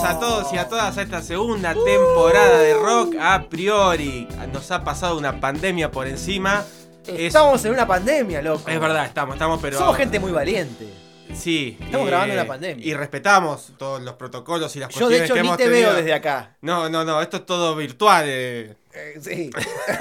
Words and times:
Bienvenidos 0.00 0.04
a 0.04 0.18
todos 0.18 0.52
y 0.52 0.56
a 0.56 0.68
todas 0.68 0.98
a 0.98 1.02
esta 1.02 1.22
segunda 1.22 1.74
temporada 1.74 2.58
de 2.58 2.74
Rock 2.74 3.16
a 3.20 3.48
priori. 3.48 4.26
Nos 4.52 4.70
ha 4.70 4.82
pasado 4.84 5.18
una 5.18 5.40
pandemia 5.40 5.90
por 5.90 6.06
encima. 6.06 6.64
Es, 7.06 7.20
Estamos 7.20 7.64
en 7.64 7.72
una 7.72 7.86
pandemia, 7.86 8.40
loco. 8.42 8.68
es 8.68 8.80
verdad, 8.80 9.04
estamos, 9.06 9.34
estamos, 9.34 9.58
pero. 9.60 9.78
Somos 9.78 9.96
gente 9.96 10.18
muy 10.20 10.32
valiente. 10.32 10.86
Sí. 11.34 11.76
eh, 11.80 11.84
Estamos 11.84 12.06
grabando 12.08 12.32
en 12.32 12.36
la 12.38 12.46
pandemia. 12.46 12.84
Y 12.84 12.94
respetamos 12.94 13.72
todos 13.78 14.02
los 14.02 14.14
protocolos 14.14 14.74
y 14.76 14.80
las 14.80 14.90
Yo 14.94 15.08
de 15.08 15.24
hecho 15.24 15.34
que 15.34 15.42
ni 15.42 15.48
hemos 15.48 15.58
te 15.58 15.64
tenido. 15.64 15.88
veo 15.90 15.96
desde 15.96 16.12
acá. 16.14 16.56
No, 16.62 16.88
no, 16.88 17.04
no, 17.04 17.20
esto 17.20 17.38
es 17.38 17.46
todo 17.46 17.76
virtual. 17.76 18.24
eh. 18.26 18.76
Eh, 18.92 19.14
sí. 19.20 19.50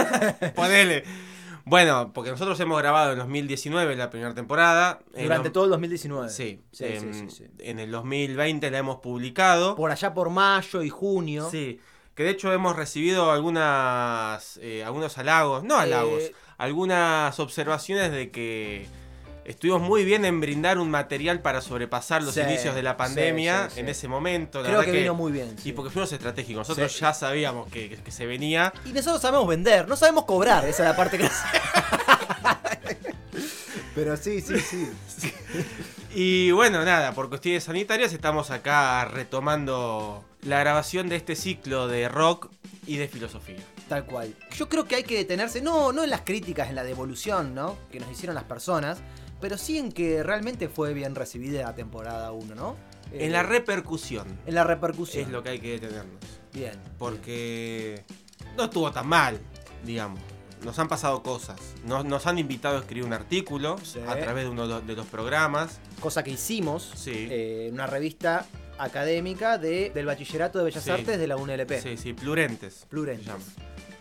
Ponele. 0.56 1.04
Bueno, 1.70 2.12
porque 2.14 2.32
nosotros 2.32 2.60
hemos 2.60 2.80
grabado 2.80 3.12
en 3.14 3.20
2019 3.20 3.96
la 3.96 4.10
primera 4.10 4.34
temporada. 4.34 5.00
Durante 5.16 5.50
todo 5.52 5.66
el 5.66 5.70
2019. 5.70 6.30
Sí, 6.30 6.62
Sí, 6.72 6.86
en, 6.86 7.14
sí, 7.14 7.20
sí, 7.30 7.30
sí. 7.30 7.44
en 7.60 7.80
el 7.80 7.92
2020 7.92 8.72
la 8.72 8.78
hemos 8.80 8.98
publicado. 8.98 9.76
Por 9.76 9.92
allá 9.92 10.14
por 10.14 10.30
mayo 10.32 10.82
y 10.82 10.90
junio. 10.90 11.48
Sí, 11.52 11.80
que 12.16 12.24
de 12.24 12.32
hecho 12.32 12.52
hemos 12.52 12.76
recibido 12.76 13.32
algunas, 13.32 14.58
eh, 14.62 14.84
algunos 14.84 15.18
halagos, 15.18 15.64
no 15.64 15.78
halagos, 15.78 16.24
Eh, 16.24 16.36
algunas 16.58 17.40
observaciones 17.40 18.12
de 18.12 18.32
que 18.32 18.88
estuvimos 19.50 19.82
muy 19.82 20.06
bien 20.06 20.26
en 20.26 20.40
brindar 20.40 20.78
un 20.78 20.90
material 20.92 21.42
para 21.42 21.62
sobrepasar 21.62 22.22
los 22.24 22.36
Sí, 22.36 22.42
inicios 22.42 22.76
de 22.76 22.84
la 22.84 22.96
pandemia 22.98 23.68
sí, 23.70 23.76
sí, 23.76 23.80
en 23.82 23.90
ese 23.90 24.08
momento. 24.08 24.62
La 24.62 24.70
Creo 24.70 24.82
que 24.84 24.92
vino 24.92 25.14
muy 25.16 25.32
bien. 25.32 25.56
Y 25.64 25.72
porque 25.74 25.90
fuimos 25.92 26.12
estratégicos, 26.14 26.68
nosotros 26.68 27.00
ya 27.00 27.14
sabíamos 27.14 27.68
que, 27.70 27.90
que- 27.90 27.98
que 27.98 28.12
se 28.12 28.26
venía. 28.26 28.72
Y 28.86 28.90
nosotros 28.94 29.22
sabemos 29.22 29.48
vender, 29.48 29.88
no 29.88 29.96
sabemos 29.96 30.26
cobrar, 30.26 30.66
esa 30.68 30.84
es 30.84 30.90
la 30.90 30.96
parte 30.96 31.18
que 31.18 31.28
Pero 33.96 34.16
sí, 34.18 34.42
sí, 34.42 34.54
sí. 34.60 35.34
Y 36.16 36.52
bueno, 36.52 36.84
nada, 36.86 37.14
por 37.14 37.30
cuestiones 37.30 37.64
sanitarias 37.64 38.14
estamos 38.14 38.50
acá 38.52 39.06
retomando 39.06 40.24
la 40.44 40.60
grabación 40.60 41.10
de 41.10 41.16
este 41.18 41.36
ciclo 41.36 41.88
de 41.88 42.08
rock 42.08 42.50
y 42.88 42.98
de 42.98 43.08
filosofía. 43.08 43.58
Tal 43.90 44.06
cual. 44.06 44.34
Yo 44.56 44.70
creo 44.70 44.86
que 44.86 44.96
hay 44.96 45.04
que 45.04 45.18
detenerse, 45.18 45.62
no, 45.62 45.92
no 45.92 46.04
en 46.04 46.10
las 46.12 46.22
críticas, 46.22 46.70
en 46.70 46.76
la 46.76 46.84
devolución, 46.84 47.54
¿no? 47.56 47.78
Que 47.92 48.00
nos 48.00 48.10
hicieron 48.12 48.36
las 48.36 48.44
personas, 48.46 49.00
pero 49.42 49.58
sí 49.58 49.78
en 49.78 49.92
que 49.92 50.24
realmente 50.24 50.70
fue 50.70 50.94
bien 50.94 51.16
recibida 51.16 51.64
la 51.64 51.76
temporada 51.76 52.32
1, 52.32 52.56
¿no? 52.56 52.76
Eh, 53.12 53.26
En 53.26 53.32
la 53.32 53.44
repercusión 53.44 54.28
en 54.46 54.56
la 54.56 54.64
repercusión. 54.64 55.24
es 55.26 55.30
lo 55.32 55.42
que 55.44 55.50
hay 55.50 55.60
que 55.60 55.80
detenernos. 55.80 56.20
Bien. 56.54 56.74
Porque 56.98 58.04
no 58.58 58.66
estuvo 58.66 58.92
tan 58.92 59.08
mal, 59.08 59.40
digamos. 59.86 60.20
Nos 60.64 60.78
han 60.78 60.88
pasado 60.90 61.24
cosas. 61.24 61.58
Nos, 61.86 62.04
nos 62.06 62.28
han 62.28 62.38
invitado 62.38 62.76
a 62.78 62.80
escribir 62.82 63.06
un 63.06 63.14
artículo 63.14 63.78
Sí. 63.84 64.00
a 64.06 64.20
través 64.20 64.44
de 64.44 64.50
uno 64.50 64.68
de 64.82 64.96
los- 64.96 65.06
programas. 65.08 65.80
Cosa 66.02 66.22
que 66.24 66.32
hicimos 66.32 66.92
Sí. 66.96 67.28
eh, 67.32 67.68
en 67.70 67.74
una 67.76 67.88
revista 67.88 68.46
académica 68.78 69.58
de, 69.58 69.90
del 69.90 70.06
Bachillerato 70.06 70.58
de 70.60 70.66
Bellas 70.66 70.84
Sí. 70.84 70.90
Artes 70.92 71.18
de 71.18 71.28
la 71.28 71.38
UNLP. 71.38 71.82
Sí, 71.82 71.98
sí, 71.98 72.14
plurentes. 72.14 72.86
Plurentes. 72.90 73.34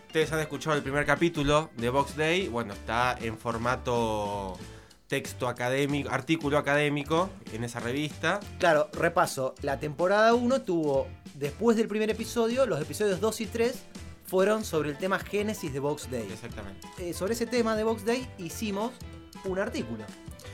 Ustedes 0.07 0.31
han 0.33 0.39
escuchado 0.39 0.75
el 0.75 0.81
primer 0.83 1.05
capítulo 1.05 1.69
de 1.77 1.89
Box 1.89 2.15
Day. 2.17 2.47
Bueno, 2.49 2.73
está 2.73 3.17
en 3.21 3.37
formato 3.37 4.57
texto 5.09 5.47
académico, 5.49 6.09
artículo 6.11 6.57
académico 6.57 7.29
en 7.51 7.63
esa 7.65 7.79
revista. 7.81 8.39
Claro, 8.59 8.89
repaso. 8.93 9.55
La 9.63 9.79
temporada 9.79 10.33
1 10.35 10.61
tuvo, 10.61 11.07
después 11.33 11.75
del 11.75 11.87
primer 11.89 12.09
episodio, 12.11 12.65
los 12.67 12.79
episodios 12.79 13.19
2 13.19 13.41
y 13.41 13.45
3 13.47 13.75
fueron 14.27 14.63
sobre 14.63 14.91
el 14.91 14.97
tema 14.97 15.17
Génesis 15.19 15.73
de 15.73 15.79
Box 15.79 16.09
Day. 16.11 16.27
Exactamente. 16.31 16.87
Eh, 16.99 17.13
sobre 17.13 17.33
ese 17.33 17.47
tema 17.47 17.75
de 17.75 17.83
Box 17.83 18.05
Day 18.05 18.29
hicimos 18.37 18.91
un 19.45 19.57
artículo. 19.59 20.05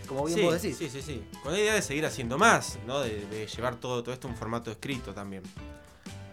Como 0.08 0.26
bien 0.26 0.40
Sí, 0.40 0.46
vos 0.46 0.62
decís. 0.62 0.78
sí, 0.78 0.90
sí, 0.90 1.02
sí. 1.02 1.24
Con 1.44 1.52
la 1.52 1.60
idea 1.60 1.74
de 1.74 1.82
seguir 1.82 2.06
haciendo 2.06 2.38
más, 2.38 2.80
¿no? 2.88 3.02
De, 3.02 3.26
de 3.26 3.48
llevar 3.48 3.76
todo, 3.76 4.02
todo 4.04 4.14
esto 4.14 4.28
en 4.30 4.36
formato 4.38 4.72
escrito 4.72 5.14
también. 5.14 5.44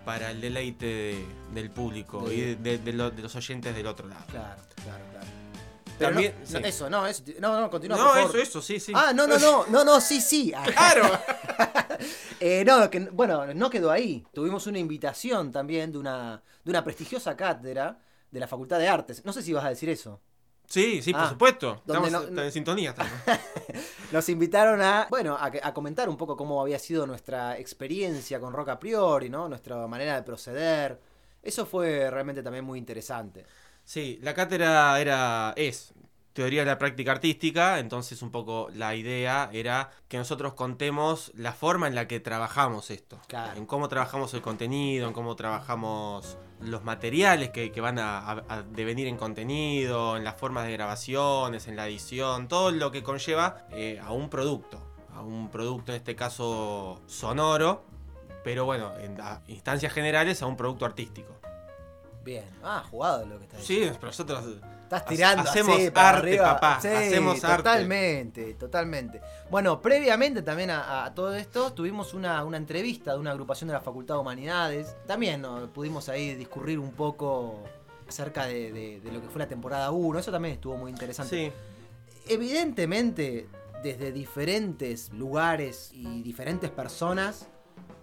Para 0.05 0.31
el 0.31 0.41
deleite 0.41 0.87
de- 0.87 1.25
del 1.55 1.71
público 1.71 2.29
De- 2.29 2.35
y 2.35 2.55
de, 2.55 2.93
lo- 2.93 3.11
de 3.11 3.23
los 3.23 3.35
oyentes 3.35 3.75
del 3.75 3.87
otro 3.87 4.07
lado. 4.09 4.25
Claro, 4.31 4.63
claro. 4.85 5.05
Pero 5.99 6.11
También, 6.11 6.35
no, 6.41 6.47
sí. 6.47 6.53
no, 6.55 6.59
eso, 6.67 6.91
no, 6.91 7.07
eso. 7.07 7.23
No, 7.41 7.61
no, 7.61 7.71
continúa. 7.71 7.97
No, 7.97 8.05
por 8.09 8.17
eso, 8.19 8.27
favor. 8.29 8.41
eso, 8.41 8.63
sí, 8.63 8.81
sí. 8.81 8.93
Ah, 8.95 9.13
no, 9.15 9.27
no, 9.27 9.39
no, 9.39 9.67
no, 9.67 9.85
no, 9.85 10.01
sí, 10.01 10.21
sí. 10.21 10.53
Ah, 10.57 10.65
¡Claro! 10.65 11.03
eh, 12.41 12.65
no, 12.67 12.91
que, 12.91 13.01
bueno, 13.01 13.53
no 13.55 13.71
quedó 13.71 13.91
ahí. 13.91 14.25
Tuvimos 14.33 14.67
una 14.67 14.79
invitación 14.79 15.53
también 15.53 15.93
de 15.93 15.99
una, 15.99 16.43
de 16.65 16.71
una 16.71 16.83
prestigiosa 16.85 17.37
cátedra 17.37 17.99
de 18.31 18.41
la 18.41 18.49
Facultad 18.49 18.79
de 18.79 18.89
Artes. 18.89 19.25
No 19.25 19.33
sé 19.33 19.43
si 19.43 19.53
vas 19.53 19.65
a 19.65 19.69
decir 19.69 19.89
eso. 19.89 20.21
Sí, 20.67 21.03
sí, 21.03 21.13
por 21.13 21.23
Ah, 21.23 21.29
supuesto. 21.29 21.83
Estamos 21.87 22.11
no- 22.31 22.43
en 22.43 22.51
sintonía. 22.53 22.95
Nos 24.13 24.29
invitaron 24.29 24.81
a, 24.81 25.07
bueno, 25.11 25.37
a, 25.39 25.51
a 25.63 25.75
comentar 25.75 26.09
un 26.09 26.17
poco 26.17 26.37
cómo 26.37 26.61
había 26.61 26.79
sido 26.79 27.07
nuestra 27.07 27.59
experiencia 27.59 28.41
con 28.41 28.53
Rock 28.53 28.71
a 28.71 28.79
Priori, 28.79 29.29
¿no? 29.29 29.49
Nuestra 29.49 29.87
manera 29.87 30.15
de 30.15 30.23
proceder. 30.23 30.99
Eso 31.43 31.67
fue 31.67 32.09
realmente 32.11 32.43
también 32.43 32.65
muy 32.65 32.79
interesante. 32.79 33.45
Sí, 33.93 34.19
la 34.23 34.33
cátedra 34.33 34.99
era, 34.99 35.53
es 35.55 35.93
teoría 36.33 36.63
de 36.63 36.67
la 36.71 36.79
práctica 36.79 37.13
artística, 37.13 37.79
entonces 37.79 38.23
un 38.23 38.31
poco 38.31 38.71
la 38.75 38.95
idea 38.95 39.51
era 39.53 39.91
que 40.09 40.17
nosotros 40.17 40.55
contemos 40.55 41.31
la 41.35 41.53
forma 41.53 41.89
en 41.89 41.95
la 41.95 42.09
que 42.09 42.19
trabajamos 42.19 42.91
esto, 42.91 43.21
Claro. 43.29 43.59
en 43.59 43.67
cómo 43.67 43.89
trabajamos 43.89 44.33
el 44.33 44.41
contenido, 44.41 45.09
en 45.09 45.13
cómo 45.13 45.37
trabajamos 45.37 46.39
los 46.63 46.83
materiales 46.85 47.51
que, 47.51 47.71
que 47.71 47.83
van 47.83 47.99
a, 47.99 48.31
a- 48.31 48.63
devenir 48.63 49.09
en 49.09 49.19
contenido, 49.19 50.17
en 50.17 50.25
las 50.25 50.37
formas 50.41 50.65
de 50.65 50.73
grabaciones, 50.73 51.69
en 51.69 51.77
la 51.77 51.87
edición, 51.87 52.49
todo 52.49 52.71
lo 52.71 52.93
que 52.93 53.03
conlleva 53.03 53.67
eh, 53.73 54.01
a 54.03 54.11
un 54.13 54.31
producto, 54.31 54.81
a 55.15 55.21
un 55.21 55.51
producto 55.51 55.93
en 55.93 55.97
este 55.97 56.17
caso 56.17 57.03
sonoro, 57.07 57.85
pero 58.43 58.65
bueno, 58.65 58.95
en 58.97 59.19
instancias 59.49 59.93
generales 59.93 60.41
a 60.41 60.47
un 60.47 60.57
producto 60.57 60.87
artístico. 60.87 61.42
Bien. 62.25 62.45
Ah, 62.63 62.85
jugado 62.91 63.27
lo 63.27 63.39
que 63.39 63.45
estás 63.45 63.65
Sí, 63.65 63.81
pero 63.95 64.07
nosotros 64.09 64.45
Estás 64.83 65.07
tirando 65.07 65.49
Hacemos 65.49 65.77
así 65.79 65.91
para 65.91 66.09
arte, 66.11 66.29
arriba. 66.29 66.55
papá, 66.61 66.79
Sí, 66.83 66.89
hacemos 66.89 67.43
arte. 67.45 67.57
totalmente, 67.57 68.55
totalmente. 68.55 69.23
Bueno, 69.51 69.81
previamente 69.81 70.43
también 70.43 70.69
a, 70.71 71.05
a 71.07 71.15
todo 71.15 71.35
esto 71.35 71.73
tuvimos 71.73 72.13
una, 72.13 72.45
una 72.45 72.59
entrevista 72.59 73.15
de 73.15 73.19
una 73.19 73.31
agrupación 73.31 73.69
de 73.69 73.75
la 73.75 73.81
Facultad 73.81 74.17
de 74.17 74.21
Humanidades. 74.21 74.95
También 75.07 75.41
¿no? 75.41 75.67
pudimos 75.73 76.11
ahí 76.11 76.35
discurrir 76.35 76.79
un 76.79 76.93
poco 76.93 77.63
acerca 78.07 78.45
de, 78.45 78.71
de- 78.71 79.01
de 79.01 79.13
lo 79.13 79.23
que 79.23 79.29
fue 79.29 79.39
la 79.39 79.49
temporada 79.49 79.91
1. 79.93 80.19
Eso 80.19 80.31
también 80.31 80.57
estuvo 80.57 80.77
muy 80.77 80.91
interesante. 80.91 81.37
Sí, 81.37 81.53
Evidentemente, 82.29 83.49
desde 83.83 84.13
diferentes 84.13 85.11
lugares 85.13 85.91
y 85.95 86.23
diferentes 86.23 86.71
personas 86.71 87.49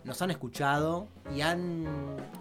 nos 0.03 0.21
han 0.21 0.31
escuchado 0.31 1.07
y 1.35 1.41
han. 1.41 1.85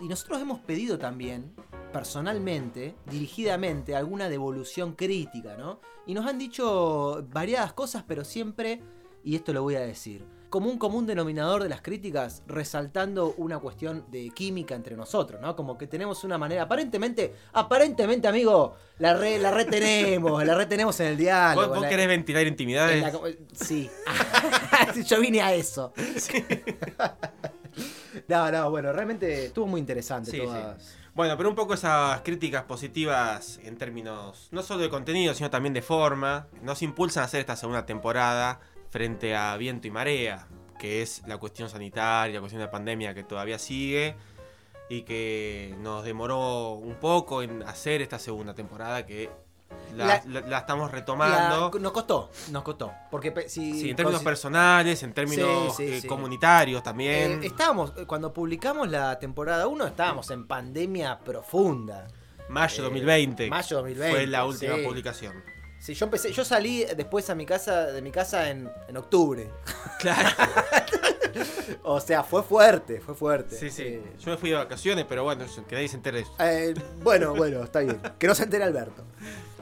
Y 0.01 0.09
nosotros 0.09 0.41
hemos 0.41 0.61
pedido 0.61 0.99
también, 0.99 1.53
personalmente, 1.93 2.95
dirigidamente, 3.11 3.95
alguna 3.95 4.29
devolución 4.29 4.93
crítica, 4.95 5.57
¿no? 5.57 5.81
Y 6.07 6.15
nos 6.15 6.27
han 6.27 6.39
dicho 6.39 7.27
variadas 7.31 7.73
cosas, 7.73 8.05
pero 8.07 8.25
siempre, 8.25 8.81
y 9.23 9.37
esto 9.37 9.53
lo 9.53 9.63
voy 9.63 9.75
a 9.77 9.81
decir, 9.81 10.25
como 10.49 10.71
un 10.71 10.79
común 10.79 11.07
denominador 11.07 11.63
de 11.63 11.69
las 11.69 11.83
críticas, 11.83 12.43
resaltando 12.47 13.35
una 13.37 13.59
cuestión 13.59 14.07
de 14.11 14.31
química 14.31 14.75
entre 14.75 14.97
nosotros, 14.97 15.41
¿no? 15.43 15.55
Como 15.55 15.77
que 15.77 15.87
tenemos 15.87 16.25
una 16.25 16.39
manera, 16.39 16.63
aparentemente, 16.63 17.35
aparentemente, 17.53 18.27
amigo, 18.29 18.75
la 18.99 19.13
re, 19.15 19.39
la 19.39 19.51
retenemos, 19.51 20.43
la 20.45 20.55
retenemos 20.55 20.99
en 21.01 21.07
el 21.09 21.17
diálogo. 21.19 21.67
¿Vos, 21.67 21.77
vos 21.77 21.83
la- 21.83 21.89
querés 21.91 22.09
ventilar 22.09 22.43
en 22.43 22.49
intimidades? 22.49 23.03
la 23.03 23.13
sí. 23.53 23.91
Yo 25.05 25.21
vine 25.21 25.43
a 25.43 25.53
eso. 25.53 25.93
No, 28.27 28.51
no, 28.51 28.71
bueno, 28.71 28.93
realmente 28.93 29.47
estuvo 29.47 29.67
muy 29.67 29.81
interesante 29.81 30.31
Sí, 30.31 30.39
todas. 30.39 30.97
Bueno, 31.19 31.37
pero 31.37 31.49
un 31.49 31.57
poco 31.57 31.75
esas 31.75 32.21
críticas 32.21 32.63
positivas 32.63 33.59
en 33.65 33.77
términos 33.77 34.47
no 34.53 34.63
solo 34.63 34.83
de 34.83 34.89
contenido, 34.89 35.35
sino 35.35 35.51
también 35.51 35.75
de 35.75 35.83
forma, 35.83 36.47
nos 36.63 36.81
impulsan 36.81 37.23
a 37.23 37.25
hacer 37.25 37.41
esta 37.41 37.57
segunda 37.57 37.85
temporada 37.85 38.61
frente 38.91 39.35
a 39.35 39.57
viento 39.57 39.89
y 39.89 39.91
marea, 39.91 40.47
que 40.79 41.03
es 41.03 41.25
la 41.27 41.37
cuestión 41.39 41.69
sanitaria, 41.69 42.35
la 42.35 42.39
cuestión 42.39 42.61
de 42.61 42.67
la 42.67 42.71
pandemia 42.71 43.15
que 43.15 43.25
todavía 43.25 43.59
sigue 43.59 44.15
y 44.89 45.03
que 45.03 45.75
nos 45.81 46.05
demoró 46.05 46.75
un 46.75 46.95
poco 47.01 47.43
en 47.43 47.65
hacer 47.65 48.01
esta 48.01 48.21
segunda 48.21 48.55
temporada 48.55 49.05
que 49.05 49.29
la, 49.97 50.07
La- 50.07 50.23
la- 50.27 50.41
la 50.47 50.59
estamos 50.59 50.91
retomando. 50.91 51.71
La- 51.75 51.81
nos 51.81 51.93
costó, 51.93 52.31
nos 52.51 52.63
costó. 52.63 52.93
Porque 53.11 53.33
si, 53.49 53.81
Sí, 53.81 53.91
en 53.91 53.97
términos 53.97 54.23
personales, 54.23 55.03
en 55.03 55.13
términos 55.13 55.77
Sí, 55.77 56.01
sí, 56.01 56.07
eh, 56.07 56.09
comunitarios 56.09 56.83
también. 56.83 57.43
Eh, 57.43 57.47
estábamos, 57.47 57.93
eh, 57.97 58.05
cuando 58.07 58.33
publicamos 58.33 58.89
la 58.89 59.19
temporada 59.19 59.67
1, 59.67 59.87
estábamos 59.87 60.31
en 60.31 60.47
pandemia 60.47 61.19
profunda. 61.21 62.07
mayo 62.49 62.81
eh, 62.81 62.85
2020. 62.85 63.51
mayo 63.51 63.77
2020, 63.79 64.17
Fue 64.17 64.27
la 64.27 64.45
última 64.47 64.77
publicación. 64.85 65.35
Sí, 65.81 65.95
yo 65.95 66.07
empecé, 66.07 66.33
yo 66.33 66.45
salí 66.45 66.85
después 66.97 67.31
a 67.31 67.35
mi 67.37 67.47
casa, 67.47 67.87
de 67.87 68.03
mi 68.03 68.11
casa 68.11 68.51
en, 68.51 68.71
en 68.89 68.97
octubre. 68.97 69.51
Claro. 70.01 70.29
O 71.83 72.01
sea, 72.01 72.23
fue 72.25 72.43
fuerte, 72.43 73.01
fue 73.01 73.15
fuerte. 73.15 73.57
Sí, 73.57 73.71
sí. 73.71 73.83
Eh, 73.85 74.03
Yo 74.19 74.31
me 74.33 74.37
fui 74.37 74.51
de 74.51 74.57
vacaciones, 74.57 75.05
pero 75.09 75.25
bueno, 75.25 75.45
que 75.69 75.75
nadie 75.75 75.89
se 75.89 75.97
entere 75.97 76.19
de 76.19 76.23
eso. 76.25 76.35
eh, 76.41 76.75
bueno, 77.03 77.35
bueno, 77.35 77.63
está 77.63 77.81
bien. 77.81 78.01
Que 78.19 78.27
no 78.27 78.35
se 78.35 78.45
entere 78.45 78.65
Alberto. 78.65 79.05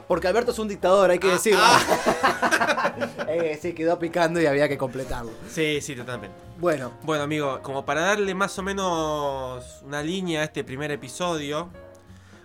Porque 0.07 0.27
Alberto 0.27 0.51
es 0.51 0.59
un 0.59 0.67
dictador, 0.67 1.09
hay 1.11 1.19
que 1.19 1.29
Ah, 1.29 1.33
decirlo. 1.33 1.61
Eh, 3.27 3.59
sí, 3.61 3.73
quedó 3.73 3.99
picando 3.99 4.41
y 4.41 4.45
había 4.45 4.67
que 4.67 4.77
completarlo. 4.77 5.31
Sí, 5.51 5.79
sí, 5.81 5.95
totalmente. 5.95 6.35
Bueno, 6.57 6.93
Bueno, 7.03 7.23
amigo, 7.23 7.59
como 7.61 7.85
para 7.85 8.01
darle 8.01 8.33
más 8.33 8.57
o 8.57 8.63
menos 8.63 9.81
una 9.83 10.01
línea 10.01 10.41
a 10.41 10.43
este 10.45 10.63
primer 10.63 10.89
episodio, 10.91 11.69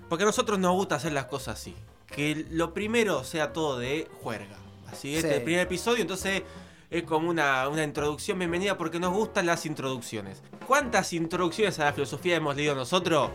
porque 0.09 0.25
a 0.25 0.26
nosotros 0.26 0.59
nos 0.59 0.73
gusta 0.75 0.97
hacer 0.97 1.12
las 1.12 1.26
cosas 1.26 1.59
así. 1.61 1.75
Que 2.06 2.47
lo 2.50 2.75
primero 2.75 3.25
sea 3.25 3.53
todo 3.53 3.79
de 3.79 4.08
juerga. 4.23 4.56
Así, 4.91 5.15
este 5.15 5.29
Sí. 5.29 5.32
es 5.35 5.38
el 5.38 5.44
primer 5.44 5.61
episodio, 5.62 6.03
entonces 6.03 6.43
es 6.91 7.03
como 7.05 7.31
una, 7.31 7.69
una 7.69 7.85
introducción 7.85 8.38
bienvenida 8.38 8.76
porque 8.76 8.99
nos 9.00 9.15
gustan 9.15 9.47
las 9.47 9.65
introducciones. 9.65 10.43
¿Cuántas 10.67 11.12
introducciones 11.15 11.79
a 11.79 11.85
la 11.87 11.93
filosofía 11.94 12.37
hemos 12.37 12.56
leído 12.56 12.75
nosotros? 12.75 13.31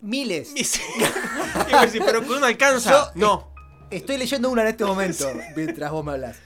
miles. 0.00 0.52
Pero 2.04 2.26
con 2.26 2.38
uno 2.38 2.46
alcanza. 2.46 2.90
Yo- 2.90 3.10
no. 3.14 3.51
Estoy 3.92 4.18
leyendo 4.18 4.50
una 4.50 4.62
en 4.62 4.68
este 4.68 4.84
momento, 4.84 5.26
mientras 5.56 5.90
vos 5.90 6.04
me 6.04 6.12
hablas. 6.12 6.38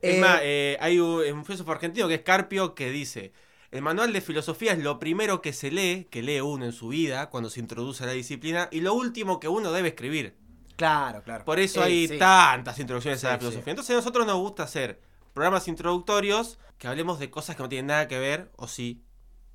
Es 0.00 0.14
Eh, 0.14 0.20
más, 0.20 0.40
eh, 0.42 0.76
hay 0.80 0.98
un, 0.98 1.44
filósofo 1.44 1.70
argentino 1.72 2.08
que 2.08 2.14
es 2.14 2.22
Carpio 2.22 2.74
que 2.74 2.90
dice: 2.90 3.32
El 3.70 3.82
manual 3.82 4.12
de 4.12 4.20
filosofía 4.20 4.72
es 4.72 4.78
lo 4.78 4.98
primero 4.98 5.40
que 5.42 5.52
se 5.52 5.70
lee, 5.70 6.06
que 6.10 6.22
lee 6.22 6.40
uno 6.40 6.64
en 6.64 6.72
su 6.72 6.88
vida 6.88 7.30
cuando 7.30 7.50
se 7.50 7.60
introduce 7.60 8.02
a 8.04 8.06
la 8.06 8.12
disciplina, 8.12 8.68
y 8.72 8.80
lo 8.80 8.94
último 8.94 9.38
que 9.40 9.48
uno 9.48 9.72
debe 9.72 9.88
escribir. 9.88 10.34
Claro, 10.76 11.22
claro. 11.22 11.44
Por 11.44 11.58
eso 11.58 11.80
Eh, 11.80 11.84
hay 11.84 12.08
sí. 12.08 12.18
tantas 12.18 12.78
introducciones 12.78 13.20
Sí, 13.20 13.26
a 13.26 13.30
la 13.30 13.38
sí. 13.38 13.40
filosofía. 13.40 13.72
Entonces, 13.72 13.92
a 13.94 13.98
nosotros 13.98 14.26
nos 14.26 14.36
gusta 14.38 14.62
hacer 14.64 15.00
programas 15.34 15.68
introductorios 15.68 16.58
que 16.78 16.88
hablemos 16.88 17.18
de 17.18 17.30
cosas 17.30 17.56
que 17.56 17.62
no 17.62 17.68
tienen 17.68 17.86
nada 17.88 18.08
que 18.08 18.18
ver, 18.18 18.50
o 18.56 18.68
sí, 18.68 19.02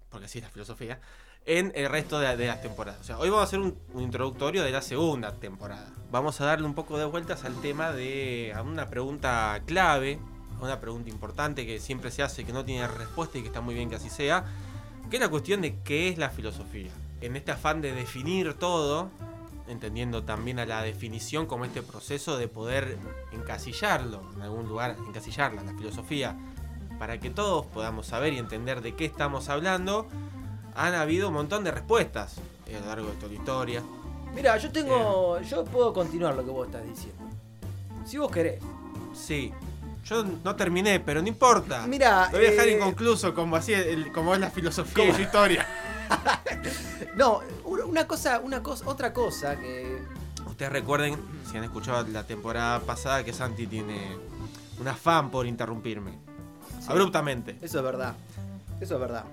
porque 0.09 0.27
sí 0.27 0.39
es 0.39 0.45
la 0.45 0.51
filosofía, 0.51 1.01
en 1.47 1.71
el 1.75 1.89
resto 1.89 2.19
de, 2.19 2.45
las 2.45 2.61
temporadas. 2.61 3.09
Hoy 3.11 3.29
vamos 3.29 3.39
a 3.39 3.43
hacer 3.45 3.59
un, 3.59 3.77
un 3.93 4.03
introductorio 4.03 4.63
de 4.63 4.71
la 4.71 4.81
segunda 4.81 5.33
temporada. 5.33 5.93
Vamos 6.11 6.39
a 6.41 6.45
darle 6.45 6.67
un 6.67 6.75
poco 6.75 6.97
de 6.97 7.05
vueltas 7.05 7.45
al 7.45 7.55
tema 7.61 7.93
de 7.93 8.53
a 8.53 8.61
una 8.61 8.89
pregunta 8.89 9.61
clave, 9.65 10.19
a 10.59 10.63
una 10.65 10.81
pregunta 10.81 11.09
importante 11.09 11.65
que 11.65 11.79
siempre 11.79 12.11
se 12.11 12.21
hace, 12.21 12.43
que 12.43 12.51
no 12.51 12.65
tiene 12.65 12.85
respuesta 12.85 13.37
y 13.37 13.41
que 13.41 13.47
está 13.47 13.61
muy 13.61 13.75
bien 13.75 13.89
que 13.89 13.95
así 13.95 14.09
sea, 14.09 14.43
que 15.09 15.15
es 15.15 15.21
la 15.21 15.29
cuestión 15.29 15.61
de 15.61 15.79
qué 15.85 16.09
es 16.09 16.17
la 16.17 16.29
filosofía. 16.29 16.91
En 17.21 17.37
este 17.37 17.53
afán 17.53 17.79
de 17.79 17.93
definir 17.93 18.53
todo, 18.55 19.09
entendiendo 19.69 20.23
también 20.23 20.59
a 20.59 20.65
la 20.65 20.81
definición 20.81 21.45
como 21.45 21.63
este 21.63 21.81
proceso 21.81 22.37
de 22.37 22.49
poder 22.49 22.97
encasillarlo 23.31 24.21
en 24.35 24.41
algún 24.41 24.67
lugar, 24.67 24.97
encasillarla, 25.07 25.63
la 25.63 25.73
filosofía, 25.75 26.37
para 26.99 27.21
que 27.21 27.29
todos 27.29 27.65
podamos 27.67 28.07
saber 28.07 28.33
y 28.33 28.37
entender 28.37 28.81
de 28.81 28.95
qué 28.95 29.05
estamos 29.05 29.47
hablando, 29.47 30.09
han 30.77 30.93
habido 30.95 31.27
un 31.29 31.33
montón 31.33 31.63
de 31.63 31.71
respuestas 31.71 32.35
a 32.67 32.79
lo 32.79 32.85
largo 32.85 33.07
de 33.09 33.15
toda 33.15 33.27
la 33.27 33.33
historia. 33.33 33.83
Mira, 34.33 34.57
yo 34.57 34.71
tengo. 34.71 35.39
Yo 35.41 35.65
puedo 35.65 35.91
continuar 35.93 36.35
lo 36.35 36.45
que 36.45 36.51
vos 36.51 36.67
estás 36.67 36.83
diciendo. 36.85 37.23
Si 38.05 38.17
vos 38.17 38.31
querés. 38.31 38.61
Sí, 39.13 39.51
yo 40.05 40.23
no 40.43 40.55
terminé, 40.55 40.99
pero 40.99 41.21
no 41.21 41.27
importa. 41.27 41.85
Mira, 41.87 42.25
Lo 42.31 42.37
voy 42.37 42.47
a 42.47 42.51
dejar 42.51 42.67
eh, 42.67 42.77
inconcluso 42.77 43.33
como, 43.33 43.55
así, 43.55 43.73
el- 43.73 44.11
como 44.11 44.33
es 44.33 44.39
la 44.39 44.49
filosofía 44.51 44.93
¿Cómo? 44.95 45.09
y 45.11 45.15
su 45.15 45.21
historia. 45.23 45.65
No, 47.15 47.41
una 47.65 48.05
cosa, 48.07 48.39
una 48.39 48.61
cosa, 48.61 48.87
otra 48.87 49.11
cosa 49.11 49.55
que. 49.59 49.97
Ustedes 50.45 50.71
recuerden, 50.71 51.17
si 51.49 51.57
han 51.57 51.63
escuchado 51.63 52.05
la 52.07 52.23
temporada 52.23 52.79
pasada, 52.79 53.23
que 53.23 53.33
Santi 53.33 53.67
tiene 53.67 54.15
un 54.79 54.87
afán 54.87 55.29
por 55.31 55.45
interrumpirme. 55.47 56.11
Sí. 56.79 56.87
Abruptamente. 56.89 57.57
Eso 57.61 57.79
es 57.79 57.83
verdad. 57.83 58.13
Eso 58.79 58.93
es 58.95 58.99
verdad. 59.01 59.25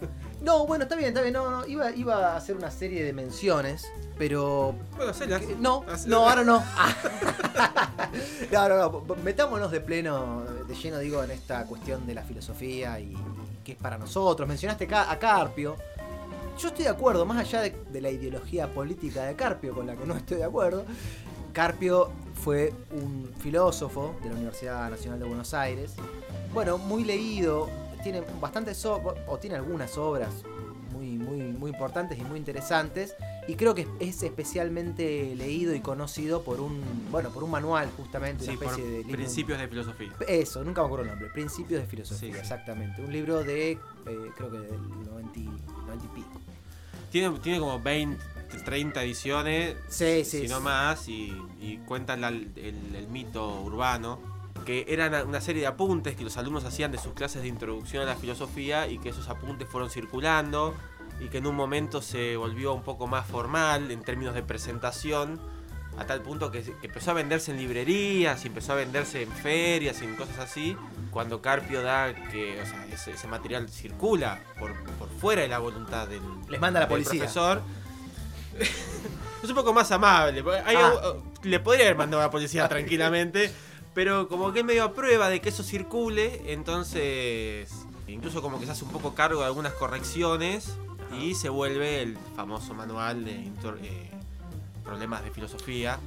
No, 0.45 0.67
bueno, 0.67 0.85
está 0.85 0.95
bien, 0.95 1.09
está 1.09 1.23
bien. 1.23 1.33
No, 1.33 1.51
no, 1.51 1.67
iba, 1.67 1.91
iba 1.93 2.33
a 2.35 2.37
hacer 2.37 2.55
una 2.57 2.71
serie 2.71 3.03
de 3.03 3.13
menciones, 3.13 3.87
pero. 4.19 4.75
Bueno, 4.97 5.11
hacelas. 5.11 5.41
que- 5.43 5.57
No, 5.57 5.85
no, 6.07 6.29
ahora 6.29 6.45
no. 6.45 6.63
no, 8.53 8.69
no, 8.69 8.77
no. 8.77 9.15
Metámonos 9.25 9.71
de 9.73 9.81
pleno, 9.81 10.43
de 10.67 10.75
lleno, 10.75 10.99
digo, 10.99 11.23
en 11.23 11.31
esta 11.31 11.65
cuestión 11.65 12.07
de 12.07 12.15
la 12.15 12.23
filosofía 12.23 13.01
y, 13.01 13.13
y 13.13 13.17
qué 13.65 13.73
es 13.73 13.79
para 13.79 13.99
nosotros. 13.99 14.49
Mencionaste 14.49 14.89
a 14.95 15.19
Carpio. 15.19 15.77
Yo 16.59 16.69
estoy 16.69 16.85
de 16.85 16.91
acuerdo, 16.91 17.27
más 17.27 17.39
allá 17.39 17.63
de, 17.63 17.71
de 17.91 18.01
la 18.01 18.11
ideología 18.11 18.69
política 18.73 19.25
de 19.25 19.35
Carpio, 19.35 19.75
con 19.75 19.87
la 19.89 19.97
que 19.97 20.07
no 20.07 20.15
estoy 20.15 20.37
de 20.37 20.45
acuerdo. 20.45 20.85
Carpio 21.53 22.11
fue 22.35 22.73
un 22.93 23.33
filósofo 23.39 24.15
de 24.23 24.29
la 24.29 24.35
Universidad 24.37 24.89
Nacional 24.91 25.19
de 25.19 25.25
Buenos 25.27 25.53
Aires. 25.55 25.93
Bueno, 26.53 26.79
muy 26.79 27.03
leído, 27.05 27.69
tiene 28.05 28.23
bastantes 28.41 28.85
o, 28.87 29.15
o 29.27 29.39
tiene 29.39 29.57
algunas 29.57 29.99
obras 29.99 30.31
muy, 30.93 31.17
muy, 31.19 31.39
muy 31.53 31.71
importantes 31.73 32.17
y 32.19 32.23
muy 32.23 32.39
interesantes. 32.39 33.17
Y 33.49 33.57
creo 33.57 33.75
que 33.75 33.87
es 33.99 34.23
especialmente 34.23 35.35
leído 35.37 35.75
y 35.75 35.81
conocido 35.81 36.43
por 36.45 36.61
un, 36.61 36.81
bueno, 37.11 37.31
por 37.31 37.43
un 37.45 37.51
manual 37.51 37.91
justamente, 37.97 38.45
Sí, 38.45 38.51
una 38.53 38.59
por 38.61 38.69
especie 38.69 38.91
de 38.91 38.99
libro- 38.99 39.17
principios 39.17 39.59
de 39.59 39.69
filosofía. 39.69 40.13
Eso, 40.29 40.63
nunca 40.65 40.81
me 40.83 40.87
acuerdo 40.87 41.05
el 41.05 41.11
nombre. 41.11 41.29
Principios 41.31 41.81
de 41.83 41.87
filosofía, 41.89 42.29
Sí, 42.29 42.33
sí. 42.33 42.39
exactamente. 42.39 43.03
Un 43.03 43.13
libro 43.13 43.43
de, 43.43 43.73
eh, 43.73 43.79
creo 44.37 44.51
que 44.51 44.59
del 44.59 44.81
90, 45.07 45.39
y- 45.41 45.45
90 45.87 46.05
y 46.05 46.09
pico. 46.15 46.41
Tiene, 47.11 47.39
tiene 47.41 47.59
como 47.61 47.79
20, 47.81 48.19
30 48.65 49.03
ediciones, 49.03 49.77
si 49.89 50.47
no 50.49 50.61
más, 50.61 51.09
y, 51.09 51.33
y 51.61 51.79
cuentan 51.87 52.25
el 52.25 53.07
mito 53.11 53.61
urbano, 53.63 54.19
que 54.65 54.87
eran 54.89 55.27
una 55.29 55.41
serie 55.41 55.63
de 55.63 55.67
apuntes 55.69 56.17
que 56.17 56.25
los 56.25 56.37
alumnos 56.37 56.65
hacían 56.65 56.91
de 56.93 56.99
sus 56.99 57.13
clases 57.15 57.43
de 57.43 57.49
introducción 57.49 58.03
a 58.03 58.07
la 58.07 58.17
filosofía 58.17 58.89
y 58.89 58.99
que 58.99 59.11
esos 59.11 59.29
apuntes 59.29 59.69
fueron 59.69 59.91
circulando 59.91 60.75
y 61.21 61.29
que 61.29 61.39
en 61.39 61.47
un 61.47 61.55
momento 61.55 62.03
se 62.03 62.37
volvió 62.37 62.73
un 62.75 62.83
poco 62.83 63.07
más 63.07 63.27
formal 63.27 63.91
en 63.91 64.03
términos 64.03 64.35
de 64.35 64.43
presentación, 64.43 65.41
a 65.97 66.05
tal 66.07 66.23
punto 66.23 66.51
que, 66.51 66.63
que 66.63 66.87
empezó 66.89 67.13
a 67.13 67.15
venderse 67.15 67.53
en 67.53 67.59
librerías 67.59 68.45
y 68.45 68.49
empezó 68.49 68.73
a 68.73 68.77
venderse 68.77 69.23
en 69.23 69.31
ferias 69.31 70.03
y 70.03 70.05
en 70.07 70.17
cosas 70.17 70.39
así, 70.41 70.77
cuando 71.13 71.41
Carpio 71.41 71.83
da 71.83 72.13
que 72.33 72.61
o 72.61 72.67
sea, 72.67 72.85
ese, 72.93 73.13
ese 73.13 73.29
material 73.29 73.69
circula 73.69 74.41
por, 74.59 74.75
por 74.99 75.09
fuera 75.09 75.43
de 75.43 75.49
la 75.49 75.59
voluntad 75.61 76.09
del, 76.09 76.21
Les 76.49 76.61
manda 76.61 76.81
la 76.81 76.89
policía. 76.89 77.21
profesor. 77.21 77.63
es 79.43 79.49
un 79.49 79.55
poco 79.55 79.73
más 79.73 79.91
amable. 79.93 80.43
hay- 80.65 80.77
Ah. 80.77 81.15
Le 81.43 81.61
podría 81.61 81.85
haber 81.85 81.97
mandado 81.99 82.23
a 82.23 82.27
la 82.27 82.31
policía 82.31 82.67
tranquilamente. 82.69 83.53
Pero 83.95 84.29
como 84.29 84.53
que 84.53 84.61
es 84.61 84.65
medio 84.65 84.85
a 84.85 84.93
prueba 84.93 85.29
de 85.29 85.41
que 85.41 85.51
eso 85.51 85.63
circule, 85.63 86.43
entonces 86.53 87.71
incluso 88.09 88.43
como 88.43 88.59
que 88.59 88.67
se 88.67 88.73
hace 88.73 88.85
un 88.85 88.91
poco 88.91 89.15
cargo 89.15 89.41
de 89.41 89.47
algunas 89.47 89.73
correcciones 89.75 90.77
y 91.21 91.35
se 91.35 91.49
vuelve 91.49 92.03
el 92.03 92.19
famoso 92.35 92.75
manual 92.75 93.25
de 93.25 93.35
eh, 93.35 94.11
problemas 94.83 95.25
de 95.25 95.31
filosofía. 95.31 95.99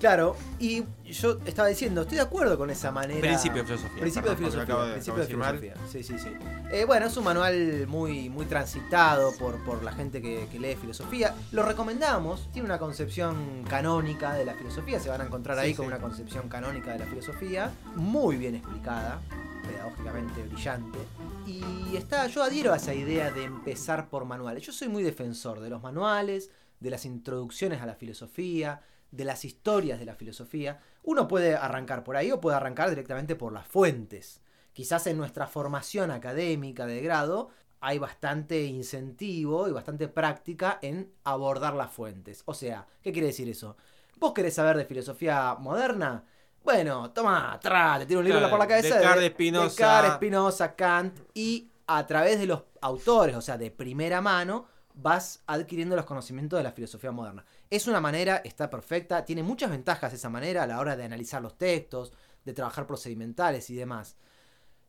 Claro, 0.00 0.36
y 0.58 0.84
yo 1.04 1.38
estaba 1.46 1.68
diciendo, 1.68 2.02
estoy 2.02 2.16
de 2.18 2.22
acuerdo 2.22 2.58
con 2.58 2.68
esa 2.70 2.90
manera. 2.92 3.20
Principio 3.20 3.62
de 3.62 3.64
filosofía. 3.66 4.00
Principio 4.00 4.30
de 4.30 4.36
perdón, 4.36 4.50
filosofía. 4.52 4.62
acabo 4.74 4.86
de- 4.86 4.92
principio 4.92 5.20
de 5.20 5.26
filosofía. 5.26 5.74
Sí, 5.90 6.02
sí, 6.02 6.18
sí. 6.18 6.28
Eh, 6.70 6.84
bueno, 6.84 7.06
es 7.06 7.16
un 7.16 7.24
manual 7.24 7.86
muy, 7.88 8.28
muy 8.28 8.44
transitado 8.44 9.32
por, 9.38 9.62
por 9.64 9.82
la 9.82 9.92
gente 9.92 10.20
que, 10.20 10.48
que 10.52 10.58
lee 10.60 10.76
filosofía. 10.76 11.34
Lo 11.52 11.62
recomendamos. 11.62 12.48
Tiene 12.52 12.66
una 12.66 12.78
concepción 12.78 13.64
canónica 13.68 14.34
de 14.34 14.44
la 14.44 14.54
filosofía. 14.54 15.00
Se 15.00 15.08
van 15.08 15.22
a 15.22 15.24
encontrar 15.24 15.58
ahí 15.58 15.70
Sí, 15.70 15.76
con 15.76 15.86
sí. 15.86 15.92
una 15.92 15.98
concepción 16.00 16.48
canónica 16.50 16.92
de 16.92 16.98
la 16.98 17.06
filosofía. 17.06 17.72
Muy 17.94 18.36
bien 18.36 18.54
explicada. 18.54 19.20
Pedagógicamente 19.66 20.42
brillante. 20.42 20.98
Y 21.46 21.96
está, 21.96 22.26
yo 22.26 22.42
adhiero 22.42 22.72
a 22.72 22.76
esa 22.76 22.92
idea 22.94 23.30
de 23.30 23.44
empezar 23.44 24.08
por 24.08 24.24
manuales. 24.26 24.62
Yo 24.62 24.72
soy 24.72 24.88
muy 24.88 25.02
defensor 25.02 25.60
de 25.60 25.70
los 25.70 25.82
manuales, 25.82 26.50
de 26.80 26.90
las 26.90 27.04
introducciones 27.06 27.80
a 27.80 27.86
la 27.86 27.94
filosofía, 27.94 28.82
de 29.16 29.24
las 29.24 29.44
historias 29.44 29.98
de 29.98 30.04
la 30.04 30.14
filosofía. 30.14 30.80
Uno 31.02 31.26
puede 31.26 31.56
arrancar 31.56 32.04
por 32.04 32.16
ahí 32.16 32.30
o 32.30 32.40
puede 32.40 32.56
arrancar 32.56 32.90
directamente 32.90 33.36
por 33.36 33.52
las 33.52 33.66
fuentes. 33.66 34.42
Quizás 34.72 35.06
en 35.06 35.16
nuestra 35.16 35.46
formación 35.46 36.10
académica 36.10 36.86
de 36.86 37.00
grado 37.00 37.48
hay 37.80 37.98
bastante 37.98 38.64
incentivo 38.64 39.68
y 39.68 39.72
bastante 39.72 40.08
práctica 40.08 40.78
en 40.82 41.12
abordar 41.24 41.74
las 41.74 41.90
fuentes. 41.90 42.42
O 42.46 42.54
sea, 42.54 42.86
¿qué 43.02 43.12
quiere 43.12 43.28
decir 43.28 43.48
eso? 43.48 43.76
¿Vos 44.16 44.32
querés 44.32 44.54
saber 44.54 44.76
de 44.76 44.84
filosofía 44.84 45.54
moderna? 45.58 46.24
Bueno, 46.64 47.10
toma, 47.12 47.58
tra, 47.62 47.98
te 47.98 48.06
tiro 48.06 48.20
un 48.20 48.24
libro 48.24 48.40
Claro, 48.40 48.50
por 48.50 48.58
la 48.58 48.66
cabeza. 48.66 48.96
Descartes, 48.96 49.30
Spinoza. 49.30 49.64
Descartes, 49.64 50.14
Spinoza, 50.14 50.74
Kant. 50.74 51.18
Y 51.32 51.70
a 51.86 52.06
través 52.06 52.38
de 52.38 52.46
los 52.46 52.62
autores, 52.80 53.36
o 53.36 53.40
sea, 53.40 53.56
de 53.56 53.70
primera 53.70 54.20
mano, 54.20 54.66
vas 54.94 55.42
adquiriendo 55.46 55.94
los 55.94 56.06
conocimientos 56.06 56.58
de 56.58 56.64
la 56.64 56.72
filosofía 56.72 57.12
moderna. 57.12 57.44
Es 57.68 57.86
una 57.88 58.00
manera, 58.00 58.42
está 58.44 58.70
perfecta, 58.70 59.24
tiene 59.24 59.42
muchas 59.42 59.70
ventajas 59.70 60.12
esa 60.12 60.28
manera 60.28 60.62
a 60.62 60.66
la 60.66 60.78
hora 60.78 60.96
de 60.96 61.04
analizar 61.04 61.42
los 61.42 61.58
textos, 61.58 62.12
de 62.44 62.52
trabajar 62.52 62.86
procedimentales 62.86 63.68
y 63.70 63.74
demás. 63.74 64.16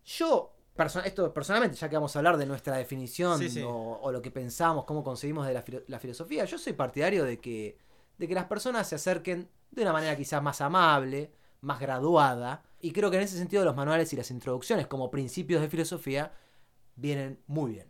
Yo, 0.05 0.53
esto 1.03 1.33
personalmente, 1.33 1.75
ya 1.75 1.89
que 1.89 1.95
vamos 1.95 2.15
a 2.15 2.19
hablar 2.19 2.37
de 2.37 2.45
nuestra 2.45 2.77
definición 2.77 3.41
O, 3.65 4.11
lo 4.11 4.21
que 4.21 4.31
pensamos, 4.31 4.85
cómo 4.85 5.03
concebimos 5.03 5.47
de 5.47 5.53
la, 5.87 5.99
filosofía, 5.99 6.45
yo 6.45 6.57
soy 6.57 6.73
partidario 6.73 7.25
de 7.25 7.39
que, 7.39 7.77
de 8.17 8.27
que 8.27 8.35
las 8.35 8.45
personas 8.45 8.87
se 8.87 8.95
acerquen 8.95 9.49
de 9.71 9.81
una 9.81 9.91
manera 9.91 10.15
quizás 10.15 10.41
más 10.41 10.61
amable, 10.61 11.31
más 11.61 11.79
graduada, 11.79 12.63
y 12.79 12.91
creo 12.91 13.09
que 13.09 13.17
en 13.17 13.23
ese 13.23 13.37
sentido 13.37 13.65
los 13.65 13.75
manuales 13.75 14.13
y 14.13 14.15
las 14.15 14.29
introducciones 14.29 14.87
como 14.87 15.09
principios 15.09 15.61
de 15.61 15.69
filosofía 15.69 16.31
vienen 16.95 17.39
muy 17.47 17.71
bien. 17.73 17.87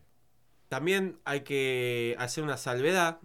También 0.69 1.19
hay 1.23 1.41
que 1.41 2.15
hacer 2.19 2.43
una 2.43 2.57
salvedad 2.57 3.19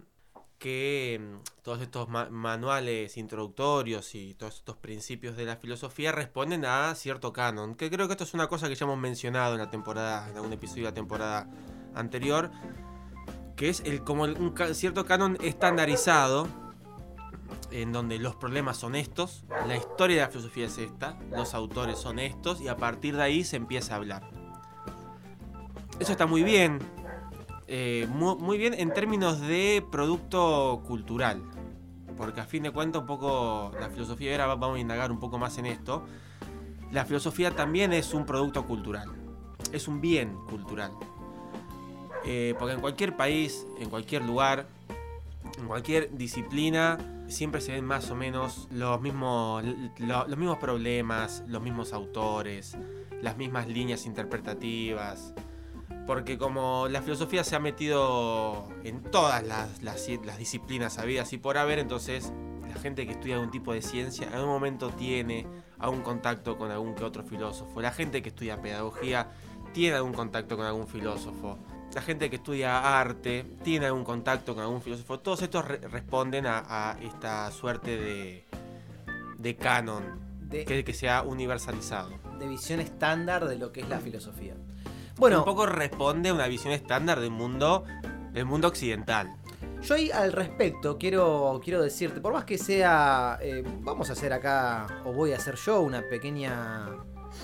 que 0.63 1.19
mm, 1.21 1.61
todos 1.61 1.81
estos 1.81 2.07
manuales 2.07 3.17
introductorios 3.17 4.15
y 4.15 4.33
todos 4.33 4.55
estos 4.55 4.77
principios 4.77 5.35
de 5.35 5.43
la 5.43 5.57
filosofía 5.57 6.13
responden 6.13 6.63
a 6.63 6.95
cierto 6.95 7.33
canon, 7.33 7.75
que 7.75 7.91
creo 7.91 8.07
que 8.07 8.13
esto 8.13 8.23
es 8.23 8.33
una 8.33 8.47
cosa 8.47 8.69
que 8.69 8.75
ya 8.75 8.85
hemos 8.85 8.97
mencionado 8.97 9.55
en 9.55 9.59
la 9.59 9.69
temporada, 9.69 10.29
en 10.29 10.37
algún 10.37 10.53
episodio 10.53 10.83
de 10.83 10.91
la 10.91 10.93
temporada 10.93 11.49
anterior, 11.95 12.49
que 13.57 13.67
es 13.67 13.81
el 13.81 14.05
como 14.05 14.23
un 14.23 14.55
cierto 14.73 15.05
canon 15.05 15.37
estandarizado 15.41 16.47
en 17.71 17.91
donde 17.91 18.17
los 18.17 18.37
problemas 18.37 18.77
son 18.77 18.95
estos, 18.95 19.43
la 19.67 19.75
historia 19.75 20.15
de 20.15 20.21
la 20.21 20.29
filosofía 20.29 20.67
es 20.67 20.77
esta, 20.77 21.19
los 21.29 21.53
autores 21.55 21.99
son 21.99 22.19
estos 22.19 22.61
y 22.61 22.69
a 22.69 22.77
partir 22.77 23.17
de 23.17 23.23
ahí 23.23 23.43
se 23.43 23.57
empieza 23.57 23.95
a 23.95 23.97
hablar. 23.97 24.29
Eso 25.99 26.13
está 26.13 26.25
muy 26.25 26.43
bien, 26.43 26.79
eh, 27.67 28.07
muy, 28.09 28.57
bien 28.57 28.73
en 28.73 28.93
términos 28.93 29.39
de 29.41 29.83
producto 29.91 30.83
cultural. 30.85 31.41
Porque 32.17 32.41
a 32.41 32.45
fin 32.45 32.63
de 32.63 32.71
cuentas, 32.71 33.01
un 33.01 33.07
poco 33.07 33.71
la 33.79 33.89
filosofía, 33.89 34.31
ahora 34.31 34.55
vamos 34.55 34.77
a 34.77 34.79
indagar 34.79 35.11
un 35.11 35.19
poco 35.19 35.37
más 35.37 35.57
en 35.57 35.65
esto. 35.65 36.05
La 36.91 37.05
filosofía 37.05 37.51
también 37.51 37.93
es 37.93 38.13
un 38.13 38.25
producto 38.25 38.65
cultural. 38.65 39.09
Es 39.71 39.87
un 39.87 40.01
bien 40.01 40.35
cultural. 40.49 40.91
Eh, 42.25 42.55
porque 42.59 42.75
en 42.75 42.81
cualquier 42.81 43.17
país, 43.17 43.65
en 43.79 43.89
cualquier 43.89 44.23
lugar, 44.23 44.67
en 45.57 45.67
cualquier 45.67 46.15
disciplina, 46.15 46.97
siempre 47.27 47.61
se 47.61 47.71
ven 47.71 47.85
más 47.85 48.11
o 48.11 48.15
menos 48.15 48.67
los 48.71 49.01
mismos, 49.01 49.63
los 49.97 50.37
mismos 50.37 50.57
problemas, 50.57 51.43
los 51.47 51.61
mismos 51.61 51.93
autores, 51.93 52.77
las 53.21 53.37
mismas 53.37 53.67
líneas 53.67 54.05
interpretativas 54.05 55.33
porque 56.05 56.37
como 56.37 56.87
la 56.89 57.01
filosofía 57.01 57.43
se 57.43 57.55
ha 57.55 57.59
metido 57.59 58.67
en 58.83 59.03
todas 59.03 59.43
las, 59.43 60.07
disciplinas 60.37 60.97
habidas 60.97 61.31
y 61.33 61.37
por 61.37 61.57
haber, 61.57 61.79
entonces 61.79 62.31
la 62.67 62.79
gente 62.81 63.05
que 63.05 63.13
estudia 63.13 63.35
algún 63.35 63.51
tipo 63.51 63.73
de 63.73 63.81
ciencia 63.81 64.27
en 64.27 64.33
algún 64.33 64.49
momento 64.49 64.89
tiene 64.89 65.47
algún 65.79 66.01
contacto 66.01 66.57
con 66.57 66.71
algún 66.71 66.95
que 66.95 67.03
otro 67.03 67.23
filósofo. 67.23 67.81
La 67.81 67.91
gente 67.91 68.21
que 68.21 68.29
estudia 68.29 68.61
pedagogía 68.61 69.29
tiene 69.73 69.97
algún 69.97 70.13
contacto 70.13 70.57
con 70.57 70.65
algún 70.65 70.87
filósofo. 70.87 71.57
La 71.93 72.01
gente 72.01 72.29
que 72.29 72.37
estudia 72.37 72.99
arte 72.99 73.45
tiene 73.63 73.85
algún 73.85 74.03
contacto 74.03 74.55
con 74.55 74.63
algún 74.63 74.81
filósofo. 74.81 75.19
Todos 75.19 75.41
estos 75.41 75.65
responden 75.65 76.45
a, 76.47 76.97
esta 77.01 77.49
suerte 77.51 78.43
de, 79.37 79.55
canon 79.57 80.03
de, 80.49 80.65
que, 80.65 80.83
que 80.83 80.93
se 80.93 81.09
ha 81.09 81.21
universalizado. 81.21 82.11
De 82.39 82.47
visión 82.47 82.79
estándar 82.79 83.47
de 83.47 83.57
lo 83.57 83.71
que 83.71 83.81
es 83.81 83.89
la 83.89 83.99
filosofía. 83.99 84.55
Bueno, 85.17 85.39
un 85.39 85.45
poco 85.45 85.65
responde 85.65 86.29
a 86.29 86.33
una 86.33 86.47
visión 86.47 86.73
estándar 86.73 87.19
del 87.19 87.31
mundo, 87.31 87.83
del 88.31 88.45
mundo 88.45 88.67
occidental. 88.67 89.35
Yo 89.81 89.95
ahí 89.95 90.09
al 90.11 90.31
respecto 90.31 90.97
quiero, 90.97 91.59
quiero 91.63 91.81
decirte, 91.81 92.21
por 92.21 92.33
más 92.33 92.45
que 92.45 92.57
sea, 92.57 93.37
eh, 93.41 93.63
vamos 93.81 94.09
a 94.09 94.13
hacer 94.13 94.31
acá, 94.31 94.87
o 95.05 95.11
voy 95.11 95.33
a 95.33 95.37
hacer 95.37 95.55
yo, 95.55 95.81
una 95.81 96.01
pequeña 96.09 96.89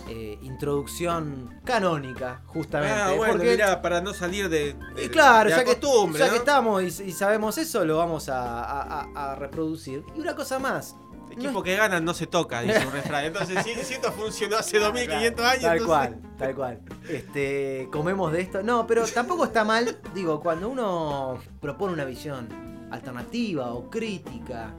eh, 0.08 0.40
introducción 0.42 1.60
canónica, 1.66 2.42
justamente. 2.48 3.02
Ah, 3.02 3.14
bueno, 3.16 3.44
mira, 3.44 3.82
para 3.82 4.00
no 4.02 4.14
salir 4.14 4.48
de, 4.50 4.76
y 4.98 5.10
claro, 5.10 5.50
ya, 5.50 5.64
que, 5.66 5.78
ya 6.18 6.30
que 6.30 6.38
estamos 6.38 6.82
y, 6.82 7.12
sabemos 7.12 7.58
eso, 7.58 7.84
lo 7.84 7.98
vamos 7.98 8.30
a 8.30 9.36
reproducir. 9.38 10.04
Y 10.16 10.22
una 10.22 10.36
cosa 10.36 10.60
más, 10.60 10.96
equipo 11.32 11.64
que 11.64 11.76
gana 11.76 12.00
no 12.00 12.14
se 12.14 12.28
toca, 12.28 12.62
dice 12.62 12.86
un 12.86 12.92
refrán. 12.92 13.26
Entonces, 13.26 13.64
si, 13.64 13.94
esto 13.94 14.12
funcionó 14.12 14.58
hace 14.58 14.80
2500 14.80 15.46
años. 15.46 15.62
Tal 15.64 15.86
cual, 15.86 16.22
tal 16.38 16.56
cual. 16.56 16.80
Este, 17.08 17.88
comemos 17.92 18.32
de 18.32 18.42
esto. 18.42 18.64
No, 18.64 18.88
pero 18.88 19.06
tampoco 19.08 19.46
está 19.46 19.64
mal, 19.64 20.00
digo, 20.14 20.40
cuando 20.40 20.70
uno 20.70 21.40
propone 21.60 21.94
una 21.94 22.06
visión 22.06 22.48
alternativa 22.92 23.74
o 23.74 23.90
crítica 23.90 24.74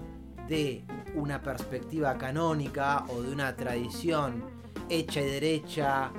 de 0.48 0.84
una 1.14 1.40
perspectiva 1.42 2.18
canónica 2.18 3.04
o 3.08 3.22
de 3.22 3.32
una 3.32 3.54
tradición 3.56 4.44
hecha 4.88 5.20
y 5.20 5.24
derecha 5.24 6.10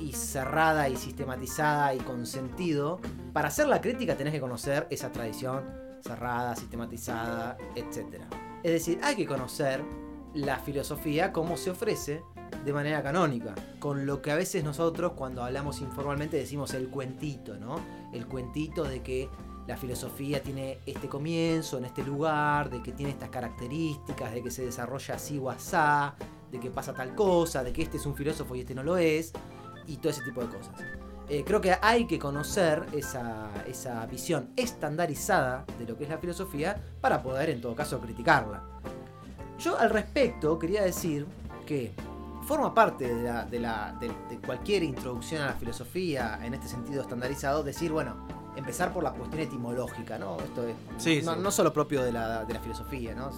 y 0.00 0.12
cerrada 0.12 0.88
y 0.88 0.96
sistematizada 0.96 1.94
y 1.94 1.98
con 1.98 2.26
sentido, 2.26 3.00
para 3.32 3.48
hacer 3.48 3.68
la 3.68 3.80
crítica 3.80 4.16
tenés 4.16 4.32
que 4.32 4.40
conocer 4.40 4.86
esa 4.90 5.10
tradición 5.12 5.64
cerrada, 6.00 6.54
sistematizada, 6.56 7.56
etcétera. 7.74 8.26
Es 8.64 8.72
decir, 8.72 8.98
hay 9.02 9.14
que 9.14 9.26
conocer 9.26 9.84
la 10.32 10.58
filosofía 10.58 11.32
como 11.34 11.58
se 11.58 11.68
ofrece 11.68 12.22
de 12.64 12.72
manera 12.72 13.02
canónica, 13.02 13.54
con 13.78 14.06
lo 14.06 14.22
que 14.22 14.30
a 14.30 14.36
veces 14.36 14.64
nosotros 14.64 15.12
cuando 15.12 15.44
hablamos 15.44 15.82
informalmente 15.82 16.38
decimos 16.38 16.72
el 16.72 16.88
cuentito, 16.88 17.58
¿no? 17.58 17.78
El 18.14 18.26
cuentito 18.26 18.84
de 18.84 19.02
que 19.02 19.28
la 19.66 19.76
filosofía 19.76 20.42
tiene 20.42 20.78
este 20.86 21.10
comienzo 21.10 21.76
en 21.76 21.84
este 21.84 22.02
lugar, 22.02 22.70
de 22.70 22.82
que 22.82 22.92
tiene 22.92 23.12
estas 23.12 23.28
características, 23.28 24.32
de 24.32 24.42
que 24.42 24.50
se 24.50 24.64
desarrolla 24.64 25.16
así 25.16 25.38
o 25.38 25.50
asá, 25.50 26.14
de 26.50 26.58
que 26.58 26.70
pasa 26.70 26.94
tal 26.94 27.14
cosa, 27.14 27.62
de 27.62 27.70
que 27.70 27.82
este 27.82 27.98
es 27.98 28.06
un 28.06 28.14
filósofo 28.14 28.56
y 28.56 28.60
este 28.60 28.74
no 28.74 28.82
lo 28.82 28.96
es, 28.96 29.34
y 29.86 29.98
todo 29.98 30.08
ese 30.08 30.22
tipo 30.22 30.40
de 30.40 30.48
cosas. 30.48 30.74
Eh, 31.28 31.42
creo 31.46 31.60
que 31.60 31.74
hay 31.80 32.06
que 32.06 32.18
conocer 32.18 32.84
esa, 32.92 33.48
esa, 33.66 34.04
visión 34.06 34.50
estandarizada 34.56 35.64
de 35.78 35.86
lo 35.86 35.96
que 35.96 36.04
es 36.04 36.10
la 36.10 36.18
filosofía 36.18 36.76
para 37.00 37.22
poder 37.22 37.48
en 37.48 37.62
todo 37.62 37.74
caso 37.74 37.98
criticarla. 37.98 38.62
Yo 39.58 39.78
al 39.78 39.88
respecto 39.88 40.58
quería 40.58 40.82
decir 40.82 41.26
que 41.64 41.92
forma 42.46 42.74
parte 42.74 43.14
de, 43.14 43.58
la, 43.58 43.96
de, 43.98 44.38
cualquier 44.44 44.82
introducción 44.82 45.40
a 45.40 45.46
la 45.46 45.52
filosofía 45.54 46.38
en 46.42 46.52
este 46.52 46.68
sentido 46.68 47.00
estandarizado, 47.00 47.62
decir, 47.62 47.90
bueno, 47.90 48.26
empezar 48.54 48.92
por 48.92 49.02
la 49.02 49.12
cuestión 49.12 49.40
etimológica, 49.40 50.18
¿no? 50.18 50.36
Esto 50.40 50.68
es 50.68 51.24
no, 51.24 51.50
solo 51.50 51.72
propio 51.72 52.02
de 52.02 52.12
la, 52.12 52.46
filosofía, 52.62 53.14
¿no? 53.14 53.30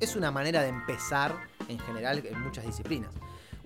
es 0.00 0.16
una 0.16 0.30
manera 0.30 0.62
de 0.62 0.68
empezar 0.68 1.34
en 1.68 1.78
general 1.80 2.24
en 2.24 2.40
muchas 2.40 2.64
disciplinas 2.64 3.10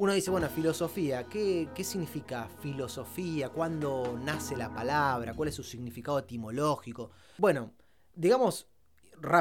uno 0.01 0.15
dice, 0.15 0.31
bueno, 0.31 0.49
filosofía, 0.49 1.25
¿qué, 1.25 1.69
significa 1.85 2.49
filosofía? 2.63 3.51
¿Cuándo 3.51 4.19
nace 4.25 4.57
la 4.57 4.73
palabra? 4.73 5.35
¿Cuál 5.35 5.51
es 5.51 5.55
su 5.55 5.63
significado 5.63 6.19
etimológico? 6.19 7.11
Bueno, 7.37 7.75
digamos 8.15 8.67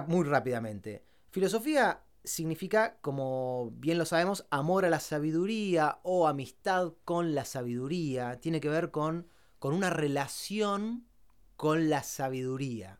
muy 0.07 0.25
rápidamente, 0.25 1.05
filosofía 1.29 2.03
significa, 2.25 2.97
como 2.99 3.71
bien 3.75 3.97
lo 3.97 4.03
sabemos, 4.03 4.47
amor 4.49 4.83
a 4.83 4.89
la 4.89 4.99
sabiduría 4.99 5.99
o 6.03 6.27
amistad 6.27 6.91
con 7.05 7.33
la 7.33 7.45
sabiduría. 7.45 8.41
Tiene 8.41 8.59
que 8.59 8.67
ver 8.67 8.91
con, 8.91 9.29
con 9.59 9.73
una 9.73 9.89
relación 9.89 11.07
con 11.55 11.89
la 11.89 12.03
sabiduría. 12.03 12.99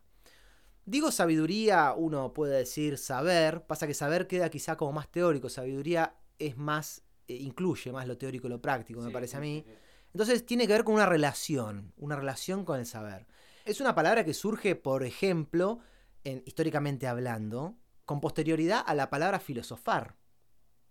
Digo 0.86 1.10
sabiduría, 1.10 1.92
uno 1.94 2.32
puede 2.32 2.56
decir 2.56 2.96
saber, 2.96 3.66
pasa 3.66 3.86
que 3.86 3.92
saber 3.92 4.26
queda 4.26 4.48
quizá 4.48 4.78
como 4.78 4.92
más 4.92 5.10
teórico, 5.10 5.50
sabiduría 5.50 6.16
es 6.38 6.56
más 6.56 7.04
incluye 7.36 7.92
más 7.92 8.06
lo 8.06 8.16
teórico 8.18 8.46
y 8.46 8.50
lo 8.50 8.60
práctico, 8.60 9.00
me 9.00 9.10
parece 9.10 9.36
a 9.36 9.40
mí. 9.40 9.64
Entonces 10.12 10.44
tiene 10.44 10.66
que 10.66 10.72
ver 10.72 10.84
con 10.84 10.94
una 10.94 11.06
relación, 11.06 11.92
una 11.96 12.16
relación 12.16 12.64
con 12.64 12.78
el 12.78 12.86
saber. 12.86 13.26
Es 13.64 13.80
una 13.80 13.94
palabra 13.94 14.24
que 14.24 14.34
surge, 14.34 14.74
por 14.74 15.04
ejemplo, 15.04 15.78
en, 16.24 16.42
históricamente 16.46 17.06
hablando, 17.06 17.76
con 18.04 18.20
posterioridad 18.20 18.82
a 18.84 18.94
la 18.94 19.10
palabra 19.10 19.38
filosofar. 19.38 20.16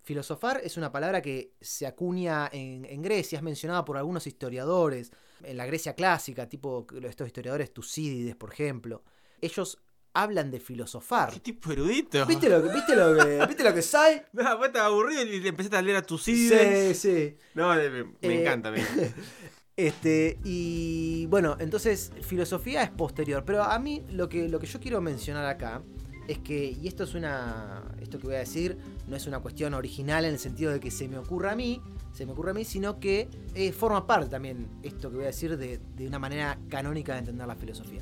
Filosofar 0.01 0.61
es 0.63 0.77
una 0.77 0.91
palabra 0.91 1.21
que 1.21 1.55
se 1.59 1.85
acuña 1.85 2.49
en, 2.51 2.85
en, 2.85 3.01
Grecia, 3.01 3.37
es 3.37 3.43
mencionada 3.43 3.83
por 3.83 3.97
algunos 3.97 4.25
historiadores, 4.25 5.11
en 5.43 5.57
la 5.57 5.65
Grecia 5.65 5.93
clásica, 5.93 6.47
tipo 6.47 6.87
estos 7.03 7.27
historiadores 7.27 7.73
Tucídides, 7.73 8.35
por 8.35 8.53
ejemplo. 8.53 9.03
Ellos 9.41 9.79
hablan 10.13 10.51
de 10.51 10.59
filosofar. 10.59 11.31
¿Qué 11.31 11.39
tipo 11.39 11.71
erudito? 11.71 12.25
¿Viste 12.25 12.49
lo, 12.49 12.61
¿viste 12.61 12.95
lo 12.95 13.15
que, 13.15 13.45
¿viste 13.47 13.63
lo 13.63 13.73
que 13.73 13.81
sai? 13.83 14.21
No, 14.33 14.57
vos 14.57 14.67
estabas 14.67 14.91
aburrido 14.91 15.21
y 15.23 15.39
le 15.39 15.49
empezaste 15.49 15.77
a 15.77 15.81
leer 15.81 15.97
a 15.97 16.01
tus 16.01 16.23
Sí, 16.23 16.49
sí. 16.93 17.35
No, 17.53 17.73
me, 17.75 17.89
me 17.89 18.05
eh, 18.21 18.41
encanta, 18.41 18.71
me 18.71 18.83
Este, 19.77 20.37
y 20.43 21.25
bueno, 21.27 21.55
entonces 21.57 22.11
filosofía 22.21 22.83
es 22.83 22.89
posterior. 22.89 23.45
Pero 23.45 23.63
a 23.63 23.79
mí 23.79 24.03
lo 24.11 24.27
que, 24.27 24.49
lo 24.49 24.59
que 24.59 24.67
yo 24.67 24.79
quiero 24.81 24.99
mencionar 24.99 25.45
acá 25.45 25.81
es 26.27 26.37
que, 26.39 26.65
y 26.65 26.87
esto 26.87 27.05
es 27.05 27.13
una. 27.13 27.83
Esto 28.01 28.19
que 28.19 28.27
voy 28.27 28.35
a 28.35 28.39
decir 28.39 28.77
no 29.07 29.15
es 29.15 29.25
una 29.25 29.39
cuestión 29.39 29.73
original 29.73 30.25
en 30.25 30.33
el 30.33 30.39
sentido 30.39 30.73
de 30.73 30.81
que 30.81 30.91
se 30.91 31.07
me 31.07 31.17
ocurra 31.17 31.53
a 31.53 31.55
mí, 31.55 31.81
se 32.11 32.25
me 32.25 32.33
ocurre 32.33 32.51
a 32.51 32.53
mí, 32.53 32.65
sino 32.65 32.99
que 32.99 33.29
eh, 33.55 33.71
forma 33.71 34.05
parte 34.05 34.27
también, 34.27 34.67
esto 34.83 35.09
que 35.09 35.15
voy 35.15 35.23
a 35.23 35.27
decir, 35.27 35.57
de, 35.57 35.79
de 35.95 36.07
una 36.07 36.19
manera 36.19 36.59
canónica 36.67 37.13
de 37.13 37.19
entender 37.19 37.47
la 37.47 37.55
filosofía 37.55 38.01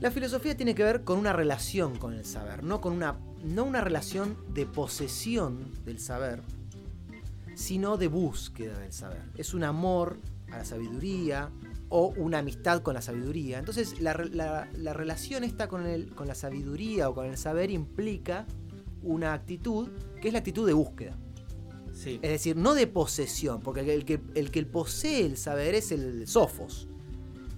La 0.00 0.10
filosofía 0.10 0.56
tiene 0.56 0.74
que 0.74 0.82
ver 0.82 1.04
con 1.04 1.18
una 1.18 1.32
relación 1.32 1.96
con 1.98 2.14
el 2.14 2.24
saber, 2.24 2.64
no 2.64 2.80
con 2.80 2.94
una, 2.94 3.18
no 3.44 3.64
una 3.64 3.80
relación 3.82 4.36
de 4.54 4.64
posesión 4.66 5.70
del 5.84 5.98
saber, 5.98 6.42
sino 7.54 7.96
de 7.98 8.08
búsqueda 8.08 8.78
del 8.78 8.92
saber. 8.92 9.22
Es 9.36 9.52
un 9.52 9.62
amor 9.64 10.16
a 10.50 10.58
la 10.58 10.64
sabiduría 10.64 11.50
o 11.90 12.14
una 12.16 12.38
amistad 12.38 12.82
con 12.82 12.94
la 12.94 13.02
sabiduría. 13.02 13.58
Entonces 13.58 14.00
la, 14.00 14.14
la- 14.32 14.68
la 14.74 14.92
relación 14.94 15.44
esta 15.44 15.68
con, 15.68 15.84
el- 15.86 16.14
con 16.14 16.26
la 16.26 16.34
sabiduría 16.34 17.08
o 17.10 17.14
con 17.14 17.26
el 17.26 17.36
saber 17.36 17.70
implica 17.70 18.46
una 19.02 19.34
actitud 19.34 19.88
que 20.20 20.28
es 20.28 20.32
la 20.32 20.38
actitud 20.38 20.66
de 20.66 20.72
búsqueda. 20.72 21.16
Sí. 21.92 22.18
Es 22.22 22.30
decir, 22.30 22.56
no 22.56 22.72
de 22.74 22.86
posesión, 22.86 23.60
porque 23.60 23.80
el 23.92 24.06
que, 24.06 24.20
el 24.34 24.50
que 24.50 24.64
posee 24.64 25.26
el 25.26 25.36
saber 25.36 25.74
es 25.74 25.92
el 25.92 26.26
sofos, 26.26 26.88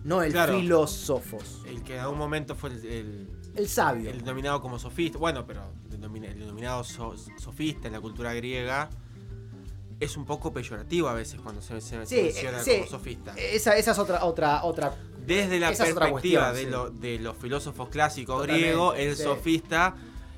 no 0.05 0.23
el 0.23 0.33
Claro. 0.33 0.59
filósofos, 0.59 1.63
El 1.67 1.83
que 1.83 1.95
en 1.95 2.01
algún 2.01 2.19
momento 2.19 2.55
fue 2.55 2.71
el, 2.71 2.85
el- 2.87 3.29
el 3.55 3.69
sabio. 3.69 4.11
el 4.11 4.19
denominado 4.21 4.61
como 4.61 4.79
sofista. 4.79 5.19
Bueno, 5.19 5.47
pero 5.47 5.63
el, 5.85 5.91
denomina- 6.01 6.29
el 6.29 6.39
denominado 6.41 6.83
so- 6.85 7.15
sofista 7.39 7.87
en 7.89 7.93
la 7.95 8.01
cultura 8.01 8.33
griega 8.35 8.89
es 10.01 10.17
un 10.17 10.25
poco 10.25 10.53
peyorativo 10.53 11.09
a 11.09 11.15
veces 11.15 11.41
cuando 11.41 11.61
se, 11.63 11.81
se- 11.81 12.05
se 12.05 12.07
Sí, 12.07 12.23
menciona 12.23 12.59
sí. 12.63 12.73
como 12.79 12.87
sofista. 12.91 13.35
Esa, 13.37 13.77
esa 13.77 13.93
es 13.93 13.99
otra, 13.99 14.25
otra, 14.25 14.65
otra. 14.65 14.95
Desde 15.25 15.61
la 15.61 15.69
perspectiva 15.69 16.11
cuestión, 16.11 16.55
de, 16.55 16.65
sí. 16.65 16.67
lo- 16.71 16.91
de 16.91 17.19
los 17.21 17.37
filósofos 17.37 17.89
clásicos 17.91 18.43
griegos, 18.43 18.97
el 18.99 19.17
sofista 19.17 19.95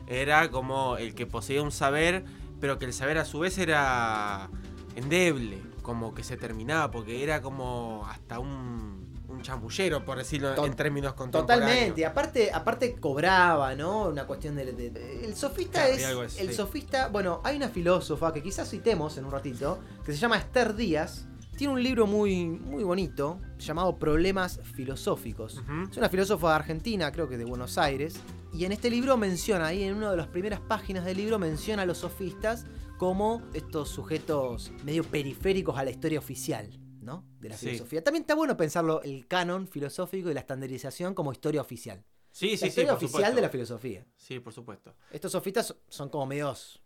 era 0.06 0.50
como 0.50 0.98
el 0.98 1.14
que 1.14 1.24
poseía 1.26 1.62
un 1.62 1.72
saber, 1.72 2.24
pero 2.60 2.78
que 2.78 2.84
el 2.84 2.92
saber 2.92 3.16
a 3.16 3.24
su 3.24 3.38
vez 3.38 3.56
era 3.56 4.50
endeble, 4.96 5.62
como 5.80 6.12
que 6.14 6.22
se 6.22 6.36
terminaba, 6.36 6.90
porque 6.90 7.22
era 7.22 7.40
como 7.40 8.06
hasta 8.10 8.38
un 8.40 9.03
chamullero, 9.44 10.04
por 10.04 10.18
decirlo 10.18 10.54
To- 10.54 10.66
en 10.66 10.74
términos 10.74 11.12
contemporáneos. 11.14 11.68
Totalmente. 11.70 12.00
Y 12.00 12.04
aparte, 12.04 12.50
aparte 12.52 12.96
cobraba, 12.96 13.74
¿no? 13.76 14.08
Una 14.08 14.26
cuestión 14.26 14.56
de. 14.56 14.72
de- 14.72 14.90
de- 14.90 15.24
el 15.24 15.36
sofista 15.36 15.86
Claro, 15.96 16.24
es. 16.24 16.32
así, 16.34 16.40
el 16.42 16.48
sí. 16.48 16.54
sofista. 16.54 17.08
Bueno, 17.08 17.40
hay 17.44 17.56
una 17.56 17.68
filósofa 17.68 18.32
que 18.32 18.42
quizás 18.42 18.68
citemos 18.68 19.16
en 19.18 19.24
un 19.26 19.30
ratito, 19.30 19.78
que 20.04 20.12
se 20.12 20.18
llama 20.18 20.36
Esther 20.38 20.74
Díaz. 20.74 21.26
Tiene 21.56 21.72
un 21.74 21.82
libro 21.84 22.08
muy, 22.08 22.46
muy 22.46 22.82
bonito 22.82 23.38
llamado 23.58 23.96
Problemas 23.96 24.58
Filosóficos. 24.74 25.62
Es 25.88 25.96
una 25.96 26.08
filósofa 26.08 26.56
argentina, 26.56 27.12
creo 27.12 27.28
que 27.28 27.38
de 27.38 27.44
Buenos 27.44 27.78
Aires. 27.78 28.16
Y 28.52 28.64
en 28.64 28.72
este 28.72 28.90
libro 28.90 29.16
menciona, 29.16 29.66
ahí 29.68 29.84
en 29.84 29.94
una 29.94 30.10
de 30.10 30.16
las 30.16 30.26
primeras 30.26 30.58
páginas 30.60 31.04
del 31.04 31.16
libro, 31.18 31.38
menciona 31.38 31.82
a 31.82 31.86
los 31.86 31.98
sofistas 31.98 32.66
como 32.98 33.40
estos 33.52 33.88
sujetos 33.88 34.72
medio 34.84 35.04
periféricos 35.04 35.76
a 35.78 35.84
la 35.84 35.90
historia 35.90 36.18
oficial, 36.18 36.70
¿no? 37.04 37.24
De 37.40 37.48
la 37.50 37.56
Sí. 37.56 37.66
filosofía. 37.66 38.02
También 38.02 38.22
está 38.22 38.34
bueno 38.34 38.56
pensarlo 38.56 39.02
el 39.02 39.26
canon 39.26 39.68
filosófico 39.68 40.30
y 40.30 40.34
la 40.34 40.40
estandarización 40.40 41.14
como 41.14 41.32
historia 41.32 41.60
oficial. 41.60 42.04
Sí, 42.32 42.46
la 42.46 42.50
sí, 42.52 42.56
sí, 42.58 42.66
historia 42.66 42.94
oficial 42.94 43.10
supuesto. 43.12 43.36
de 43.36 43.42
la 43.42 43.48
filosofía. 43.48 44.06
Sí, 44.16 44.40
por 44.40 44.52
supuesto. 44.52 44.94
Estos 45.10 45.30
sofistas 45.32 45.74
son 45.88 46.08
como 46.08 46.26
medios 46.26 46.82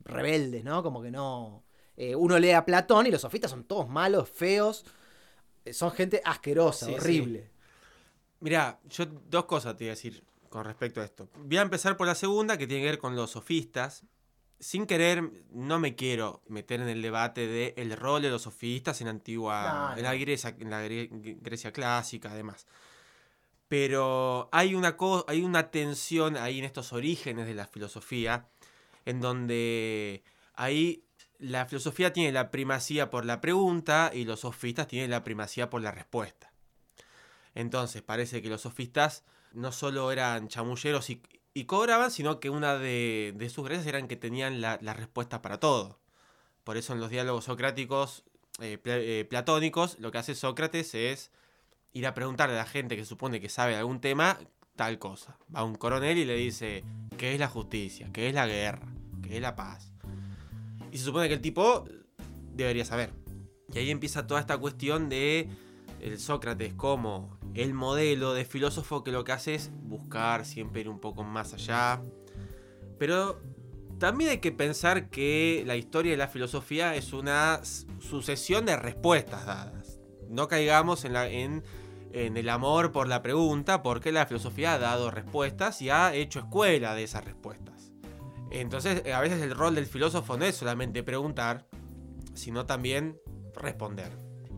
rebeldes, 0.00 0.64
¿no? 0.64 0.82
Como 0.82 1.00
que 1.02 1.10
no. 1.10 1.64
eh, 1.96 2.14
uno 2.14 2.38
lee 2.38 2.52
a 2.52 2.64
Platón 2.64 3.06
y 3.06 3.10
los 3.10 3.20
sofistas 3.22 3.50
son 3.50 3.64
todos 3.64 3.88
malos, 3.88 4.28
feos. 4.28 4.84
eh, 5.64 5.72
Son 5.74 5.90
gente 5.92 6.20
asquerosa, 6.24 6.86
sí. 6.86 6.92
horrible. 6.94 7.50
Mirá, 8.40 8.80
yo 8.88 9.04
dos 9.06 9.44
cosas 9.44 9.76
te 9.76 9.84
voy 9.84 9.88
a 9.88 9.92
decir 9.92 10.24
con 10.48 10.64
respecto 10.64 11.00
a 11.00 11.04
esto. 11.04 11.28
Voy 11.36 11.58
a 11.58 11.62
empezar 11.62 11.96
por 11.96 12.06
la 12.06 12.14
segunda, 12.14 12.56
que 12.56 12.66
tiene 12.66 12.82
que 12.82 12.90
ver 12.90 12.98
con 12.98 13.14
los 13.14 13.30
sofistas. 13.32 14.04
Sin 14.60 14.86
querer, 14.86 15.22
no 15.52 15.78
me 15.78 15.96
quiero 15.96 16.42
meter 16.46 16.80
en 16.82 16.88
el 16.90 17.00
debate 17.00 17.46
de 17.46 17.72
el 17.78 17.96
rol 17.96 18.20
de 18.20 18.28
los 18.30 18.42
sofistas 18.42 19.00
en 19.00 19.08
antigua, 19.08 19.90
No, 19.92 19.96
en 19.96 20.02
la 20.04 20.14
Grecia, 20.14 20.54
en 20.58 20.68
la 20.70 20.84
Gre- 20.86 21.08
Grecia 21.40 21.72
clásica, 21.72 22.30
además. 22.30 22.66
Pero 23.68 24.48
hay 24.52 24.74
una 24.74 24.96
co- 24.96 25.24
hay 25.28 25.42
una 25.42 25.70
tensión 25.70 26.36
ahí 26.36 26.58
en 26.58 26.64
estos 26.64 26.92
orígenes 26.92 27.46
de 27.46 27.54
la 27.54 27.66
filosofía, 27.66 28.48
en 29.06 29.20
donde 29.20 30.24
ahí 30.54 31.04
la 31.38 31.64
filosofía 31.66 32.12
tiene 32.12 32.32
la 32.32 32.50
primacía 32.50 33.10
por 33.10 33.24
la 33.24 33.40
pregunta 33.40 34.10
y 34.12 34.24
los 34.24 34.40
sofistas 34.40 34.88
tienen 34.88 35.10
la 35.10 35.24
primacía 35.24 35.70
por 35.70 35.80
la 35.82 35.92
respuesta. 35.92 36.52
Entonces 37.54 38.02
parece 38.02 38.42
que 38.42 38.48
los 38.50 38.60
sofistas 38.62 39.24
no 39.52 39.72
solo 39.72 40.12
eran 40.12 40.48
chamulleros 40.48 41.08
y, 41.10 41.22
y 41.54 41.64
cobraban, 41.64 42.10
sino 42.10 42.40
que 42.40 42.50
una 42.50 42.76
de, 42.76 43.34
de 43.36 43.50
sus 43.50 43.64
gracias 43.64 43.86
eran 43.86 44.08
que 44.08 44.16
tenían 44.16 44.60
la, 44.60 44.76
respuesta 44.78 45.42
para 45.42 45.58
todo. 45.58 45.98
Por 46.64 46.76
eso 46.76 46.92
en 46.92 47.00
los 47.00 47.10
diálogos 47.10 47.44
socráticos, 47.44 48.24
eh, 48.60 48.78
eh, 48.84 49.26
platónicos, 49.28 49.98
lo 49.98 50.12
que 50.12 50.18
hace 50.18 50.34
Sócrates 50.34 50.94
es 50.94 51.30
ir 51.92 52.06
a 52.06 52.14
preguntarle 52.14 52.54
a 52.54 52.58
la 52.58 52.66
gente 52.66 52.96
que 52.96 53.04
supone 53.04 53.40
que 53.40 53.48
sabe 53.48 53.72
de 53.72 53.78
algún 53.78 54.00
tema 54.00 54.38
tal 54.76 54.98
cosa. 54.98 55.36
Va 55.54 55.64
un 55.64 55.74
coronel 55.74 56.18
y 56.18 56.24
le 56.24 56.36
dice, 56.36 56.84
¿qué 57.18 57.34
es 57.34 57.40
la 57.40 57.48
justicia? 57.48 58.08
¿Qué 58.12 58.28
es 58.28 58.34
la 58.34 58.46
guerra? 58.46 58.86
¿Qué 59.22 59.36
es 59.36 59.42
la 59.42 59.56
paz? 59.56 59.92
Y 60.92 60.98
se 60.98 61.04
supone 61.04 61.28
que 61.28 61.34
el 61.34 61.40
tipo 61.40 61.84
debería 62.54 62.84
saber. 62.84 63.12
Y 63.72 63.78
ahí 63.78 63.90
empieza 63.90 64.26
toda 64.26 64.40
esta 64.40 64.58
cuestión 64.58 65.08
de 65.08 65.48
el 66.00 66.18
Sócrates 66.18 66.74
como 66.74 67.38
el 67.54 67.74
modelo 67.74 68.32
de 68.34 68.44
filósofo 68.44 69.02
que 69.04 69.12
lo 69.12 69.24
que 69.24 69.32
hace 69.32 69.54
es 69.54 69.70
buscar 69.82 70.44
siempre 70.46 70.80
ir 70.82 70.88
un 70.88 71.00
poco 71.00 71.22
más 71.24 71.52
allá. 71.54 72.00
Pero 72.98 73.40
también 73.98 74.30
hay 74.30 74.38
que 74.38 74.52
pensar 74.52 75.10
que 75.10 75.62
la 75.66 75.76
historia 75.76 76.12
de 76.12 76.16
la 76.18 76.28
filosofía 76.28 76.94
es 76.94 77.12
una 77.12 77.60
sucesión 77.98 78.66
de 78.66 78.76
respuestas 78.76 79.46
dadas. 79.46 79.98
No 80.28 80.48
caigamos 80.48 81.04
en, 81.04 81.16
en- 81.16 81.64
en 82.12 82.36
el 82.36 82.48
amor 82.48 82.90
por 82.92 83.06
la 83.06 83.22
pregunta, 83.22 83.82
porque 83.84 84.10
la 84.10 84.26
filosofía 84.26 84.74
ha 84.74 84.78
dado 84.78 85.10
respuestas 85.12 85.80
y 85.80 85.90
ha 85.90 86.12
hecho 86.14 86.40
escuela 86.40 86.94
de 86.96 87.04
esas 87.04 87.24
respuestas. 87.24 87.92
Entonces, 88.50 89.04
a 89.12 89.20
veces 89.20 89.40
el 89.42 89.54
rol 89.54 89.76
del 89.76 89.86
filósofo 89.86 90.36
no 90.36 90.44
es 90.44 90.56
solamente 90.56 91.04
preguntar, 91.04 91.68
sino 92.34 92.66
también 92.66 93.20
responder. 93.54 94.10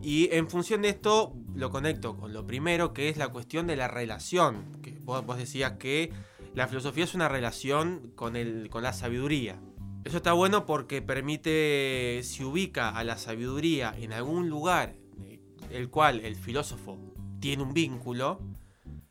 Y 0.03 0.27
en 0.33 0.49
función 0.49 0.81
de 0.81 0.89
esto 0.89 1.33
lo 1.55 1.69
conecto 1.69 2.17
con 2.17 2.33
lo 2.33 2.45
primero, 2.45 2.93
que 2.93 3.07
es 3.07 3.15
la 3.15 3.29
cuestión 3.29 3.67
de 3.67 3.77
la 3.77 3.87
relación. 3.87 4.81
Que 4.81 4.91
vos, 5.01 5.37
decías 5.37 5.77
que 5.79 6.11
la 6.53 6.67
filosofía 6.67 7.05
es 7.05 7.15
una 7.15 7.29
relación 7.29 8.11
con, 8.13 8.35
el, 8.35 8.69
con 8.69 8.83
la 8.83 8.91
sabiduría. 8.91 9.57
Eso 10.03 10.17
está 10.17 10.33
bueno 10.33 10.65
porque 10.65 11.01
permite, 11.01 12.19
si 12.23 12.43
ubica 12.43 12.89
a 12.89 13.05
la 13.05 13.17
sabiduría 13.17 13.95
en 13.97 14.11
algún 14.11 14.49
lugar, 14.49 14.97
eh, 15.25 15.39
el 15.71 15.89
cual 15.89 16.19
el 16.19 16.35
filósofo 16.35 16.99
tiene 17.39 17.63
un 17.63 17.73
vínculo, 17.73 18.41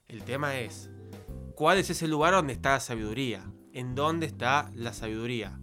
el 0.09 0.23
tema 0.25 0.59
es, 0.59 0.91
¿cuál 1.55 1.79
es 1.79 1.89
ese 1.89 2.07
lugar 2.07 2.35
donde 2.35 2.53
está 2.53 2.73
la 2.73 2.81
sabiduría? 2.81 3.51
¿En 3.73 3.95
dónde 3.95 4.27
está 4.27 4.71
la 4.75 4.93
sabiduría? 4.93 5.59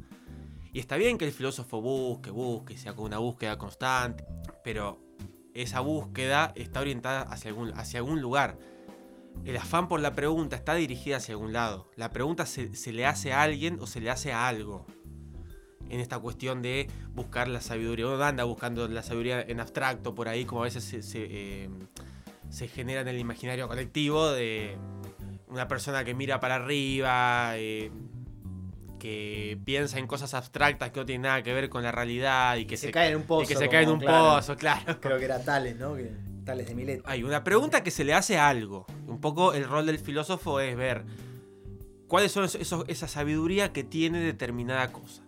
Y 0.74 0.80
está 0.80 0.98
bien 0.98 1.20
que 1.20 1.26
el 1.26 1.32
filósofo 1.32 1.82
busque, 1.82 2.32
busque, 2.32 2.78
sea 2.80 2.96
con 2.96 3.06
una 3.06 3.20
búsqueda 3.20 3.60
constante, 3.60 4.26
pero 4.64 5.09
esa 5.54 5.80
búsqueda 5.80 6.54
está 6.56 6.82
orientada 6.82 7.22
hacia 7.22 7.50
algún, 7.50 7.72
hacia 7.78 8.00
algún 8.00 8.22
lugar. 8.22 8.58
El 9.46 9.58
afán 9.58 9.88
por 9.88 10.00
la 10.02 10.16
pregunta 10.16 10.56
está 10.56 10.76
dirigida 10.76 11.18
hacia 11.18 11.34
algún 11.34 11.54
lado. 11.54 11.90
La 11.96 12.12
pregunta 12.12 12.46
se, 12.46 12.76
se 12.76 12.92
le 12.92 13.06
hace 13.06 13.34
a 13.34 13.42
alguien 13.42 13.78
o 13.80 13.88
se 13.88 14.02
le 14.02 14.10
hace 14.10 14.34
a 14.34 14.48
algo. 14.48 14.86
En 15.90 16.00
esta 16.00 16.20
cuestión 16.20 16.62
de 16.62 16.88
buscar 17.14 17.48
la 17.48 17.62
sabiduría. 17.62 18.08
Uno 18.08 18.24
anda 18.24 18.44
buscando 18.44 18.88
la 18.88 19.02
sabiduría 19.02 19.42
en 19.42 19.60
abstracto 19.60 20.14
por 20.14 20.28
ahí, 20.28 20.46
como 20.46 20.62
a 20.62 20.66
veces 20.66 20.84
se, 20.84 21.02
se, 21.02 21.70
se 22.50 22.68
genera 22.68 23.02
en 23.02 23.08
el 23.08 23.18
imaginario 23.18 23.68
colectivo 23.68 24.32
de 24.32 24.78
una 25.48 25.68
persona 25.68 26.04
que 26.04 26.14
mira 26.14 26.40
para 26.40 26.56
arriba, 26.56 27.54
eh, 27.56 27.92
que 29.00 29.58
piensa 29.66 29.98
en 29.98 30.06
cosas 30.06 30.34
abstractas 30.34 30.92
que 30.92 31.00
no 31.00 31.06
tienen 31.06 31.24
nada 31.24 31.42
que 31.42 31.54
ver 31.54 31.70
con 31.70 31.82
la 31.82 31.92
realidad 31.92 32.58
y 32.58 32.66
que 32.66 32.78
se, 32.78 32.88
se, 32.88 32.92
cae 32.92 33.10
en 33.10 33.18
un 33.18 33.24
pozo. 33.24 33.44
y 33.44 33.48
que 33.48 33.56
se 33.56 33.70
cae 33.70 33.84
en 33.84 33.90
un 33.90 34.00
claro. 34.00 34.36
pozo, 34.36 34.56
claro. 34.56 35.00
Creo 35.02 35.18
que 35.18 35.26
era 35.26 35.44
Tales, 35.44 35.78
¿no? 35.78 35.96
Que, 35.96 36.12
tales 36.46 36.68
de 36.68 36.76
Milet. 36.76 37.02
Hay 37.06 37.24
una 37.24 37.44
pregunta 37.44 37.84
que 37.84 37.92
se 37.92 38.04
le 38.04 38.14
hace 38.14 38.38
a 38.38 38.50
algo. 38.50 38.86
Un 39.08 39.22
poco 39.22 39.54
el 39.54 39.66
rol 39.68 39.86
del 39.86 40.00
filósofo 40.00 40.60
es 40.60 40.76
ver 40.76 41.06
cuáles 42.08 42.32
son 42.32 42.46
esos, 42.46 42.86
esa 42.88 43.08
sabiduría 43.08 43.72
que 43.72 43.84
tiene 43.84 44.20
determinada 44.20 44.92
cosa. 44.92 45.24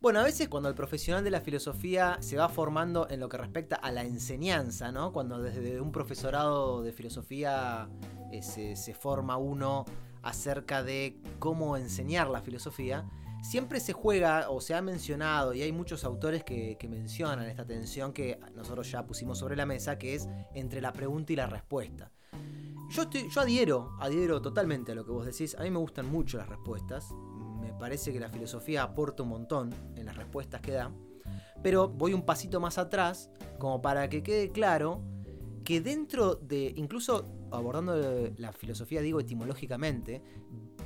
Bueno, 0.00 0.20
a 0.20 0.22
veces 0.22 0.48
cuando 0.48 0.70
el 0.70 0.74
profesional 0.74 1.22
de 1.22 1.30
la 1.30 1.42
filosofía 1.42 2.16
se 2.20 2.38
va 2.38 2.48
formando 2.48 3.06
en 3.10 3.20
lo 3.20 3.28
que 3.28 3.36
respecta 3.36 3.76
a 3.76 3.92
la 3.92 4.02
enseñanza, 4.02 4.90
¿no? 4.92 5.12
Cuando 5.12 5.42
desde 5.42 5.78
un 5.78 5.92
profesorado 5.92 6.82
de 6.82 6.92
filosofía 6.92 7.86
eh, 8.32 8.42
se, 8.42 8.76
se 8.76 8.94
forma 8.94 9.36
uno 9.36 9.84
acerca 10.22 10.82
de 10.82 11.16
cómo 11.38 11.76
enseñar 11.76 12.28
la 12.28 12.42
filosofía, 12.42 13.08
siempre 13.42 13.80
se 13.80 13.92
juega 13.92 14.50
o 14.50 14.60
se 14.60 14.74
ha 14.74 14.82
mencionado, 14.82 15.54
y 15.54 15.62
hay 15.62 15.72
muchos 15.72 16.04
autores 16.04 16.44
que, 16.44 16.76
mencionan 16.88 17.46
esta 17.46 17.64
tensión 17.64 18.12
que 18.12 18.38
nosotros 18.54 18.90
ya 18.90 19.06
pusimos 19.06 19.38
sobre 19.38 19.56
la 19.56 19.66
mesa, 19.66 19.98
que 19.98 20.14
es 20.14 20.28
entre 20.54 20.80
la 20.80 20.92
pregunta 20.92 21.32
y 21.32 21.36
la 21.36 21.46
respuesta. 21.46 22.12
Yo, 22.90 23.02
estoy, 23.02 23.30
yo 23.30 23.40
adhiero, 23.40 23.92
adhiero 24.00 24.42
totalmente 24.42 24.92
a 24.92 24.94
lo 24.96 25.04
que 25.04 25.12
vos 25.12 25.24
decís. 25.24 25.54
A 25.54 25.62
mí 25.62 25.70
me 25.70 25.78
gustan 25.78 26.06
mucho 26.06 26.38
las 26.38 26.48
respuestas. 26.48 27.14
Me 27.60 27.72
parece 27.72 28.12
que 28.12 28.18
la 28.18 28.28
filosofía 28.28 28.82
aporta 28.82 29.22
un 29.22 29.28
montón 29.28 29.72
en 29.94 30.06
las 30.06 30.16
respuestas 30.16 30.60
que 30.60 30.72
da. 30.72 30.90
Pero 31.62 31.88
voy 31.88 32.14
un 32.14 32.22
pasito 32.22 32.58
más 32.58 32.78
atrás, 32.78 33.30
como 33.58 33.80
para 33.80 34.08
que 34.08 34.24
quede 34.24 34.50
claro 34.50 35.02
que 35.64 35.80
dentro 35.80 36.34
de, 36.34 36.72
incluso 36.76 37.26
abordando 37.52 37.94
la 38.36 38.52
filosofía, 38.52 39.00
digo 39.00 39.20
etimológicamente, 39.20 40.22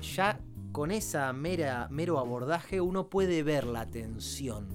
ya 0.00 0.40
con 0.72 0.90
esa 0.90 1.32
mera, 1.32 1.88
mero 1.90 2.18
abordaje 2.18 2.80
uno 2.80 3.08
puede 3.08 3.42
ver 3.42 3.64
la 3.64 3.90
tensión. 3.90 4.68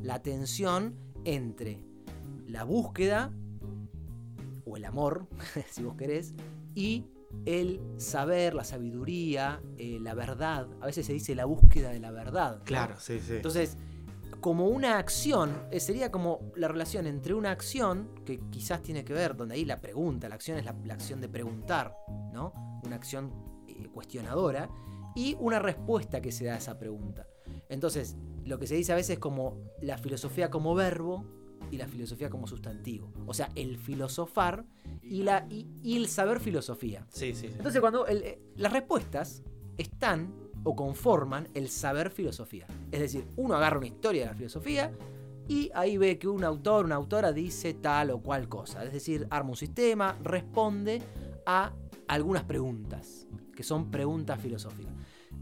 La 0.00 0.22
tensión 0.22 0.96
entre 1.24 1.84
la 2.46 2.64
búsqueda, 2.64 3.32
o 4.64 4.76
el 4.76 4.84
amor, 4.84 5.26
si 5.70 5.82
vos 5.82 5.96
querés, 5.96 6.34
y 6.74 7.04
el 7.44 7.80
saber, 7.96 8.54
la 8.54 8.64
sabiduría, 8.64 9.60
eh, 9.76 9.98
la 10.00 10.14
verdad. 10.14 10.68
A 10.80 10.86
veces 10.86 11.06
se 11.06 11.12
dice 11.12 11.34
la 11.34 11.44
búsqueda 11.44 11.90
de 11.90 12.00
la 12.00 12.10
verdad. 12.10 12.58
¿no? 12.58 12.64
Claro, 12.64 12.94
sí, 12.98 13.20
sí. 13.20 13.34
Entonces, 13.34 13.76
como 14.40 14.66
una 14.68 14.98
acción, 14.98 15.66
eh, 15.70 15.80
sería 15.80 16.10
como 16.10 16.52
la 16.56 16.68
relación 16.68 17.06
entre 17.06 17.34
una 17.34 17.50
acción, 17.50 18.10
que 18.24 18.40
quizás 18.50 18.82
tiene 18.82 19.04
que 19.04 19.12
ver, 19.12 19.36
donde 19.36 19.54
ahí 19.54 19.64
la 19.64 19.80
pregunta, 19.80 20.28
la 20.28 20.34
acción 20.34 20.58
es 20.58 20.64
la, 20.64 20.74
la 20.84 20.94
acción 20.94 21.20
de 21.20 21.28
preguntar, 21.28 21.94
¿no? 22.32 22.52
Una 22.84 22.96
acción 22.96 23.32
eh, 23.68 23.88
cuestionadora, 23.92 24.68
y 25.16 25.36
una 25.40 25.58
respuesta 25.58 26.20
que 26.20 26.30
se 26.32 26.44
da 26.44 26.54
a 26.54 26.58
esa 26.58 26.78
pregunta. 26.78 27.26
Entonces, 27.68 28.16
lo 28.44 28.58
que 28.58 28.66
se 28.66 28.76
dice 28.76 28.92
a 28.92 28.96
veces 28.96 29.14
es 29.14 29.18
como 29.18 29.58
la 29.82 29.98
filosofía 29.98 30.50
como 30.50 30.74
verbo 30.74 31.24
y 31.70 31.76
la 31.76 31.86
filosofía 31.88 32.30
como 32.30 32.46
sustantivo. 32.46 33.12
O 33.26 33.34
sea, 33.34 33.50
el 33.56 33.76
filosofar 33.76 34.64
y, 35.02 35.22
la, 35.24 35.46
y, 35.50 35.66
y 35.82 35.96
el 35.96 36.08
saber 36.08 36.40
filosofía. 36.40 37.06
sí, 37.10 37.34
sí, 37.34 37.48
sí. 37.48 37.54
Entonces, 37.56 37.80
cuando 37.80 38.06
el- 38.06 38.22
eh, 38.22 38.40
las 38.56 38.72
respuestas 38.72 39.42
están 39.76 40.32
o 40.64 40.76
conforman 40.76 41.48
el 41.54 41.68
saber 41.68 42.10
filosofía. 42.10 42.66
Es 42.90 43.00
decir, 43.00 43.26
uno 43.36 43.54
agarra 43.54 43.78
una 43.78 43.86
historia 43.86 44.22
de 44.22 44.26
la 44.28 44.34
filosofía 44.34 44.92
y 45.48 45.70
ahí 45.74 45.96
ve 45.96 46.18
que 46.18 46.28
un 46.28 46.44
autor, 46.44 46.84
una 46.84 46.94
autora 46.94 47.32
dice 47.32 47.74
tal 47.74 48.10
o 48.10 48.20
cual 48.20 48.48
cosa. 48.48 48.84
Es 48.84 48.92
decir, 48.92 49.26
arma 49.30 49.50
un 49.50 49.56
sistema, 49.56 50.16
responde 50.22 51.02
a 51.46 51.72
algunas 52.08 52.44
preguntas, 52.44 53.26
que 53.54 53.62
son 53.62 53.90
preguntas 53.90 54.40
filosóficas. 54.40 54.92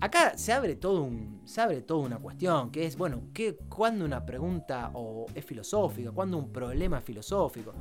Acá 0.00 0.38
se 0.38 0.52
abre 0.52 0.76
todo 0.76 1.02
un, 1.02 1.42
se 1.44 1.60
abre 1.60 1.82
toda 1.82 2.06
una 2.06 2.18
cuestión, 2.18 2.70
que 2.70 2.86
es, 2.86 2.96
bueno, 2.96 3.22
¿qué, 3.34 3.56
¿cuándo 3.68 4.04
una 4.04 4.24
pregunta 4.24 4.92
o 4.94 5.26
es 5.34 5.44
filosófica? 5.44 6.12
¿Cuándo 6.12 6.38
un 6.38 6.52
problema 6.52 6.98
es 6.98 7.04
filosófico? 7.04 7.74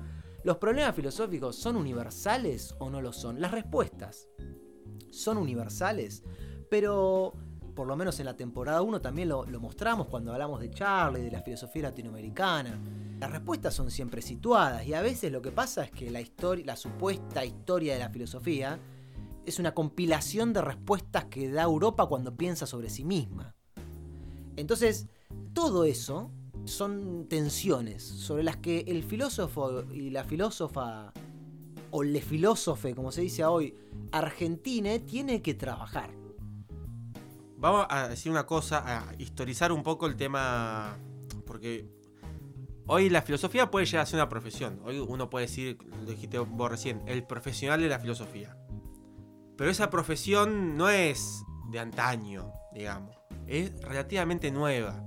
¿Los 0.44 0.58
problemas 0.58 0.96
filosóficos 0.96 1.56
son 1.56 1.76
universales 1.76 2.74
o 2.80 2.90
no 2.90 3.02
lo 3.02 3.14
son? 3.14 3.40
Las 3.40 3.52
respuestas 3.52 4.28
son 5.12 5.38
universales, 5.38 6.24
pero 6.70 7.34
por 7.78 7.86
lo 7.86 7.96
menos 7.96 8.20
en 8.20 8.26
la 8.26 8.36
temporada 8.36 8.82
1 8.82 9.02
también 9.02 9.30
lo, 9.30 9.46
mostramos 9.60 10.08
cuando 10.08 10.34
hablamos 10.34 10.60
de 10.60 10.72
Charlie, 10.72 11.22
de 11.22 11.30
la 11.30 11.44
filosofía 11.44 11.84
latinoamericana. 11.84 12.80
Las 13.20 13.30
respuestas 13.30 13.76
son 13.76 13.92
siempre 13.92 14.24
situadas 14.24 14.84
y 14.88 14.96
a 14.96 15.02
veces 15.04 15.32
lo 15.32 15.44
que 15.44 15.52
pasa 15.52 15.84
es 15.84 15.92
que 15.92 16.10
la, 16.10 16.20
historia, 16.20 16.66
la 16.66 16.76
supuesta 16.76 17.46
historia 17.46 17.94
de 17.94 18.00
la 18.00 18.10
filosofía 18.10 18.80
es 19.46 19.60
una 19.60 19.76
compilación 19.76 20.54
de 20.54 20.62
respuestas 20.64 21.26
que 21.26 21.52
da 21.52 21.62
Europa 21.62 22.08
cuando 22.08 22.36
piensa 22.36 22.66
sobre 22.66 22.90
sí 22.90 23.06
misma. 23.06 23.56
Entonces, 24.56 25.06
todo 25.54 25.84
eso 25.84 26.32
son 26.66 27.28
tensiones 27.30 28.02
sobre 28.04 28.42
las 28.42 28.58
que 28.58 28.86
el 28.88 29.04
filósofo 29.04 29.84
y 29.94 30.10
la 30.10 30.24
filósofa, 30.24 31.14
o 31.92 32.02
le 32.02 32.22
filósofe, 32.22 32.96
como 32.96 33.12
se 33.12 33.22
dice 33.22 33.46
hoy, 33.46 33.76
argentine, 34.12 34.98
tiene 34.98 35.44
que 35.44 35.54
trabajar. 35.54 36.10
Vamos 37.58 37.88
a 37.90 38.08
decir 38.08 38.32
una 38.32 38.46
cosa, 38.46 38.84
a 38.86 39.16
historizar 39.18 39.72
un 39.72 39.82
poco 39.82 40.06
el 40.06 40.16
tema, 40.16 40.96
porque 41.48 41.90
hoy 42.86 43.10
la 43.10 43.24
filosofía 43.24 43.72
puede 43.72 43.88
llegar 43.88 44.04
a 44.04 44.06
ser 44.06 44.18
una 44.20 44.30
profesión. 44.30 44.80
Hoy 44.84 45.00
uno 45.00 45.28
puede 45.30 45.48
decir, 45.48 45.80
lo 46.06 46.12
dijiste 46.12 46.38
vos 46.38 46.70
recién, 46.70 47.02
el 47.08 47.24
profesional 47.24 47.82
de 47.82 47.90
la 47.90 47.98
filosofía. 47.98 48.56
Pero 49.58 49.72
esa 49.72 49.90
profesión 49.90 50.78
no 50.78 50.88
es 50.90 51.44
de 51.72 51.80
antaño, 51.80 52.52
digamos. 52.74 53.18
Es 53.48 53.72
relativamente 53.82 54.52
nueva. 54.52 55.04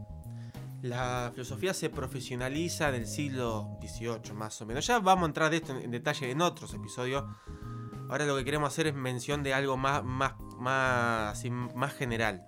La 0.82 1.30
filosofía 1.32 1.72
se 1.72 1.88
profesionaliza 1.88 2.88
en 2.88 2.96
el 2.96 3.06
siglo 3.06 3.78
XVIII, 3.80 4.32
más 4.34 4.60
o 4.60 4.66
menos. 4.66 4.84
Ya 4.84 4.98
vamos 4.98 5.22
a 5.22 5.26
entrar 5.26 5.50
de 5.50 5.58
esto 5.58 5.78
en 5.78 5.90
detalle 5.92 6.32
en 6.32 6.40
otros 6.40 6.74
episodios. 6.74 7.22
Ahora 8.08 8.26
lo 8.26 8.36
que 8.36 8.44
queremos 8.44 8.72
hacer 8.72 8.88
es 8.88 8.94
mención 8.94 9.44
de 9.44 9.54
algo 9.54 9.76
más, 9.76 10.02
más, 10.02 10.32
más, 10.60 11.32
así, 11.38 11.50
más 11.50 11.94
general. 11.94 12.46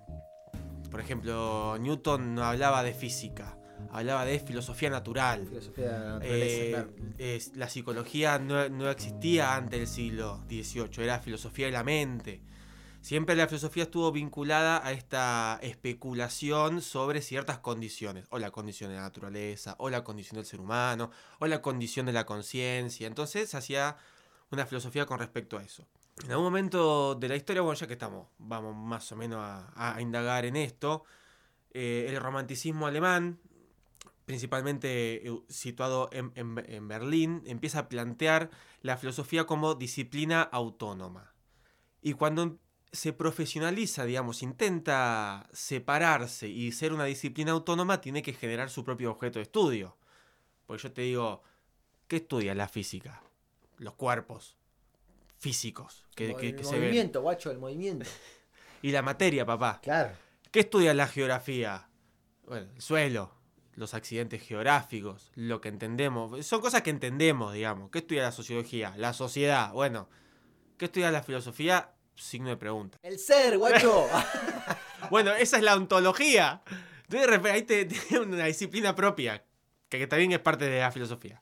Por 0.91 1.01
ejemplo, 1.01 1.77
Newton 1.79 2.35
no 2.35 2.43
hablaba 2.43 2.83
de 2.83 2.93
física, 2.93 3.57
hablaba 3.91 4.25
de 4.25 4.39
filosofía 4.39 4.89
natural. 4.89 5.47
Filosofía 5.47 5.91
de 5.91 6.19
la 6.19 6.19
Eh, 6.25 6.67
claro. 6.71 6.93
es- 7.17 7.55
la 7.55 7.67
psicología 7.69 8.37
no, 8.39 8.69
no 8.69 8.89
existía 8.89 9.55
antes 9.55 9.79
del 9.79 9.87
siglo 9.87 10.43
XVIII, 10.47 11.03
era 11.03 11.19
filosofía 11.19 11.65
de 11.65 11.71
la 11.71 11.83
mente. 11.83 12.41
Siempre 13.01 13.35
la 13.35 13.47
filosofía 13.47 13.83
estuvo 13.83 14.11
vinculada 14.13 14.85
a 14.85 14.93
esta 14.93 15.59
especulación 15.61 16.81
sobre 16.81 17.21
ciertas 17.21 17.59
condiciones, 17.59 18.25
o 18.29 18.39
la 18.39 18.51
condición 18.51 18.91
de 18.91 18.95
la 18.95 19.01
naturaleza, 19.01 19.75
o 19.79 19.89
la 19.89 20.03
condición 20.05 20.37
del 20.37 20.45
ser 20.45 20.61
humano, 20.61 21.11
o 21.39 21.47
la 21.47 21.61
condición 21.61 22.05
de 22.05 22.13
la 22.13 22.25
conciencia. 22.25 23.07
Entonces 23.07 23.49
se 23.49 23.57
hacía 23.57 23.97
una 24.51 24.65
filosofía 24.65 25.05
con 25.05 25.19
respecto 25.19 25.57
a 25.57 25.63
eso. 25.63 25.85
En 26.21 26.31
algún 26.31 26.45
momento 26.45 27.15
de 27.15 27.27
la 27.27 27.35
historia, 27.35 27.61
bueno, 27.61 27.77
ya 27.77 27.87
que 27.87 27.93
estamos, 27.93 28.27
vamos 28.37 28.75
más 28.75 29.11
o 29.11 29.15
menos 29.15 29.39
a, 29.41 29.97
indagar 29.99 30.45
en 30.45 30.55
esto, 30.55 31.03
eh, 31.71 32.05
el 32.07 32.21
romanticismo 32.21 32.85
alemán, 32.85 33.39
principalmente 34.25 35.27
eh, 35.27 35.31
situado 35.49 36.09
en 36.11 36.87
Berlín, 36.87 37.41
empieza 37.45 37.79
a 37.79 37.89
plantear 37.89 38.51
la 38.81 38.95
filosofía 38.97 39.45
como 39.45 39.75
disciplina 39.75 40.43
autónoma. 40.43 41.33
Y 42.01 42.13
cuando 42.13 42.59
se 42.93 43.11
profesionaliza, 43.11 44.05
digamos, 44.05 44.43
intenta 44.43 45.49
separarse 45.51 46.47
y 46.47 46.71
ser 46.71 46.93
una 46.93 47.05
disciplina 47.05 47.51
autónoma, 47.51 48.01
tiene 48.01 48.21
que 48.21 48.33
generar 48.33 48.69
su 48.69 48.83
propio 48.83 49.11
objeto 49.11 49.39
de 49.39 49.43
estudio. 49.43 49.97
Porque 50.67 50.83
yo 50.83 50.93
te 50.93 51.01
digo, 51.01 51.41
¿qué 52.07 52.17
estudia 52.17 52.53
la 52.53 52.67
física? 52.67 53.23
Los 53.77 53.95
cuerpos 53.95 54.57
físicos 55.43 56.05
que, 56.15 56.33
que- 56.35 56.49
el 56.49 56.55
ven. 56.55 56.65
movimiento, 56.65 57.21
guacho, 57.21 57.51
el 57.51 57.59
movimiento. 57.59 58.09
Y 58.81 58.91
la 58.91 59.01
materia, 59.01 59.45
papá. 59.45 59.79
Claro. 59.81 60.11
¿Qué 60.51 60.59
estudia 60.61 60.93
la 60.93 61.07
geografía? 61.07 61.87
Bueno, 62.45 62.69
el 62.75 62.81
suelo, 62.81 63.33
los 63.75 63.93
accidentes 63.93 64.41
geográficos, 64.45 65.31
lo 65.35 65.61
que 65.61 65.69
entendemos. 65.69 66.45
Son 66.45 66.59
cosas 66.59 66.81
que 66.81 66.89
entendemos, 66.89 67.53
digamos. 67.53 67.89
¿Qué 67.91 67.99
estudia 67.99 68.23
la 68.23 68.33
sociología? 68.33 68.93
La 68.97 69.13
sociedad. 69.13 69.71
Bueno, 69.71 70.09
¿qué 70.77 70.85
estudia 70.85 71.11
la 71.11 71.23
filosofía? 71.23 71.93
Signo 72.15 72.49
de 72.49 72.57
pregunta. 72.57 72.97
El 73.03 73.19
ser, 73.19 73.57
guacho. 73.57 74.07
Bueno, 75.09 75.31
esa 75.31 75.57
es 75.57 75.63
la 75.63 75.75
ontología. 75.75 76.61
Entonces, 77.09 77.45
ahí 77.51 77.63
te- 77.63 77.85
tiene 78.09 78.19
una 78.25 78.45
disciplina 78.45 78.95
propia, 78.95 79.45
que, 79.89 79.97
que 79.99 80.07
también 80.07 80.31
es 80.33 80.39
parte 80.39 80.65
de 80.69 80.79
la 80.81 80.91
filosofía. 80.91 81.41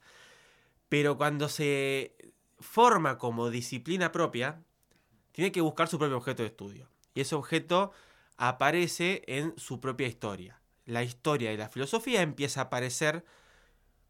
Pero 0.89 1.17
cuando 1.17 1.47
se 1.49 2.15
forma 2.61 3.17
como 3.17 3.49
disciplina 3.49 4.11
propia, 4.11 4.63
tiene 5.31 5.51
que 5.51 5.61
buscar 5.61 5.87
su 5.87 5.97
propio 5.99 6.17
objeto 6.17 6.43
de 6.43 6.47
estudio. 6.49 6.89
Y 7.13 7.21
ese 7.21 7.35
objeto 7.35 7.91
aparece 8.37 9.23
en 9.27 9.53
su 9.57 9.79
propia 9.79 10.07
historia. 10.07 10.61
La 10.85 11.03
historia 11.03 11.51
de 11.51 11.57
la 11.57 11.69
filosofía 11.69 12.21
empieza 12.21 12.61
a 12.61 12.63
aparecer 12.65 13.23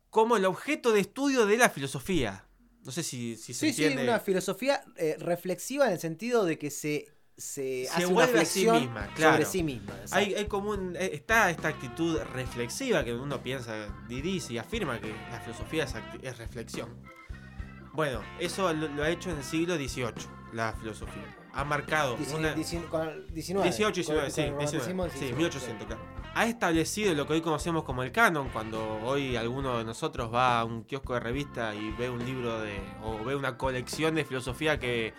como 0.10 0.38
el 0.38 0.46
objeto 0.46 0.92
de 0.92 1.02
estudio 1.02 1.46
de 1.46 1.58
la 1.58 1.70
filosofía. 1.70 2.46
No 2.84 2.92
sé 2.92 3.04
si, 3.04 3.38
si 3.38 3.54
se 3.54 3.72
sí, 3.72 3.74
sí, 3.74 3.98
una 3.98 4.20
filosofía 4.20 4.84
eh, 4.98 5.16
reflexiva 5.20 5.86
en 5.88 5.94
el 5.94 6.00
sentido 6.00 6.46
de 6.46 6.58
que 6.58 6.72
se, 6.72 7.08
se, 7.38 7.86
Se 7.86 7.90
hace 7.90 8.06
una 8.08 8.14
vuelve 8.16 8.40
a 8.42 8.46
sí 8.46 8.68
misma, 8.68 9.08
claro. 9.14 9.34
sobre 9.34 9.46
sí 9.46 9.64
misma. 9.64 9.94
Hay, 10.12 10.34
hay 10.34 10.46
como 10.48 10.72
un- 10.72 10.96
eh, 10.96 11.12
está 11.14 11.50
esta 11.52 11.68
actitud 11.68 12.18
reflexiva 12.34 13.04
que 13.04 13.14
uno 13.14 13.42
piensa 13.44 13.88
dice 14.08 14.54
y 14.54 14.58
afirma 14.58 15.00
que 15.00 15.10
la 15.32 15.40
filosofía 15.42 15.86
es 16.24 16.38
reflexión. 16.38 16.90
Bueno, 17.93 18.21
eso 18.39 18.71
lo, 18.73 18.88
lo 18.88 19.04
ha 19.04 19.10
hecho 19.10 19.30
en 19.30 19.38
el 19.38 19.43
siglo 19.43 19.75
XVIII, 19.75 20.13
la 20.54 20.73
filosofía. 20.73 21.38
Ha 21.54 21.65
marcado 21.65 22.17
Dieci- 22.17 22.36
una... 22.38 22.56
dieci- 22.56 22.88
con- 22.88 23.27
19. 23.34 23.67
18, 23.69 23.93
19, 23.95 24.21
Con- 24.23 24.32
sí, 24.32 24.41
con 24.41 24.51
el 24.54 24.58
19, 24.60 24.88
romanticismo, 24.93 25.04
sí, 25.10 25.19
19, 25.19 25.38
1800, 25.38 25.88
claro. 25.88 26.01
Ha 26.34 26.45
establecido 26.47 27.13
lo 27.13 27.27
que 27.27 27.34
hoy 27.34 27.41
conocemos 27.41 27.84
como 27.84 28.04
el 28.04 28.13
canon, 28.13 28.47
cuando 28.54 28.99
hoy 29.04 29.36
alguno 29.36 29.77
de 29.80 29.84
nosotros 29.84 30.34
va 30.34 30.62
a 30.62 30.63
un 30.65 30.84
kiosco 30.86 31.13
de 31.15 31.19
revista 31.19 31.75
y 31.75 31.91
ve 31.91 32.10
un 32.10 32.23
libro 32.25 32.62
de. 32.62 32.80
o 33.04 33.21
ve 33.25 33.36
una 33.36 33.58
colección 33.58 34.15
de 34.15 34.23
filosofía 34.23 34.80
que, 34.80 35.13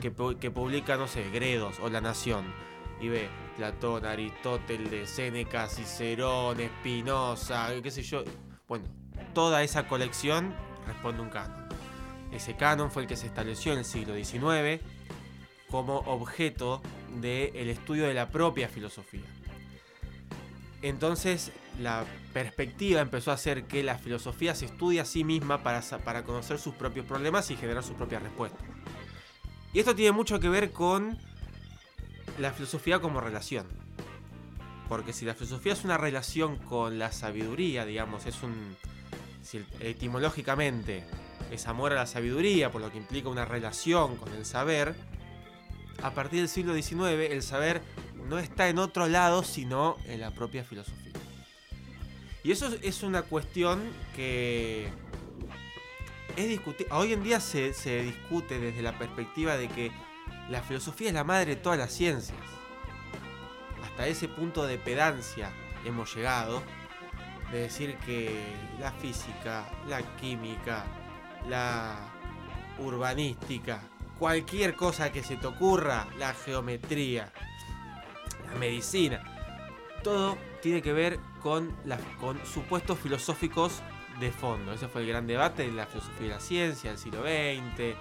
que, 0.00 0.12
que 0.40 0.50
publica, 0.50 0.96
no 0.96 1.06
sé, 1.06 1.30
Gredos 1.30 1.78
o 1.78 1.88
La 1.88 2.00
Nación, 2.00 2.52
y 3.00 3.08
ve 3.08 3.28
Platón, 3.56 4.04
Aristóteles, 4.04 5.10
Séneca, 5.10 5.68
Cicerón, 5.68 6.58
Espinosa, 6.58 7.68
qué 7.80 7.92
sé 7.92 8.02
yo. 8.02 8.24
Bueno, 8.66 8.86
toda 9.34 9.62
esa 9.62 9.86
colección 9.86 10.52
responde 10.88 11.22
un 11.22 11.28
canon. 11.30 11.61
Ese 12.32 12.56
canon 12.56 12.90
fue 12.90 13.02
el 13.02 13.08
que 13.08 13.16
se 13.16 13.26
estableció 13.26 13.72
en 13.72 13.80
el 13.80 13.84
siglo 13.84 14.14
XIX 14.14 14.82
como 15.70 15.98
objeto 15.98 16.82
del 17.20 17.68
estudio 17.68 18.06
de 18.06 18.14
la 18.14 18.28
propia 18.28 18.68
filosofía. 18.68 19.24
Entonces 20.82 21.52
la 21.80 22.04
perspectiva 22.32 23.00
empezó 23.00 23.30
a 23.30 23.36
ser 23.36 23.64
que 23.64 23.82
la 23.82 23.98
filosofía 23.98 24.54
se 24.54 24.66
estudia 24.66 25.02
a 25.02 25.04
sí 25.04 25.24
misma 25.24 25.62
para, 25.62 25.80
para 26.04 26.24
conocer 26.24 26.58
sus 26.58 26.74
propios 26.74 27.06
problemas 27.06 27.50
y 27.50 27.56
generar 27.56 27.84
sus 27.84 27.96
propias 27.96 28.22
respuestas. 28.22 28.60
Y 29.72 29.78
esto 29.78 29.94
tiene 29.94 30.12
mucho 30.12 30.40
que 30.40 30.48
ver 30.48 30.72
con 30.72 31.18
la 32.38 32.52
filosofía 32.52 33.00
como 33.00 33.20
relación. 33.20 33.66
Porque 34.88 35.12
si 35.12 35.24
la 35.24 35.34
filosofía 35.34 35.72
es 35.72 35.84
una 35.84 35.96
relación 35.96 36.56
con 36.58 36.98
la 36.98 37.12
sabiduría, 37.12 37.86
digamos, 37.86 38.26
es 38.26 38.42
un. 38.42 38.76
Etimológicamente 39.80 41.04
es 41.52 41.66
amor 41.66 41.92
a 41.92 41.96
la 41.96 42.06
sabiduría, 42.06 42.72
por 42.72 42.80
lo 42.80 42.90
que 42.90 42.98
implica 42.98 43.28
una 43.28 43.44
relación 43.44 44.16
con 44.16 44.32
el 44.32 44.46
saber, 44.46 44.94
a 46.02 46.14
partir 46.14 46.40
del 46.40 46.48
siglo 46.48 46.74
XIX 46.74 47.30
el 47.30 47.42
saber 47.42 47.82
no 48.28 48.38
está 48.38 48.68
en 48.68 48.78
otro 48.78 49.06
lado 49.06 49.44
sino 49.44 49.96
en 50.06 50.20
la 50.20 50.30
propia 50.30 50.64
filosofía. 50.64 51.12
Y 52.42 52.50
eso 52.50 52.70
es 52.82 53.02
una 53.02 53.22
cuestión 53.22 53.82
que 54.16 54.88
es 56.36 56.48
discutir. 56.48 56.88
Hoy 56.90 57.12
en 57.12 57.22
día 57.22 57.38
se, 57.38 57.72
se 57.74 58.02
discute 58.02 58.58
desde 58.58 58.82
la 58.82 58.98
perspectiva 58.98 59.56
de 59.56 59.68
que 59.68 59.92
la 60.48 60.62
filosofía 60.62 61.08
es 61.08 61.14
la 61.14 61.22
madre 61.22 61.54
de 61.54 61.56
todas 61.56 61.78
las 61.78 61.92
ciencias. 61.92 62.38
Hasta 63.84 64.06
ese 64.08 64.26
punto 64.26 64.66
de 64.66 64.78
pedancia 64.78 65.52
hemos 65.84 66.14
llegado 66.16 66.62
de 67.52 67.60
decir 67.60 67.96
que 67.98 68.42
la 68.80 68.90
física, 68.92 69.70
la 69.86 70.00
química, 70.16 70.84
la 71.48 71.96
urbanística, 72.78 73.82
cualquier 74.18 74.74
cosa 74.74 75.12
que 75.12 75.22
se 75.22 75.36
te 75.36 75.46
ocurra, 75.46 76.06
la 76.18 76.34
geometría, 76.34 77.32
la 78.50 78.58
medicina, 78.58 79.22
todo 80.02 80.36
tiene 80.60 80.82
que 80.82 80.92
ver 80.92 81.18
con, 81.42 81.74
la, 81.84 81.98
con 82.20 82.44
supuestos 82.46 82.98
filosóficos 82.98 83.82
de 84.20 84.30
fondo. 84.30 84.72
Ese 84.72 84.88
fue 84.88 85.02
el 85.02 85.08
gran 85.08 85.26
debate 85.26 85.64
de 85.64 85.72
la 85.72 85.86
filosofía 85.86 86.28
de 86.28 86.28
la 86.28 86.40
ciencia 86.40 86.90
del 86.90 86.98
siglo 86.98 87.22
XX, 87.22 87.96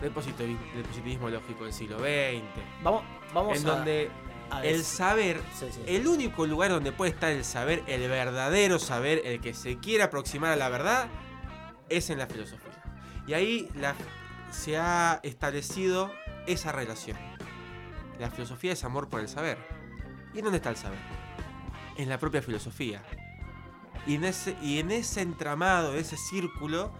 del 0.00 0.10
positivismo, 0.12 1.30
lógico 1.30 1.64
del 1.64 1.72
siglo 1.72 1.98
XX. 1.98 2.42
Vamos, 2.82 3.04
vamos 3.32 3.56
en 3.56 3.64
donde 3.64 4.10
el 4.62 4.84
saber, 4.84 5.40
el 5.86 6.06
único 6.06 6.46
lugar 6.46 6.70
donde 6.70 6.92
puede 6.92 7.12
estar 7.12 7.32
el 7.32 7.44
saber, 7.44 7.82
el 7.86 8.08
verdadero 8.08 8.78
saber, 8.78 9.22
el 9.24 9.40
que 9.40 9.54
se 9.54 9.78
quiere 9.78 10.04
aproximar 10.04 10.52
a 10.52 10.56
la 10.56 10.68
verdad, 10.68 11.08
es 11.88 12.10
en 12.10 12.18
la 12.18 12.26
filosofía. 12.26 12.63
Y 13.26 13.34
ahí 13.34 13.68
se 14.50 14.76
ha 14.76 15.20
establecido 15.22 16.12
esa 16.46 16.72
relación. 16.72 17.16
La 18.18 18.30
filosofía 18.30 18.72
es 18.72 18.84
amor 18.84 19.08
por 19.08 19.20
el 19.20 19.28
saber. 19.28 19.58
¿Y 20.34 20.40
dónde 20.40 20.58
está 20.58 20.70
el 20.70 20.76
saber? 20.76 20.98
En 21.96 22.08
la 22.08 22.18
propia 22.18 22.42
filosofía. 22.42 23.02
Y 24.06 24.16
en 24.16 24.24
ese, 24.24 24.56
y 24.60 24.78
en 24.78 24.90
ese 24.90 25.22
entramado, 25.22 25.94
ese 25.94 26.16
círculo, 26.16 26.92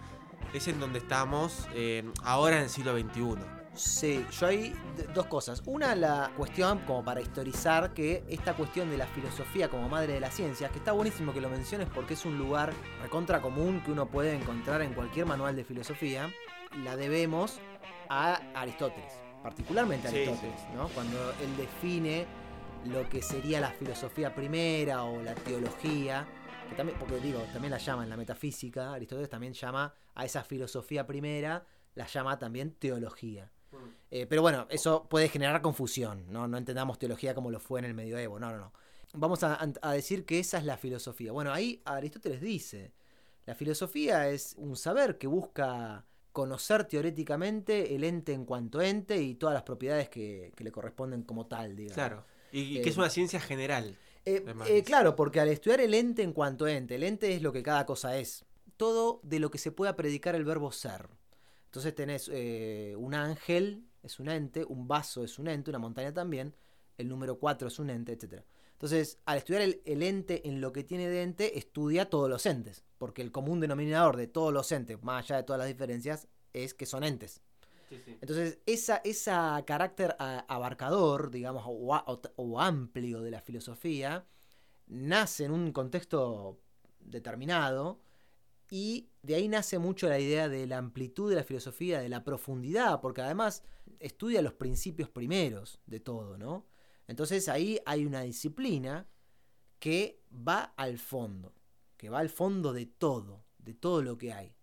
es 0.53 0.67
en 0.67 0.79
donde 0.79 0.99
estamos 0.99 1.67
eh, 1.73 2.03
ahora 2.23 2.57
en 2.57 2.63
el 2.63 2.69
siglo 2.69 2.97
XXI. 2.97 3.54
Sí, 3.75 4.25
yo 4.39 4.47
hay 4.47 4.73
dos 5.13 5.25
cosas. 5.25 5.61
Una, 5.65 5.95
la 5.95 6.31
cuestión, 6.37 6.79
como 6.79 7.03
para 7.03 7.19
historizar, 7.19 7.93
que 7.93 8.23
esta 8.29 8.53
cuestión 8.55 8.89
de 8.89 8.97
la 8.97 9.05
filosofía 9.07 9.69
como 9.69 9.89
madre 9.89 10.13
de 10.13 10.19
las 10.21 10.33
ciencias, 10.33 10.71
que 10.71 10.77
está 10.77 10.93
buenísimo 10.93 11.33
que 11.33 11.41
lo 11.41 11.49
menciones 11.49 11.89
porque 11.93 12.13
es 12.13 12.25
un 12.25 12.37
lugar 12.37 12.73
recontra 13.01 13.41
común 13.41 13.81
que 13.83 13.91
uno 13.91 14.07
puede 14.07 14.33
encontrar 14.33 14.81
en 14.81 14.93
cualquier 14.93 15.25
manual 15.25 15.55
de 15.55 15.65
filosofía, 15.65 16.33
la 16.83 16.95
debemos 16.95 17.59
a 18.09 18.35
Aristóteles, 18.55 19.13
particularmente 19.43 20.07
a 20.07 20.11
Aristóteles, 20.11 20.59
¿no? 20.73 20.87
Cuando 20.89 21.31
él 21.41 21.57
define 21.57 22.25
lo 22.85 23.07
que 23.09 23.21
sería 23.21 23.59
la 23.59 23.71
filosofía 23.71 24.33
primera 24.33 25.03
o 25.03 25.21
la 25.21 25.35
teología, 25.35 26.25
que 26.69 26.75
también, 26.75 26.97
porque 26.97 27.19
digo, 27.19 27.39
también 27.51 27.71
la 27.71 27.77
llama 27.77 28.03
en 28.03 28.09
la 28.09 28.17
metafísica, 28.17 28.93
Aristóteles 28.93 29.29
también 29.29 29.53
llama 29.53 29.93
a 30.13 30.23
esa 30.23 30.43
filosofía 30.43 31.05
primera, 31.05 31.65
la 31.93 32.05
llama 32.07 32.39
también 32.39 32.71
teología. 32.71 33.51
Eh, 34.11 34.25
pero 34.27 34.41
bueno, 34.41 34.67
eso 34.69 35.07
puede 35.09 35.29
generar 35.29 35.61
confusión, 35.61 36.25
¿no? 36.29 36.47
No 36.47 36.57
entendamos 36.57 36.99
teología 36.99 37.33
como 37.35 37.51
lo 37.51 37.59
fue 37.59 37.79
en 37.79 37.85
el 37.85 37.93
medioevo, 37.93 38.39
no, 38.39 38.51
no, 38.51 38.57
no. 38.57 38.73
Vamos 39.13 39.43
a, 39.43 39.57
decir 39.93 40.25
que 40.25 40.39
esa 40.39 40.57
es 40.57 40.65
la 40.65 40.77
filosofía. 40.77 41.31
Bueno, 41.31 41.53
ahí 41.53 41.81
Aristóteles 41.85 42.41
dice, 42.41 42.91
la 43.45 43.55
filosofía 43.55 44.29
es 44.29 44.55
un 44.57 44.75
saber 44.75 45.17
que 45.17 45.27
busca 45.27 46.05
conocer 46.33 46.83
teóricamente 46.83 47.95
el 47.95 48.03
ente 48.03 48.33
en 48.33 48.45
cuanto 48.45 48.81
ente 48.81 49.21
y 49.21 49.35
todas 49.35 49.53
las 49.53 49.63
propiedades 49.63 50.09
que, 50.09 50.51
le 50.57 50.71
corresponden 50.71 51.23
como 51.23 51.45
tal, 51.45 51.75
digamos. 51.75 51.95
Claro, 51.95 52.25
y, 52.51 52.81
que 52.81 52.89
es 52.89 52.97
eh, 52.97 52.99
una 52.99 53.09
ciencia 53.09 53.39
general. 53.39 53.97
Eh, 54.25 54.83
claro, 54.85 55.15
porque 55.15 55.39
al 55.39 55.49
estudiar 55.49 55.81
el 55.81 55.93
ente 55.93 56.23
en 56.23 56.33
cuanto 56.33 56.67
ente, 56.67 56.95
el 56.95 57.03
ente 57.03 57.33
es 57.33 57.41
lo 57.41 57.53
que 57.53 57.63
cada 57.63 57.85
cosa 57.85 58.17
es. 58.17 58.43
Todo 58.75 59.21
de 59.23 59.39
lo 59.39 59.51
que 59.51 59.59
se 59.59 59.71
pueda 59.71 59.95
predicar 59.95 60.35
el 60.35 60.43
verbo 60.43 60.71
ser. 60.71 61.07
Entonces 61.75 61.93
tenés 61.93 62.31
eh, 62.31 62.95
un 62.97 63.13
ángel, 63.13 63.83
es 64.01 64.21
un 64.21 64.29
ente, 64.29 64.63
un 64.63 64.87
vaso 64.87 65.25
es 65.25 65.37
un 65.37 65.49
ente, 65.49 65.71
una 65.71 65.77
montaña 65.77 66.13
también, 66.13 66.55
el 66.97 67.09
número 67.09 67.37
4 67.37 67.67
es 67.67 67.79
un 67.79 67.89
ente, 67.89 68.13
etc. 68.13 68.43
Entonces, 68.71 69.19
al 69.25 69.39
estudiar 69.39 69.61
el, 69.61 70.03
ente 70.03 70.47
en 70.47 70.61
lo 70.61 70.71
que 70.71 70.85
tiene 70.85 71.09
de 71.09 71.21
ente, 71.21 71.59
estudia 71.59 72.09
todos 72.09 72.29
los 72.29 72.45
entes, 72.45 72.85
porque 72.97 73.21
el 73.21 73.33
común 73.33 73.59
denominador 73.59 74.15
de 74.15 74.27
todos 74.27 74.53
los 74.53 74.71
entes, 74.71 75.03
más 75.03 75.25
allá 75.25 75.35
de 75.35 75.43
todas 75.43 75.59
las 75.59 75.67
diferencias, 75.67 76.29
es 76.53 76.73
que 76.73 76.85
son 76.85 77.03
entes. 77.03 77.41
Entonces, 78.21 78.59
esa, 78.65 79.01
esa 79.03 79.61
carácter 79.67 80.15
abarcador, 80.17 81.29
digamos, 81.29 81.65
o, 81.67 82.61
amplio 82.61 83.19
de 83.19 83.31
la 83.31 83.41
filosofía, 83.41 84.25
nace 84.87 85.43
en 85.43 85.51
un 85.51 85.73
contexto 85.73 86.57
determinado 87.01 87.99
y 88.69 89.09
de 89.21 89.35
ahí 89.35 89.47
nace 89.47 89.79
mucho 89.79 90.07
la 90.07 90.19
idea 90.19 90.49
de 90.49 90.65
la 90.67 90.77
amplitud 90.77 91.29
de 91.29 91.35
la 91.35 91.43
filosofía, 91.43 91.99
de 91.99 92.09
la 92.09 92.23
profundidad, 92.23 93.01
porque 93.01 93.21
además 93.21 93.63
estudia 93.99 94.41
los 94.41 94.53
principios 94.53 95.09
primeros 95.09 95.79
de 95.85 95.99
todo, 95.99 96.37
¿no? 96.37 96.65
Entonces 97.07 97.47
ahí 97.49 97.79
hay 97.85 98.05
una 98.05 98.21
disciplina 98.21 99.07
que 99.79 100.23
va 100.31 100.73
al 100.77 100.97
fondo, 100.97 101.53
que 101.97 102.09
va 102.09 102.19
al 102.19 102.29
fondo 102.29 102.73
de 102.73 102.85
todo, 102.85 103.45
de 103.59 103.73
todo 103.73 104.01
lo 104.01 104.17
que 104.17 104.33
hay. 104.33 104.55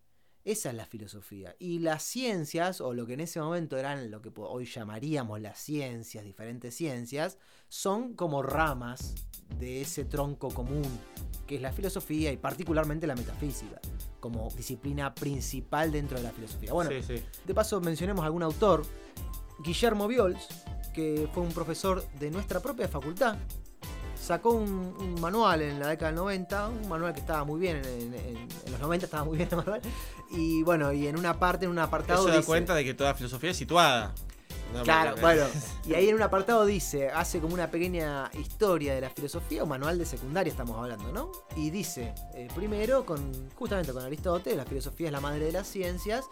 Esa 0.45 0.71
es 0.71 0.75
la 0.75 0.87
filosofía. 0.87 1.55
Y 1.61 1.79
las 1.79 2.03
ciencias, 2.03 2.81
o 2.81 2.95
lo 2.95 3.07
que 3.07 3.15
en 3.15 3.21
ese 3.21 3.41
momento 3.41 3.77
eran 3.77 4.11
lo 4.11 4.21
que 4.21 4.33
hoy 4.35 4.65
llamaríamos 4.65 5.41
las 5.41 5.61
ciencias, 5.61 6.25
diferentes 6.25 6.75
ciencias, 6.75 7.39
son 7.69 8.15
como 8.15 8.43
ramas 8.43 9.15
de 9.59 9.83
ese 9.83 10.05
tronco 10.05 10.49
común 10.49 10.83
que 11.47 11.57
es 11.57 11.63
la 11.63 11.73
filosofía 11.73 12.33
y 12.33 12.37
particularmente 12.37 13.07
la 13.07 13.15
metafísica, 13.15 13.81
como 14.21 14.49
disciplina 14.57 15.15
principal 15.15 15.91
dentro 15.91 16.19
de 16.19 16.25
la 16.25 16.31
filosofía. 16.31 16.73
Bueno, 16.73 16.91
de 16.91 17.55
paso 17.55 17.81
mencionemos 17.81 18.25
algún 18.25 18.43
autor, 18.43 18.85
Guillermo 19.63 20.09
Viols, 20.09 20.49
que 20.95 21.29
fue 21.33 21.43
un 21.43 21.53
profesor 21.53 22.05
de 22.19 22.31
nuestra 22.31 22.61
propia 22.61 22.89
facultad, 22.89 23.37
sacó 24.19 24.51
un, 24.53 25.21
manual 25.21 25.63
en 25.63 25.81
la 25.81 25.89
década 25.89 26.13
del 26.13 26.17
90, 26.17 26.69
un 26.69 26.89
manual 26.89 27.13
que 27.13 27.21
estaba 27.21 27.45
muy 27.45 27.61
bien, 27.61 27.83
en, 27.85 28.49
los 28.71 28.81
90 28.81 29.07
estaba 29.07 29.25
muy 29.25 29.37
bien 29.37 29.49
el 29.51 29.57
manual, 29.57 29.81
y 30.31 30.63
bueno, 30.63 30.93
y 30.93 31.09
en 31.09 31.19
una 31.19 31.39
parte, 31.39 31.65
en 31.65 31.73
un 31.73 31.79
apartado... 31.79 32.29
Eso 32.29 32.37
da 32.37 32.43
cuenta 32.43 32.75
de 32.75 32.85
que 32.85 32.95
toda 32.95 33.15
filosofía 33.15 33.51
es 33.51 33.57
situada 33.57 34.15
claro, 34.83 35.15
bueno. 35.21 35.47
Y 35.87 35.95
ahí 35.95 36.09
en 36.09 36.15
un 36.15 36.23
apartado 36.23 36.65
dice, 36.65 37.09
hace 37.09 37.41
como 37.41 37.55
una 37.55 37.71
pequeña 37.71 38.31
historia 38.39 38.95
de 38.95 39.01
la 39.01 39.11
filosofía, 39.11 39.63
o 39.63 39.67
manual 39.67 39.99
de 39.99 40.07
secundaria 40.07 40.51
estamos 40.51 40.77
hablando, 40.79 41.13
¿no? 41.13 41.33
Y 41.57 41.71
dice, 41.71 42.15
eh, 42.35 42.49
primero, 42.55 43.05
con, 43.05 43.51
justamente 43.55 43.93
con 43.93 44.05
Aristóteles, 44.05 44.57
la 44.57 44.65
filosofía 44.65 45.07
es 45.07 45.13
la 45.13 45.21
madre 45.21 45.47
de 45.47 45.53
las 45.53 45.67
ciencias. 45.67 46.25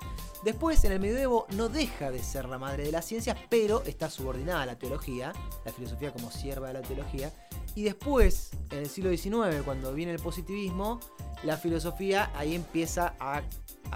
Después, 0.45 0.85
en 0.85 0.93
el 0.93 1.01
medioevo, 1.01 1.47
no 1.57 1.69
deja 1.69 2.11
de 2.11 2.23
ser 2.23 2.49
la 2.49 2.59
madre 2.59 2.85
de 2.85 2.93
las 2.93 3.05
ciencias, 3.05 3.37
pero 3.49 3.83
está 3.83 4.09
subordinada 4.11 4.63
a 4.63 4.67
la 4.67 4.79
teología, 4.79 5.33
la 5.65 5.73
filosofía 5.73 6.13
como 6.13 6.31
sierva 6.31 6.69
de 6.69 6.75
la 6.75 6.83
teología. 6.83 7.33
Y 7.75 7.83
después, 7.83 8.51
en 8.71 8.79
el 8.79 8.89
siglo 8.89 9.11
XIX, 9.11 9.63
cuando 9.65 9.93
viene 9.95 10.13
el 10.13 10.19
positivismo, 10.19 11.01
la 11.43 11.57
filosofía 11.57 12.31
ahí 12.35 12.55
empieza 12.55 13.15
a, 13.19 13.43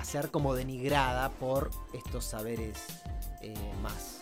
ser 0.03 0.31
como 0.31 0.55
denigrada 0.55 1.31
por 1.31 1.71
estos 1.93 2.25
saberes 2.25 2.85
eh, 3.41 3.55
más 3.83 4.21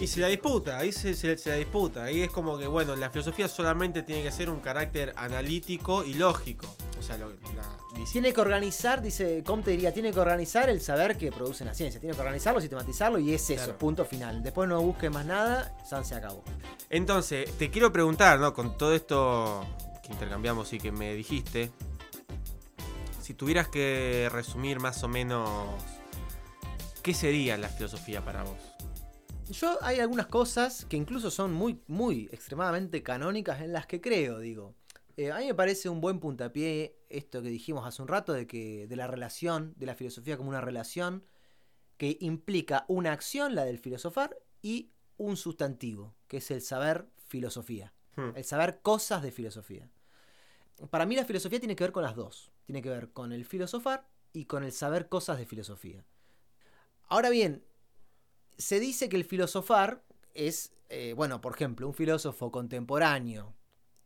y 0.00 0.06
se 0.06 0.20
la 0.20 0.28
disputa, 0.28 0.78
ahí 0.78 0.92
se, 0.92 1.14
la 1.44 1.54
disputa. 1.56 2.04
Ahí 2.04 2.22
es 2.22 2.30
como 2.30 2.56
que, 2.56 2.68
bueno, 2.68 2.94
la 2.94 3.10
filosofía 3.10 3.48
solamente 3.48 4.02
tiene 4.02 4.22
que 4.22 4.30
ser 4.30 4.48
un 4.48 4.60
carácter 4.60 5.12
analítico 5.16 6.04
y 6.04 6.14
lógico. 6.14 6.66
O 6.98 7.02
sea, 7.02 7.18
lo, 7.18 7.32
tiene 8.12 8.32
que 8.32 8.40
organizar, 8.40 9.02
dice 9.02 9.42
Comte 9.44 9.72
diría, 9.72 9.92
tiene 9.92 10.12
que 10.12 10.20
organizar 10.20 10.68
el 10.68 10.80
saber 10.80 11.16
que 11.16 11.32
produce 11.32 11.64
la 11.64 11.74
ciencia. 11.74 12.00
Tiene 12.00 12.14
que 12.14 12.20
organizarlo, 12.20 12.60
sistematizarlo 12.60 13.18
y 13.18 13.34
es 13.34 13.50
eso, 13.50 13.76
punto 13.76 14.04
final. 14.04 14.42
Después 14.42 14.68
no 14.68 14.80
busque 14.80 15.10
más 15.10 15.26
nada, 15.26 15.76
San 15.88 16.04
se 16.04 16.14
acabó. 16.14 16.44
Entonces, 16.90 17.50
te 17.58 17.70
quiero 17.70 17.92
preguntar, 17.92 18.38
¿no? 18.38 18.54
Con 18.54 18.78
todo 18.78 18.94
esto 18.94 19.66
que 20.02 20.12
intercambiamos 20.12 20.72
y 20.72 20.78
que 20.78 20.92
me 20.92 21.14
dijiste, 21.14 21.72
si 23.20 23.34
tuvieras 23.34 23.68
que 23.68 24.28
resumir 24.30 24.78
más 24.78 25.02
o 25.02 25.08
menos, 25.08 25.48
¿qué 27.02 27.14
sería 27.14 27.56
la 27.58 27.68
filosofía 27.68 28.24
para 28.24 28.44
vos? 28.44 28.77
Yo 29.50 29.78
hay 29.82 30.00
algunas 30.00 30.26
cosas 30.26 30.84
que 30.84 30.96
incluso 30.96 31.30
son 31.30 31.52
muy, 31.52 31.80
muy 31.86 32.28
extremadamente 32.32 33.02
canónicas 33.02 33.60
en 33.60 33.72
las 33.72 33.86
que 33.86 34.00
creo, 34.00 34.38
digo. 34.38 34.74
Eh, 35.16 35.32
a 35.32 35.38
mí 35.38 35.46
me 35.46 35.54
parece 35.54 35.88
un 35.88 36.00
buen 36.00 36.20
puntapié 36.20 36.96
esto 37.08 37.42
que 37.42 37.48
dijimos 37.48 37.86
hace 37.86 38.02
un 38.02 38.08
rato 38.08 38.32
de 38.32 38.46
que 38.46 38.86
de 38.86 38.96
la 38.96 39.06
relación, 39.06 39.74
de 39.76 39.86
la 39.86 39.94
filosofía 39.94 40.36
como 40.36 40.50
una 40.50 40.60
relación 40.60 41.24
que 41.96 42.16
implica 42.20 42.84
una 42.88 43.12
acción, 43.12 43.54
la 43.54 43.64
del 43.64 43.78
filosofar, 43.78 44.38
y 44.62 44.92
un 45.16 45.36
sustantivo, 45.36 46.14
que 46.28 46.36
es 46.36 46.50
el 46.50 46.62
saber 46.62 47.08
filosofía. 47.26 47.92
Hmm. 48.16 48.30
El 48.36 48.44
saber 48.44 48.80
cosas 48.82 49.22
de 49.22 49.32
filosofía. 49.32 49.90
Para 50.90 51.06
mí 51.06 51.16
la 51.16 51.24
filosofía 51.24 51.58
tiene 51.58 51.74
que 51.74 51.84
ver 51.84 51.92
con 51.92 52.04
las 52.04 52.14
dos. 52.14 52.52
Tiene 52.66 52.82
que 52.82 52.90
ver 52.90 53.10
con 53.10 53.32
el 53.32 53.44
filosofar 53.44 54.06
y 54.32 54.44
con 54.44 54.62
el 54.62 54.72
saber 54.72 55.08
cosas 55.08 55.38
de 55.38 55.46
filosofía. 55.46 56.04
Ahora 57.08 57.30
bien, 57.30 57.64
se 58.58 58.80
dice 58.80 59.08
que 59.08 59.16
el 59.16 59.24
filosofar 59.24 60.02
es, 60.34 60.72
eh, 60.88 61.14
bueno, 61.16 61.40
por 61.40 61.54
ejemplo, 61.54 61.86
un 61.86 61.94
filósofo 61.94 62.50
contemporáneo 62.50 63.54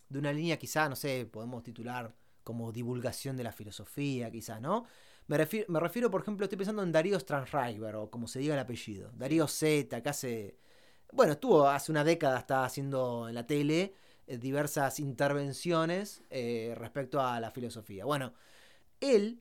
de 0.09 0.19
una 0.19 0.33
línea 0.33 0.59
quizá, 0.59 0.88
no 0.88 0.97
sé, 0.97 1.27
podemos 1.27 1.62
titular 1.62 2.15
como 2.45 2.71
divulgación 2.73 3.37
de 3.37 3.45
la 3.45 3.53
filosofía, 3.53 4.31
quizás, 4.31 4.61
¿no? 4.61 4.85
Me 5.27 5.38
refiero, 5.38 5.67
me 5.69 5.81
refiero, 5.81 6.11
por 6.11 6.23
ejemplo, 6.23 6.45
estoy 6.45 6.59
pensando 6.59 6.83
en 6.83 6.93
Darío 6.93 7.19
Stranriver, 7.19 7.95
o 7.97 8.11
como 8.11 8.27
se 8.29 8.41
diga 8.41 8.55
el 8.55 8.61
apellido. 8.61 9.11
Darío 9.15 9.47
Z, 9.49 10.03
que 10.03 10.09
hace. 10.09 10.59
Bueno, 11.12 11.33
estuvo 11.35 11.69
hace 11.69 11.93
una 11.93 12.05
década, 12.05 12.38
está 12.38 12.65
haciendo 12.65 13.29
en 13.29 13.35
la 13.35 13.47
tele 13.47 13.95
eh, 14.27 14.38
diversas 14.38 14.99
intervenciones 15.01 16.23
eh, 16.31 16.75
respecto 16.77 17.21
a 17.21 17.38
la 17.41 17.51
filosofía. 17.51 18.05
Bueno, 18.05 18.35
él, 19.01 19.41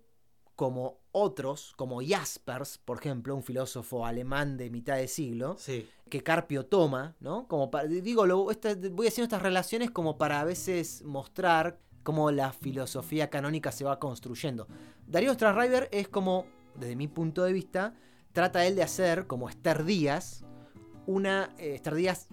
como 0.61 0.99
otros, 1.11 1.73
como 1.75 2.01
Jaspers, 2.07 2.77
por 2.77 2.99
ejemplo, 2.99 3.35
un 3.35 3.41
filósofo 3.41 4.05
alemán 4.05 4.57
de 4.57 4.69
mitad 4.69 4.95
de 4.97 5.07
siglo, 5.07 5.55
Sí. 5.57 5.89
que 6.07 6.21
Carpio 6.21 6.67
toma, 6.67 7.15
¿no? 7.19 7.47
Como 7.47 7.71
para, 7.71 7.87
digo, 7.87 8.27
lo- 8.27 8.51
esta- 8.51 8.75
voy 8.91 9.07
haciendo 9.07 9.23
estas 9.23 9.41
relaciones 9.41 9.89
como 9.89 10.19
para 10.19 10.39
a 10.39 10.43
veces 10.43 11.01
mostrar 11.03 11.79
cómo 12.03 12.29
la 12.29 12.53
filosofía 12.53 13.31
canónica 13.31 13.71
se 13.71 13.85
va 13.85 13.97
construyendo. 13.97 14.67
Darío 15.07 15.33
Strasriver 15.33 15.89
es 15.91 16.07
como, 16.07 16.45
desde 16.75 16.95
mi 16.95 17.07
punto 17.07 17.41
de 17.43 17.53
vista, 17.53 17.95
trata 18.31 18.63
él 18.67 18.75
de 18.75 18.83
hacer, 18.83 19.25
como 19.25 19.49
Esther 19.49 19.83
Díaz, 19.83 20.43
una 21.07 21.55
eh, 21.57 21.73
Esther 21.73 21.95
Díaz 21.95 22.27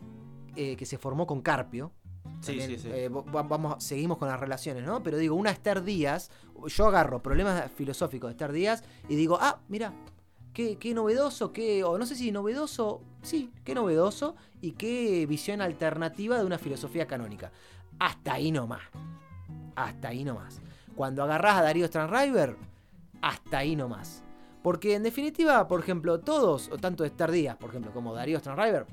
eh, 0.55 0.77
que 0.77 0.85
se 0.85 0.99
formó 0.99 1.27
con 1.27 1.41
Carpio. 1.41 1.93
Sí, 2.41 2.59
También, 2.59 2.71
sí, 2.71 2.79
sí. 2.79 2.89
eh, 2.93 3.09
va- 3.09 3.43
vamos, 3.43 3.83
seguimos 3.83 4.17
con 4.19 4.29
las 4.29 4.39
relaciones, 4.39 4.85
¿no? 4.85 5.03
Pero 5.03 5.19
digo, 5.19 5.35
una 5.35 5.51
Esther 5.51 5.83
Díaz, 5.83 6.31
yo 6.67 6.87
agarro 6.87 7.21
problemas 7.23 7.71
filosóficos 7.73 8.29
de 8.29 8.33
Esther 8.33 8.53
Díaz 8.53 8.85
y 9.09 9.17
digo, 9.17 9.39
ah, 9.41 9.59
mira, 9.69 9.93
qué, 10.55 10.77
qué 10.77 10.95
novedoso, 10.95 11.53
qué, 11.53 11.83
o 11.85 11.99
no 11.99 12.07
sé 12.07 12.15
si 12.15 12.31
novedoso, 12.33 13.03
sí, 13.23 13.51
qué 13.65 13.75
novedoso 13.75 14.37
y 14.61 14.73
qué 14.73 15.27
visión 15.27 15.61
alternativa 15.61 16.39
de 16.39 16.45
una 16.45 16.59
filosofía 16.59 17.07
canónica. 17.07 17.51
Hasta 17.99 18.35
ahí 18.35 18.53
nomás. 18.53 18.83
Hasta 19.75 20.09
ahí 20.09 20.25
nomás. 20.25 20.61
Cuando 20.95 21.23
agarrás 21.23 21.57
a 21.59 21.63
Darío 21.63 21.87
Stranriver, 21.87 22.57
hasta 23.21 23.59
ahí 23.59 23.77
nomás. 23.77 24.23
Porque 24.63 24.95
en 24.95 25.03
definitiva, 25.05 25.67
por 25.69 25.81
ejemplo, 25.81 26.21
todos, 26.21 26.69
o 26.73 26.79
tanto 26.79 27.05
Esther 27.05 27.31
Díaz, 27.31 27.57
por 27.57 27.71
ejemplo, 27.71 27.93
como 27.93 28.15
Darío 28.15 28.39
Stranriver, 28.39 28.87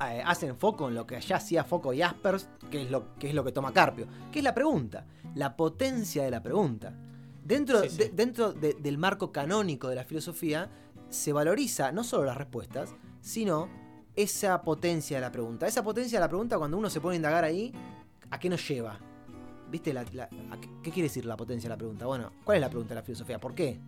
eh, 0.00 0.22
hacen 0.24 0.56
foco 0.56 0.88
en 0.88 0.94
lo 0.94 1.06
que 1.06 1.20
ya 1.20 1.36
hacía 1.36 1.64
foco 1.64 1.92
Jaspers, 1.96 2.48
que 2.70 2.82
es, 2.82 2.90
lo, 2.90 3.14
que 3.16 3.28
es 3.28 3.34
lo 3.34 3.44
que 3.44 3.52
toma 3.52 3.72
Carpio, 3.72 4.06
que 4.32 4.38
es 4.38 4.44
la 4.44 4.54
pregunta, 4.54 5.04
la 5.34 5.56
potencia 5.56 6.22
de 6.24 6.30
la 6.30 6.42
pregunta. 6.42 6.92
Dentro, 7.44 7.82
Sí, 7.82 7.88
sí. 7.90 7.96
de- 7.98 8.08
dentro 8.10 8.52
de- 8.52 8.74
del 8.74 8.98
marco 8.98 9.32
canónico 9.32 9.88
de 9.88 9.96
la 9.96 10.04
filosofía, 10.04 10.70
se 11.08 11.32
valoriza 11.32 11.90
no 11.92 12.04
solo 12.04 12.24
las 12.24 12.36
respuestas, 12.36 12.94
sino 13.20 13.68
esa 14.14 14.62
potencia 14.62 15.16
de 15.16 15.20
la 15.22 15.32
pregunta. 15.32 15.66
Esa 15.66 15.82
potencia 15.82 16.18
de 16.18 16.24
la 16.24 16.28
pregunta, 16.28 16.58
cuando 16.58 16.76
uno 16.76 16.90
se 16.90 17.00
pone 17.00 17.14
a 17.14 17.16
indagar 17.16 17.44
ahí, 17.44 17.72
¿a 18.30 18.38
qué 18.38 18.48
nos 18.50 18.66
lleva? 18.68 18.98
¿Viste? 19.70 19.92
La- 19.92 20.04
la- 20.12 20.24
a 20.50 20.60
qué, 20.60 20.68
qué 20.82 20.90
quiere 20.90 21.08
decir 21.08 21.24
la 21.24 21.36
potencia 21.36 21.68
de 21.68 21.74
la 21.74 21.78
pregunta? 21.78 22.06
Bueno, 22.06 22.32
¿cuál 22.44 22.56
es 22.56 22.60
la 22.62 22.68
pregunta 22.68 22.90
de 22.90 23.00
la 23.00 23.02
filosofía? 23.04 23.38
¿Por 23.38 23.54
qué? 23.54 23.80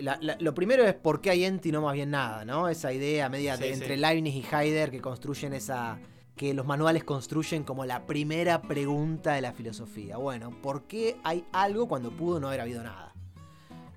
La- 0.00 0.18
la- 0.20 0.36
lo 0.40 0.54
primero 0.54 0.84
es 0.84 0.94
por 0.94 1.20
qué 1.20 1.30
hay 1.30 1.44
ente 1.44 1.68
y 1.68 1.72
no 1.72 1.80
más 1.82 1.94
bien 1.94 2.10
nada, 2.10 2.44
¿no? 2.44 2.68
Esa 2.68 2.92
idea 2.92 3.28
media 3.28 3.56
de- 3.56 3.66
Sí, 3.68 3.72
entre 3.80 3.96
Leibniz 3.96 4.34
y 4.34 4.40
Heidegger 4.44 4.90
que 4.90 5.00
construyen 5.00 5.52
esa. 5.52 5.98
que 6.36 6.52
los 6.52 6.66
manuales 6.66 7.04
construyen 7.04 7.62
como 7.62 7.84
la 7.84 8.06
primera 8.06 8.60
pregunta 8.60 9.34
de 9.34 9.40
la 9.40 9.52
filosofía. 9.52 10.16
Bueno, 10.16 10.50
¿por 10.62 10.82
qué 10.88 11.16
hay 11.22 11.44
algo 11.52 11.86
cuando 11.86 12.10
pudo 12.10 12.40
no 12.40 12.48
haber 12.48 12.60
habido 12.60 12.82
nada? 12.82 13.14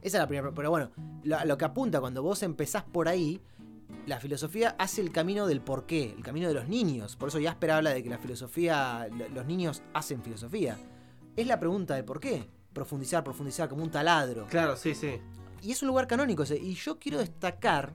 Esa 0.04 0.18
es 0.18 0.22
la 0.22 0.28
primera. 0.28 0.52
Pero 0.54 0.70
bueno, 0.70 0.92
lo, 1.24 1.44
lo 1.46 1.58
que 1.58 1.66
apunta 1.66 2.00
cuando 2.00 2.22
vos 2.22 2.44
empezás 2.44 2.84
por 2.84 3.08
ahí, 3.08 3.42
la 4.06 4.20
filosofía 4.20 4.76
hace 4.78 5.02
el 5.02 5.12
camino 5.12 5.48
del 5.48 5.62
por 5.62 5.88
qué, 5.88 6.14
el 6.16 6.22
camino 6.22 6.48
de 6.48 6.54
los 6.54 6.68
niños. 6.68 7.16
Por 7.16 7.30
eso 7.30 7.40
Jasper 7.42 7.72
habla 7.72 7.90
de 7.90 8.04
que 8.04 8.10
la 8.10 8.20
filosofía, 8.20 9.08
lo- 9.12 9.30
los 9.30 9.46
niños 9.48 9.82
hacen 9.96 10.22
filosofía. 10.22 10.78
Es 11.36 11.48
la 11.48 11.60
pregunta 11.60 11.96
del 11.96 12.06
por 12.06 12.20
qué. 12.20 12.48
Profundizar, 12.72 13.24
profundizar, 13.24 13.68
como 13.68 13.82
un 13.82 13.90
taladro. 13.90 14.46
Claro, 14.46 14.76
sí, 14.78 14.94
sí. 14.94 15.20
Y 15.62 15.72
es 15.72 15.82
un 15.82 15.88
lugar 15.88 16.08
canónico 16.08 16.44
ese. 16.44 16.58
Y 16.58 16.76
yo 16.76 17.00
quiero 17.00 17.20
destacar 17.20 17.94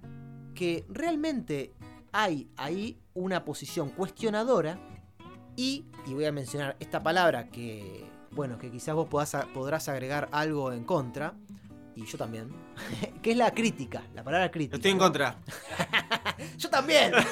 que 0.55 0.85
realmente 0.88 1.72
hay 2.12 2.51
ahí 2.57 2.98
una 3.14 3.44
posición 3.44 3.90
cuestionadora 3.90 4.79
y, 5.57 5.85
y 6.07 6.14
voy 6.14 6.25
a 6.25 6.33
mencionar 6.33 6.77
esta 6.81 7.03
palabra 7.03 7.48
que, 7.48 8.05
bueno, 8.33 8.59
que 8.59 8.70
quizás 8.70 8.94
vos 8.94 9.09
podrás 9.09 9.88
agregar 9.88 10.29
algo 10.33 10.72
en 10.72 10.85
contra, 10.85 11.35
y 11.96 12.05
yo 12.07 12.16
también, 12.18 12.48
que 13.22 13.33
es 13.33 13.37
la 13.37 13.52
crítica, 13.52 14.02
la 14.14 14.22
palabra 14.24 14.50
crítica. 14.50 14.76
Estoy 14.76 14.92
en 14.92 14.98
contra. 14.98 15.37
Yo 16.59 16.68
también. 16.70 17.12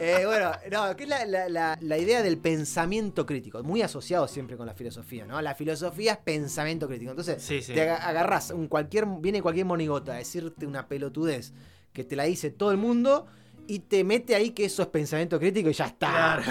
Eh, 0.00 0.22
bueno, 0.26 0.52
no, 0.70 0.94
que 0.96 1.04
es 1.04 1.08
la, 1.08 1.24
la- 1.24 1.48
la- 1.48 1.78
la 1.80 1.98
idea 1.98 2.22
del 2.22 2.38
pensamiento 2.38 3.26
crítico, 3.26 3.62
muy 3.64 3.82
asociado 3.82 4.28
siempre 4.28 4.56
con 4.56 4.66
la 4.66 4.74
filosofía, 4.74 5.24
¿no? 5.26 5.40
La 5.42 5.54
filosofía 5.56 6.12
es 6.12 6.18
pensamiento 6.18 6.86
crítico. 6.86 7.10
Entonces, 7.10 7.42
Sí, 7.42 7.62
sí. 7.62 7.74
te 7.74 7.82
aga- 7.82 7.96
agarrás 8.06 8.50
un 8.50 8.68
cualquier, 8.68 9.06
viene 9.06 9.42
cualquier 9.42 9.66
monigota 9.66 10.12
a 10.12 10.16
decirte 10.16 10.66
una 10.66 10.86
pelotudez 10.86 11.52
que 11.92 12.04
te 12.04 12.14
la 12.16 12.24
dice 12.24 12.50
todo 12.50 12.70
el 12.70 12.76
mundo 12.76 13.26
y 13.66 13.80
te 13.80 14.04
mete 14.04 14.34
ahí 14.36 14.50
que 14.50 14.66
eso 14.66 14.82
es 14.82 14.88
pensamiento 14.88 15.38
crítico 15.40 15.68
y 15.68 15.72
ya 15.72 15.86
está. 15.86 16.42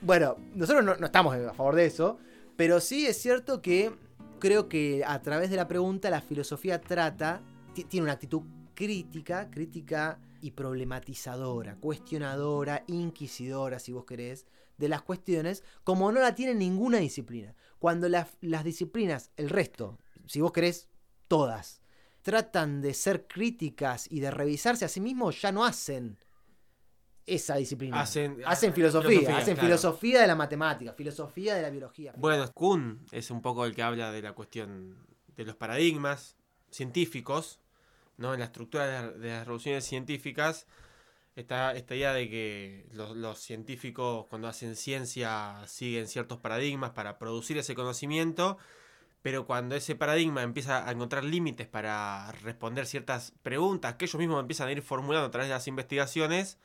Bueno, 0.00 0.36
nosotros 0.54 0.84
no, 0.84 0.96
no 0.96 1.06
estamos 1.06 1.34
a 1.36 1.52
favor 1.52 1.74
de 1.74 1.86
eso, 1.86 2.18
pero 2.56 2.80
sí 2.80 3.06
es 3.06 3.20
cierto 3.20 3.60
que 3.60 3.92
creo 4.44 4.68
que 4.68 5.02
a 5.06 5.22
través 5.22 5.48
de 5.48 5.56
la 5.56 5.66
pregunta 5.66 6.10
la 6.10 6.20
filosofía 6.20 6.78
trata, 6.78 7.40
ti- 7.72 7.84
tiene 7.84 8.04
una 8.04 8.12
actitud 8.12 8.42
crítica, 8.74 9.50
crítica 9.50 10.20
y 10.42 10.50
problematizadora, 10.50 11.76
cuestionadora, 11.76 12.84
inquisidora, 12.86 13.78
si 13.78 13.92
vos 13.92 14.04
querés, 14.04 14.44
de 14.76 14.90
las 14.90 15.00
cuestiones, 15.00 15.64
como 15.82 16.12
no 16.12 16.20
la 16.20 16.34
tiene 16.34 16.54
ninguna 16.54 16.98
disciplina. 16.98 17.54
Cuando 17.78 18.06
las- 18.10 18.36
las 18.42 18.64
disciplinas, 18.64 19.30
el 19.38 19.48
resto, 19.48 19.98
si 20.26 20.42
vos 20.42 20.52
querés, 20.52 20.88
todas, 21.26 21.80
tratan 22.20 22.82
de 22.82 22.92
ser 22.92 23.26
críticas 23.26 24.06
y 24.10 24.20
de 24.20 24.30
revisarse 24.30 24.84
a 24.84 24.88
sí 24.88 25.00
mismos, 25.00 25.40
ya 25.40 25.52
no 25.52 25.64
hacen 25.64 26.18
esa 27.26 27.56
disciplina. 27.56 28.00
Hacen- 28.00 28.42
hacen 28.46 28.72
filosofía, 28.72 29.10
filosofía, 29.10 29.36
hacen 29.38 29.54
claro. 29.54 29.66
filosofía 29.68 30.20
de 30.20 30.26
la 30.26 30.34
matemática, 30.34 30.92
filosofía 30.92 31.54
de 31.54 31.62
la 31.62 31.70
biología. 31.70 32.12
Bueno, 32.16 32.50
Kuhn 32.52 33.06
es 33.12 33.30
un 33.30 33.40
poco 33.42 33.64
el 33.64 33.74
que 33.74 33.82
habla 33.82 34.12
de 34.12 34.22
la 34.22 34.32
cuestión 34.32 34.96
de 35.36 35.44
los 35.44 35.56
paradigmas 35.56 36.36
científicos, 36.70 37.60
¿no? 38.16 38.34
En 38.34 38.40
la 38.40 38.46
estructura 38.46 39.10
de 39.12 39.28
las 39.28 39.44
revoluciones 39.46 39.84
científicas 39.84 40.66
está 41.36 41.72
esta 41.72 41.94
idea 41.96 42.12
de 42.12 42.28
que 42.28 42.86
los, 42.92 43.16
los 43.16 43.38
científicos 43.40 44.26
cuando 44.28 44.46
hacen 44.48 44.76
ciencia 44.76 45.56
siguen 45.66 46.06
ciertos 46.06 46.38
paradigmas 46.38 46.90
para 46.90 47.18
producir 47.18 47.58
ese 47.58 47.74
conocimiento, 47.74 48.56
pero 49.22 49.46
cuando 49.46 49.74
ese 49.74 49.96
paradigma 49.96 50.42
empieza 50.42 50.86
a 50.86 50.92
encontrar 50.92 51.24
límites 51.24 51.66
para 51.66 52.30
responder 52.42 52.86
ciertas 52.86 53.32
preguntas 53.42 53.94
que 53.94 54.04
ellos 54.04 54.18
mismos 54.18 54.40
empiezan 54.40 54.68
a 54.68 54.72
ir 54.72 54.82
formulando 54.82 55.26
a 55.26 55.30
través 55.30 55.48
de 55.48 55.54
las 55.54 55.66
investigaciones, 55.66 56.58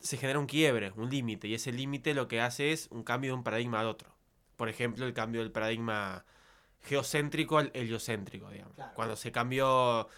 se 0.00 0.16
genera 0.16 0.38
un 0.38 0.46
quiebre, 0.46 0.92
un 0.96 1.10
límite, 1.10 1.46
y 1.48 1.54
ese 1.54 1.72
límite 1.72 2.14
lo 2.14 2.26
que 2.28 2.40
hace 2.40 2.72
es 2.72 2.88
un 2.90 3.02
cambio 3.04 3.32
de 3.32 3.36
un 3.36 3.44
paradigma 3.44 3.80
al 3.80 3.86
otro. 3.86 4.14
Por 4.56 4.68
ejemplo, 4.68 5.06
el 5.06 5.12
cambio 5.12 5.40
del 5.42 5.52
paradigma 5.52 6.24
geocéntrico 6.82 7.58
al 7.58 7.70
heliocéntrico, 7.74 8.50
digamos. 8.50 8.74
Claro. 8.74 8.92
Cuando 8.94 9.16
se 9.16 9.30
cambió, 9.32 10.08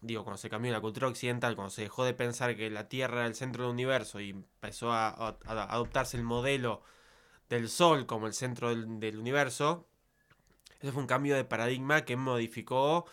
digo, 0.00 0.22
cuando 0.24 0.38
se 0.38 0.48
cambió 0.48 0.72
la 0.72 0.80
cultura 0.80 1.08
occidental, 1.08 1.56
cuando 1.56 1.70
se 1.70 1.82
dejó 1.82 2.04
de 2.04 2.14
pensar 2.14 2.56
que 2.56 2.70
la 2.70 2.88
Tierra 2.88 3.18
era 3.18 3.26
el 3.26 3.34
centro 3.34 3.64
del 3.64 3.72
universo 3.72 4.20
y 4.20 4.30
empezó 4.30 4.92
a, 4.92 5.08
a- 5.08 5.36
a 5.46 5.62
adoptarse 5.74 6.16
el 6.16 6.22
modelo 6.22 6.82
del 7.48 7.68
Sol 7.68 8.06
como 8.06 8.26
el 8.28 8.32
centro 8.32 8.68
del, 8.70 9.00
del 9.00 9.18
universo, 9.18 9.86
ese 10.80 10.92
fue 10.92 11.02
un 11.02 11.08
cambio 11.08 11.34
de 11.34 11.44
paradigma 11.44 12.04
que 12.04 12.16
modificó 12.16 13.06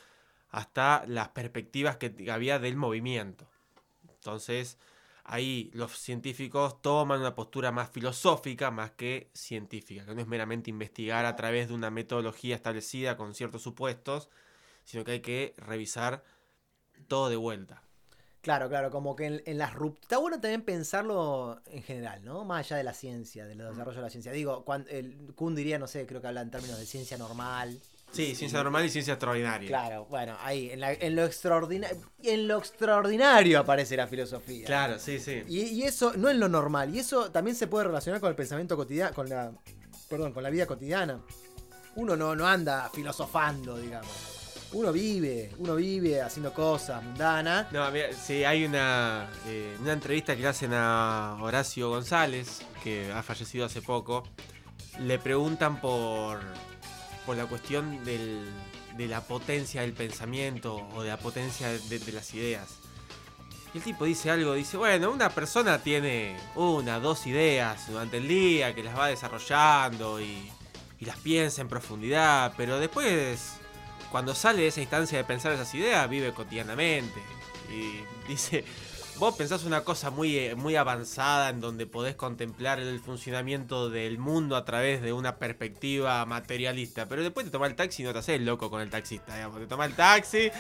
hasta 0.49 1.03
las 1.07 1.29
perspectivas 1.29 1.97
que 1.97 2.31
había 2.31 2.59
del 2.59 2.77
movimiento. 2.77 3.49
Entonces, 4.07 4.77
ahí 5.27 5.69
los 5.73 5.91
científicos 5.99 6.81
toman 6.81 7.19
una 7.19 7.35
postura 7.35 7.71
más 7.71 7.89
filosófica 7.89 8.71
más 8.71 8.91
que 8.91 9.29
científica, 9.33 10.05
que 10.05 10.15
no 10.15 10.21
es 10.21 10.27
meramente 10.27 10.69
investigar 10.69 11.25
a 11.25 11.35
través 11.35 11.67
de 11.67 11.73
una 11.73 11.91
metodología 11.91 12.55
establecida 12.55 13.17
con 13.17 13.35
ciertos 13.35 13.61
supuestos, 13.61 14.29
sino 14.85 15.03
que 15.03 15.11
hay 15.11 15.19
que 15.19 15.53
revisar 15.57 16.23
todo 17.07 17.29
de 17.29 17.35
vuelta. 17.35 17.83
Claro, 18.41 18.69
claro, 18.69 18.89
como 18.89 19.17
que 19.17 19.25
en, 19.25 19.43
en 19.45 19.57
las 19.57 19.73
rupturas. 19.73 20.03
Está 20.03 20.17
bueno 20.19 20.39
también 20.39 20.61
pensarlo 20.61 21.59
en 21.65 21.83
general, 21.83 22.23
¿no? 22.23 22.45
Más 22.45 22.65
allá 22.65 22.77
de 22.77 22.83
la 22.85 22.93
ciencia, 22.93 23.45
del 23.45 23.57
desarrollo 23.57 23.97
de 23.97 24.03
la 24.03 24.09
ciencia. 24.09 24.31
Digo, 24.31 24.63
cuando 24.63 24.89
el 24.89 25.33
Kuhn 25.35 25.53
diría, 25.53 25.77
no 25.77 25.87
sé, 25.87 26.07
creo 26.07 26.21
que 26.21 26.27
habla 26.27 26.41
en 26.41 26.51
términos 26.51 26.79
de 26.79 26.85
ciencia 26.85 27.17
normal, 27.17 27.77
Sí, 28.11 28.33
ciencia 28.35 28.63
normal 28.63 28.85
y 28.85 28.89
ciencia 28.89 29.13
extraordinaria. 29.13 29.67
Claro, 29.67 30.05
bueno, 30.05 30.35
ahí, 30.41 30.71
en, 30.71 30.79
la- 30.79 30.93
en 30.93 31.15
lo 31.15 31.25
extraordinario, 31.25 31.97
en 32.23 32.47
lo 32.47 32.57
extraordinario 32.57 33.59
aparece 33.59 33.95
la 33.97 34.07
filosofía. 34.07 34.65
Claro, 34.65 34.97
sí, 34.97 35.19
sí. 35.19 35.43
Y, 35.47 35.59
y 35.63 35.83
eso 35.83 36.13
no 36.15 36.29
es 36.29 36.35
lo 36.37 36.47
normal. 36.49 36.93
Y 36.95 36.99
eso 36.99 37.31
también 37.31 37.55
se 37.55 37.67
puede 37.67 37.85
relacionar 37.85 38.19
con 38.21 38.29
el 38.29 38.35
pensamiento 38.35 38.75
cotidiano, 38.75 39.13
con 39.13 39.29
la, 39.29 39.51
perdón, 40.09 40.31
con 40.33 40.41
la 40.41 40.49
vida 40.49 40.65
cotidiana. 40.65 41.21
Uno 41.95 42.15
no, 42.15 42.35
no 42.35 42.47
anda 42.47 42.89
filosofando, 42.93 43.77
digamos. 43.77 44.09
Uno 44.73 44.91
vive, 44.91 45.51
uno 45.59 45.75
vive 45.75 46.21
haciendo 46.21 46.53
cosas 46.53 47.01
mundanas. 47.03 47.71
No, 47.71 47.89
mira, 47.91 48.11
sí, 48.13 48.43
hay 48.43 48.65
una, 48.65 49.29
eh, 49.47 49.75
una 49.79 49.93
entrevista 49.93 50.35
que 50.35 50.41
le 50.41 50.47
hacen 50.49 50.71
a 50.73 51.37
Horacio 51.41 51.89
González, 51.89 52.61
que 52.83 53.11
ha 53.11 53.21
fallecido 53.23 53.65
hace 53.65 53.81
poco. 53.81 54.23
Le 54.99 55.19
preguntan 55.19 55.79
por, 55.79 56.39
por 57.27 57.37
la 57.37 57.45
cuestión 57.45 58.03
de 58.03 59.07
la 59.07 59.21
potencia 59.21 59.81
del 59.81 59.93
pensamiento 59.93 60.87
o 60.95 61.03
de 61.03 61.09
la 61.09 61.17
potencia 61.17 61.69
de, 61.69 62.11
las 62.11 62.33
ideas. 62.33 62.79
Y 63.73 63.77
el 63.77 63.83
tipo 63.83 64.05
dice 64.05 64.31
algo, 64.31 64.55
dice, 64.55 64.77
bueno, 64.77 65.11
una 65.11 65.29
persona 65.29 65.77
tiene 65.77 66.35
una, 66.55 66.99
dos 66.99 67.27
ideas 67.27 67.87
durante 67.87 68.17
el 68.17 68.27
día 68.27 68.73
que 68.73 68.81
las 68.81 68.97
va 68.97 69.07
desarrollando 69.07 70.19
y 70.19 70.49
las 71.01 71.17
piensa 71.17 71.61
en 71.61 71.67
profundidad, 71.67 72.53
pero 72.57 72.79
después 72.79 73.59
cuando 74.11 74.33
sale 74.33 74.61
de 74.61 74.67
esa 74.67 74.81
instancia 74.81 75.17
de 75.17 75.23
pensar 75.23 75.51
esas 75.51 75.73
ideas, 75.75 76.09
vive 76.09 76.33
cotidianamente. 76.33 77.21
Y 77.69 78.03
dice, 78.27 78.63
vos 79.19 79.35
pensás 79.35 79.63
una 79.63 79.81
cosa 79.81 80.09
muy, 80.09 80.37
eh, 80.37 80.55
muy 80.55 80.75
avanzada 80.75 81.49
en 81.49 81.59
donde 81.59 81.85
podés 81.87 82.15
contemplar 82.15 82.79
el 82.79 82.99
funcionamiento 82.99 83.89
del 83.89 84.17
mundo 84.17 84.55
a 84.55 84.65
través 84.65 85.01
de 85.01 85.13
una 85.13 85.37
perspectiva 85.37 86.25
materialista, 86.25 87.07
pero 87.07 87.23
después 87.23 87.45
te 87.45 87.51
tomás 87.51 87.69
el 87.69 87.75
taxi 87.75 88.03
y 88.03 88.05
no 88.05 88.13
te 88.13 88.19
haces 88.19 88.41
loco 88.41 88.69
con 88.69 88.81
el 88.81 88.89
taxista, 88.89 89.35
digamos. 89.35 89.59
Te 89.59 89.67
tomás 89.67 89.89
el 89.89 89.95
taxi, 89.95 90.51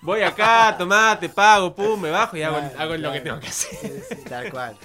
voy 0.00 0.22
acá, 0.22 0.74
tomá, 0.78 1.18
te 1.18 1.28
pago, 1.28 1.74
pum, 1.74 2.00
me 2.00 2.10
bajo 2.10 2.36
y 2.36 2.42
hago, 2.42 2.58
Claro, 2.58 2.80
hago 2.80 2.96
lo 2.96 3.12
que 3.12 3.20
tengo 3.20 3.40
que 3.40 3.48
hacer. 3.48 3.78
Sí, 3.80 4.16
sí, 4.16 4.22
tal 4.24 4.50
cual. 4.50 4.76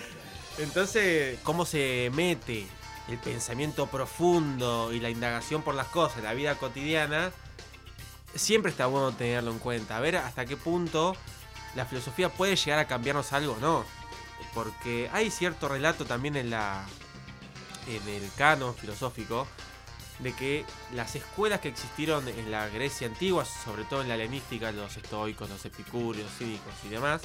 Entonces, 0.57 1.39
cómo 1.43 1.65
se 1.65 2.11
mete 2.13 2.67
el 3.07 3.17
pensamiento 3.17 3.87
profundo 3.87 4.91
y 4.93 4.99
la 4.99 5.09
indagación 5.09 5.61
por 5.61 5.75
las 5.75 5.87
cosas 5.87 6.19
en 6.19 6.23
la 6.25 6.33
vida 6.33 6.55
cotidiana, 6.55 7.31
siempre 8.35 8.71
está 8.71 8.87
bueno 8.87 9.11
tenerlo 9.11 9.51
en 9.51 9.59
cuenta. 9.59 9.97
A 9.97 9.99
ver 9.99 10.17
hasta 10.17 10.45
qué 10.45 10.57
punto 10.57 11.15
la 11.75 11.85
filosofía 11.85 12.29
puede 12.29 12.55
llegar 12.55 12.79
a 12.79 12.87
cambiarnos 12.87 13.33
algo 13.33 13.53
o 13.53 13.57
no. 13.59 13.85
Porque 14.53 15.09
hay 15.13 15.29
cierto 15.31 15.67
relato 15.67 16.05
también 16.05 16.35
en 16.35 16.49
la 16.49 16.85
en 17.87 18.07
el 18.07 18.29
canon 18.37 18.75
filosófico 18.75 19.47
de 20.19 20.33
que 20.33 20.65
las 20.93 21.15
escuelas 21.15 21.59
que 21.59 21.69
existieron 21.69 22.27
en 22.27 22.51
la 22.51 22.67
Grecia 22.69 23.07
antigua, 23.07 23.45
sobre 23.45 23.83
todo 23.85 24.01
en 24.01 24.09
la 24.09 24.15
helenística, 24.15 24.71
los 24.71 24.95
estoicos, 24.97 25.49
los 25.49 25.63
epicúreos, 25.65 26.29
cívicos 26.37 26.73
y 26.85 26.89
demás, 26.89 27.21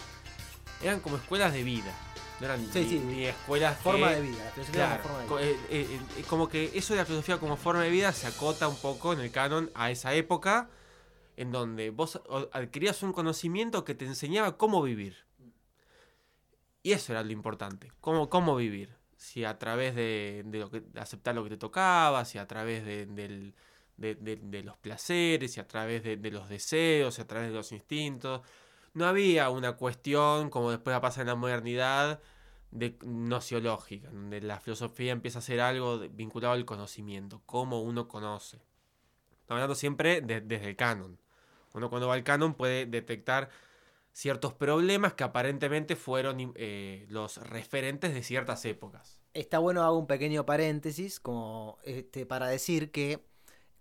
eran 0.83 1.01
como 1.01 1.17
escuelas 1.17 1.53
de 1.53 1.63
vida. 1.65 1.93
No 2.41 2.47
eran 2.47 2.61
Sí, 2.73 2.81
ni, 2.81 2.89
sí. 2.89 2.99
ni 3.01 3.25
escuelas 3.27 3.79
Forma 3.79 4.09
que- 4.09 4.15
de 4.17 4.23
vida. 4.23 4.53
La 4.57 4.65
Claro, 4.73 5.03
forma 5.03 5.19
de 5.19 5.25
vida. 5.27 5.41
eh, 5.41 5.59
eh, 5.71 6.01
eh, 6.19 6.25
como 6.29 6.49
que 6.49 6.71
eso 6.75 6.95
de 6.95 7.01
la 7.01 7.05
filosofía 7.07 7.39
como 7.39 7.57
forma 7.57 7.83
de 7.83 7.91
vida 7.91 8.13
se 8.13 8.27
acota 8.27 8.69
un 8.69 8.77
poco 8.77 9.13
en 9.13 9.21
el 9.21 9.31
canon 9.31 9.71
a 9.75 9.91
esa 9.91 10.15
época 10.15 10.69
en 11.37 11.53
donde 11.53 11.91
vos 11.91 12.21
adquirías 12.53 13.03
un 13.03 13.13
conocimiento 13.13 13.85
que 13.85 13.95
te 13.95 14.05
enseñaba 14.07 14.57
cómo 14.57 14.83
vivir. 14.83 15.17
Y 16.83 16.93
eso 16.93 17.13
era 17.13 17.23
lo 17.23 17.33
importante, 17.33 17.91
cómo, 18.01 18.29
cómo 18.29 18.57
vivir. 18.57 18.95
Si 19.17 19.45
a 19.45 19.59
través 19.59 19.95
de, 19.95 20.43
de 20.45 20.59
lo 20.59 20.71
que, 20.71 20.83
aceptar 20.97 21.35
lo 21.35 21.43
que 21.45 21.51
te 21.51 21.57
tocaba, 21.57 22.25
si 22.25 22.37
a 22.39 22.47
través 22.47 22.85
de, 22.85 23.07
del- 23.07 23.55
de- 23.97 24.63
los 24.63 24.77
placeres, 24.77 25.53
si 25.53 25.61
a 25.61 25.67
través 25.67 26.03
de, 26.03 26.17
los 26.31 26.49
deseos, 26.49 27.15
si 27.15 27.23
a 27.23 27.27
través 27.27 27.49
de 27.49 27.55
los 27.55 27.73
instintos. 27.73 28.43
No 28.93 29.07
había 29.07 29.49
una 29.51 29.73
cuestión, 29.77 30.51
como 30.51 30.71
después 30.71 30.99
pasa 31.01 31.23
en 31.23 31.29
la 31.29 31.35
modernidad, 31.35 32.21
de 32.71 32.99
nociológica, 33.03 34.11
donde 34.11 34.41
la 34.41 34.61
filosofía 34.61 35.13
empieza 35.13 35.39
a 35.39 35.43
ser 35.43 35.61
algo 35.61 36.01
vinculado 36.11 36.55
al 36.55 36.65
conocimiento, 36.65 37.41
cómo 37.47 37.81
uno 37.81 38.09
conoce. 38.09 38.57
Estamos 39.41 39.59
hablando 39.63 39.75
siempre 39.75 40.21
de- 40.21 40.41
desde 40.41 40.69
el 40.71 40.77
canon. 40.77 41.19
Uno 41.75 41.91
cuando 41.91 42.09
va 42.09 42.15
al 42.15 42.25
canon 42.25 42.55
puede 42.55 42.87
detectar 42.87 43.51
ciertos 44.13 44.55
problemas 44.55 45.15
que 45.15 45.25
aparentemente 45.25 45.97
fueron 45.97 46.53
eh, 46.55 47.05
los 47.09 47.37
referentes 47.39 48.15
de 48.15 48.23
ciertas 48.23 48.65
épocas. 48.65 49.19
Está 49.35 49.59
bueno, 49.59 49.83
hago 49.83 49.99
un 49.99 50.07
pequeño 50.07 50.47
paréntesis 50.47 51.19
como 51.19 51.79
este, 51.83 52.25
para 52.25 52.47
decir 52.47 52.93
que 52.93 53.25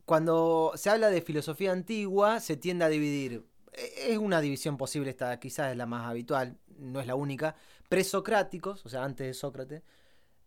cuando 0.05 0.73
se 0.75 0.89
habla 0.89 1.09
de 1.11 1.21
filosofía 1.21 1.71
antigua 1.71 2.39
se 2.39 2.57
tiende 2.57 2.85
a 2.85 2.89
dividir. 2.89 3.45
e- 3.73 4.11
Es 4.13 4.17
una 4.17 4.41
división 4.41 4.75
posible, 4.75 5.11
esta 5.11 5.39
quizás 5.39 5.71
es 5.71 5.77
la 5.77 5.85
más 5.85 6.09
habitual, 6.09 6.57
no 6.79 6.99
es 6.99 7.05
la 7.07 7.15
única. 7.15 7.55
Presocráticos, 7.87 8.83
o 8.85 8.89
sea, 8.89 9.03
antes 9.03 9.27
de 9.27 9.33
Sócrates. 9.35 9.83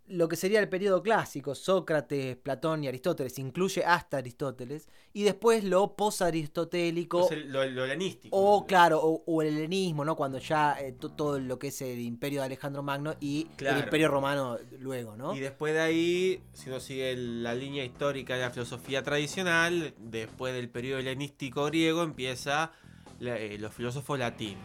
Lo 0.08 0.28
que 0.28 0.36
sería 0.36 0.60
el 0.60 0.68
periodo 0.68 1.02
clásico, 1.02 1.54
Sócrates, 1.56 2.36
Platón 2.36 2.84
y 2.84 2.88
Aristóteles, 2.88 3.38
incluye 3.40 3.84
hasta 3.84 4.18
Aristóteles. 4.18 4.88
Y 5.12 5.24
después 5.24 5.64
lo 5.64 5.96
posaristotélico. 5.96 7.26
Es 7.26 7.32
el- 7.32 7.52
lo, 7.52 7.64
lo 7.66 7.84
helenístico. 7.84 8.36
O 8.36 8.66
claro, 8.66 9.00
o, 9.02 9.24
o 9.26 9.42
el 9.42 9.48
helenismo, 9.56 10.04
¿no? 10.04 10.14
Cuando 10.14 10.38
ya 10.38 10.80
eh, 10.80 10.92
to- 10.92 11.10
todo 11.10 11.40
lo 11.40 11.58
que 11.58 11.68
es 11.68 11.82
el 11.82 11.98
imperio 11.98 12.40
de 12.40 12.46
Alejandro 12.46 12.82
Magno 12.82 13.14
y 13.20 13.46
Claro. 13.56 13.78
el 13.78 13.84
imperio 13.84 14.08
romano 14.08 14.58
luego, 14.78 15.16
¿no? 15.16 15.34
Y 15.34 15.40
después 15.40 15.74
de 15.74 15.80
ahí, 15.80 16.42
si 16.52 16.68
uno 16.70 16.78
sigue 16.78 17.16
la 17.16 17.54
línea 17.54 17.84
histórica 17.84 18.34
de 18.36 18.42
la 18.42 18.50
filosofía 18.50 19.02
tradicional, 19.02 19.92
después 19.98 20.54
del 20.54 20.68
periodo 20.68 21.00
helenístico 21.00 21.64
griego 21.64 22.02
empieza 22.04 22.70
la- 23.18 23.38
eh, 23.38 23.58
los 23.58 23.74
filósofos 23.74 24.18
latinos. 24.18 24.62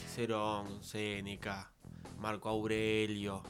Cicerón, 0.00 0.82
Séneca, 0.82 1.72
Marco 2.18 2.48
Aurelio. 2.48 3.42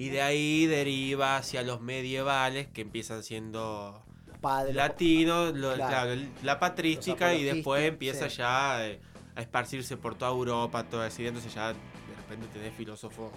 Y 0.00 0.08
de 0.08 0.22
ahí 0.22 0.64
deriva 0.64 1.36
hacia 1.36 1.62
los 1.62 1.82
medievales 1.82 2.68
que 2.68 2.80
empiezan 2.80 3.22
siendo 3.22 4.02
Padre, 4.40 4.72
latinos, 4.72 5.52
lo- 5.54 5.74
Claro. 5.74 6.18
la 6.42 6.58
patrística 6.58 7.34
y 7.34 7.44
después 7.44 7.86
empieza 7.86 8.30
sí. 8.30 8.38
ya 8.38 8.86
eh, 8.86 8.98
a 9.36 9.42
esparcirse 9.42 9.98
por 9.98 10.14
toda 10.14 10.30
Europa, 10.30 10.84
todo 10.84 11.02
así, 11.02 11.26
entonces 11.26 11.52
ya 11.52 11.74
de 11.74 11.74
repente 12.16 12.46
tenés 12.50 12.72
filósofos 12.72 13.30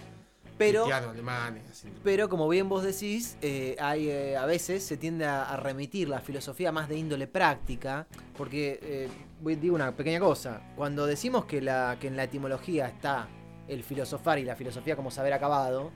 pero, 0.56 0.86
alemanes. 0.86 1.84
pero 2.02 2.30
como 2.30 2.48
bien 2.48 2.70
vos 2.70 2.82
decís, 2.82 3.36
eh, 3.42 3.76
hay, 3.78 4.08
eh, 4.08 4.38
a 4.38 4.46
veces 4.46 4.82
se 4.86 4.96
tiende 4.96 5.26
a, 5.26 5.42
a 5.42 5.58
remitir 5.58 6.08
la 6.08 6.20
filosofía 6.22 6.72
más 6.72 6.88
de 6.88 6.96
índole 6.96 7.26
práctica, 7.26 8.06
porque 8.38 8.78
eh, 8.80 9.08
voy- 9.42 9.56
digo 9.56 9.74
una 9.74 9.94
pequeña 9.94 10.18
cosa, 10.20 10.62
cuando 10.76 11.04
decimos 11.04 11.44
que, 11.44 11.60
la, 11.60 11.98
que 12.00 12.06
en 12.06 12.16
la 12.16 12.24
etimología 12.24 12.86
está 12.86 13.28
el 13.68 13.82
filosofar 13.84 14.38
y 14.38 14.44
la 14.44 14.56
filosofía 14.56 14.96
como 14.96 15.10
saber 15.10 15.34
acabado, 15.34 15.90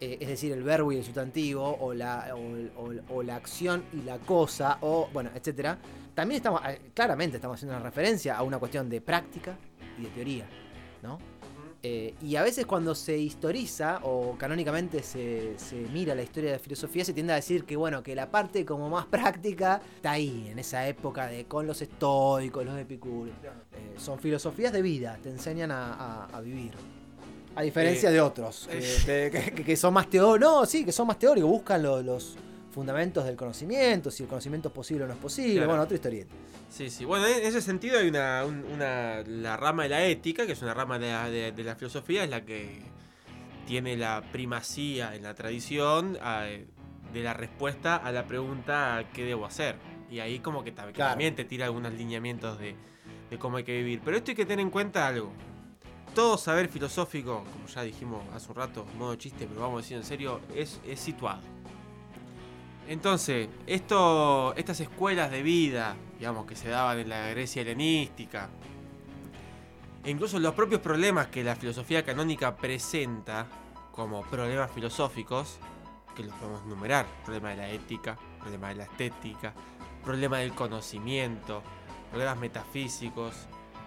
eh, 0.00 0.18
es 0.20 0.28
decir, 0.28 0.52
el 0.52 0.62
verbo 0.62 0.92
y 0.92 0.96
el 0.98 1.04
sustantivo, 1.04 1.76
o 1.80 1.92
la, 1.94 2.34
o, 3.10 3.22
la 3.22 3.36
acción 3.36 3.84
y 3.92 4.02
la 4.02 4.18
cosa, 4.18 4.78
o 4.82 5.08
bueno, 5.12 5.30
etcétera. 5.34 5.78
También 6.14 6.36
estamos, 6.38 6.60
eh, 6.66 6.80
claramente 6.94 7.36
estamos 7.36 7.56
haciendo 7.56 7.76
una 7.76 7.84
referencia 7.84 8.36
a 8.36 8.42
una 8.42 8.58
cuestión 8.58 8.88
de 8.88 9.00
práctica 9.00 9.56
y 9.98 10.02
de 10.02 10.08
teoría, 10.10 10.46
¿no? 11.02 11.18
Eh, 11.80 12.16
y 12.22 12.34
a 12.34 12.42
veces 12.42 12.66
cuando 12.66 12.92
se 12.92 13.16
historiza 13.16 14.00
o 14.02 14.36
canónicamente 14.36 15.00
se, 15.00 15.56
se 15.60 15.76
mira 15.76 16.12
la 16.12 16.24
historia 16.24 16.50
de 16.50 16.56
la 16.56 16.62
filosofía, 16.62 17.04
se 17.04 17.12
tiende 17.12 17.32
a 17.32 17.36
decir 17.36 17.64
que 17.64 17.76
bueno, 17.76 18.02
que 18.02 18.16
la 18.16 18.28
parte 18.32 18.64
como 18.64 18.90
más 18.90 19.06
práctica 19.06 19.80
está 19.94 20.10
ahí, 20.10 20.48
en 20.50 20.58
esa 20.58 20.88
época 20.88 21.28
de 21.28 21.44
con 21.44 21.68
los 21.68 21.80
estoicos, 21.80 22.64
los 22.64 22.76
epicúreos. 22.76 23.36
Eh, 23.72 23.94
son 23.96 24.18
filosofías 24.18 24.72
de 24.72 24.82
vida, 24.82 25.20
te 25.22 25.28
enseñan 25.30 25.70
a, 25.70 25.92
a- 25.94 26.24
a 26.36 26.40
vivir. 26.40 26.72
A 27.58 27.62
diferencia 27.62 28.08
Eh, 28.10 28.12
de 28.12 28.20
otros, 28.20 28.68
que, 28.70 29.30
que- 29.32 29.52
que- 29.52 29.64
que 29.64 29.76
son 29.76 29.92
más 29.92 30.08
teóricos. 30.08 30.38
No, 30.48 30.64
sí, 30.64 30.84
que 30.84 30.92
son 30.92 31.08
más 31.08 31.18
teóricos, 31.18 31.50
buscan 31.50 31.82
lo- 31.82 32.00
los 32.04 32.36
fundamentos 32.70 33.24
del 33.24 33.34
conocimiento, 33.34 34.12
si 34.12 34.22
el 34.22 34.28
conocimiento 34.28 34.68
es 34.68 34.74
posible 34.74 35.02
o 35.02 35.06
no 35.08 35.14
es 35.14 35.18
posible. 35.18 35.54
Claro. 35.54 35.68
Bueno, 35.70 35.82
otra 35.82 35.96
historieta. 35.96 36.32
Sí, 36.70 36.88
sí. 36.88 37.04
Bueno, 37.04 37.26
en 37.26 37.44
ese 37.44 37.60
sentido 37.60 37.98
hay 37.98 38.06
una, 38.08 38.44
un- 38.46 38.64
una- 38.72 39.22
la 39.26 39.56
rama 39.56 39.82
de 39.82 39.88
la 39.88 40.04
ética, 40.04 40.46
que 40.46 40.52
es 40.52 40.62
una 40.62 40.72
rama 40.72 41.00
de 41.00 41.08
la, 41.10 41.28
de- 41.30 41.50
de 41.50 41.64
la 41.64 41.74
filosofía, 41.74 42.22
es 42.22 42.30
la 42.30 42.44
que 42.44 42.80
tiene 43.66 43.96
la 43.96 44.22
primacía 44.30 45.16
en 45.16 45.24
la 45.24 45.34
tradición 45.34 46.16
a- 46.22 46.44
de 46.44 47.22
la 47.22 47.34
respuesta 47.34 47.96
a 47.96 48.12
la 48.12 48.24
pregunta 48.26 49.02
¿qué 49.12 49.24
debo 49.24 49.46
hacer? 49.46 49.74
Y 50.12 50.20
ahí 50.20 50.38
como 50.38 50.62
que, 50.62 50.70
ta- 50.70 50.86
que 50.86 50.92
Claro. 50.92 51.10
también 51.10 51.34
te 51.34 51.44
tira 51.44 51.64
algunos 51.66 51.92
lineamientos 51.92 52.60
de, 52.60 52.76
de 53.30 53.38
cómo 53.38 53.56
hay 53.56 53.64
que 53.64 53.72
vivir. 53.78 54.00
Pero 54.04 54.16
esto 54.16 54.30
hay 54.30 54.36
que 54.36 54.46
tener 54.46 54.60
en 54.62 54.70
cuenta 54.70 55.08
algo. 55.08 55.32
Todo 56.14 56.36
saber 56.36 56.68
filosófico, 56.68 57.44
como 57.52 57.66
ya 57.68 57.82
dijimos 57.82 58.22
hace 58.34 58.48
un 58.48 58.56
rato, 58.56 58.86
modo 58.98 59.14
chiste, 59.16 59.46
pero 59.46 59.60
vamos 59.60 59.78
a 59.78 59.82
decir 59.82 59.96
en 59.96 60.04
serio, 60.04 60.40
es, 60.54 60.80
situado. 60.96 61.40
Entonces, 62.88 63.48
esto, 63.66 64.54
estas 64.56 64.80
escuelas 64.80 65.30
de 65.30 65.42
vida, 65.42 65.94
digamos, 66.18 66.46
que 66.46 66.56
se 66.56 66.68
daban 66.68 66.98
en 66.98 67.08
la 67.08 67.28
Grecia 67.28 67.62
helenística, 67.62 68.48
e 70.04 70.10
incluso 70.10 70.38
los 70.38 70.54
propios 70.54 70.80
problemas 70.80 71.26
que 71.26 71.44
la 71.44 71.54
filosofía 71.54 72.04
canónica 72.04 72.56
presenta 72.56 73.46
como 73.92 74.22
problemas 74.22 74.70
filosóficos, 74.70 75.58
que 76.16 76.24
los 76.24 76.34
podemos 76.36 76.64
numerar, 76.64 77.06
problema 77.24 77.50
de 77.50 77.56
la 77.56 77.68
ética, 77.68 78.16
problema 78.40 78.68
de 78.68 78.76
la 78.76 78.84
estética, 78.84 79.52
problemas 80.02 80.40
del 80.40 80.54
conocimiento, 80.54 81.62
problemas 82.10 82.38
metafísicos. 82.38 83.34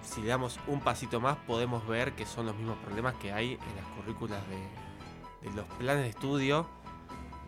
Si 0.04 0.22
le 0.22 0.28
damos 0.28 0.60
un 0.68 0.80
pasito 0.82 1.20
más 1.20 1.38
podemos 1.38 1.88
ver 1.88 2.14
que 2.14 2.26
son 2.26 2.46
los 2.46 2.56
mismos 2.56 2.78
problemas 2.80 3.16
que 3.16 3.32
hay 3.32 3.54
en 3.54 3.76
las 3.76 3.86
currículas 3.96 4.42
de, 4.50 5.52
los 5.52 5.66
planes 5.78 6.04
de 6.04 6.10
estudio, 6.10 6.68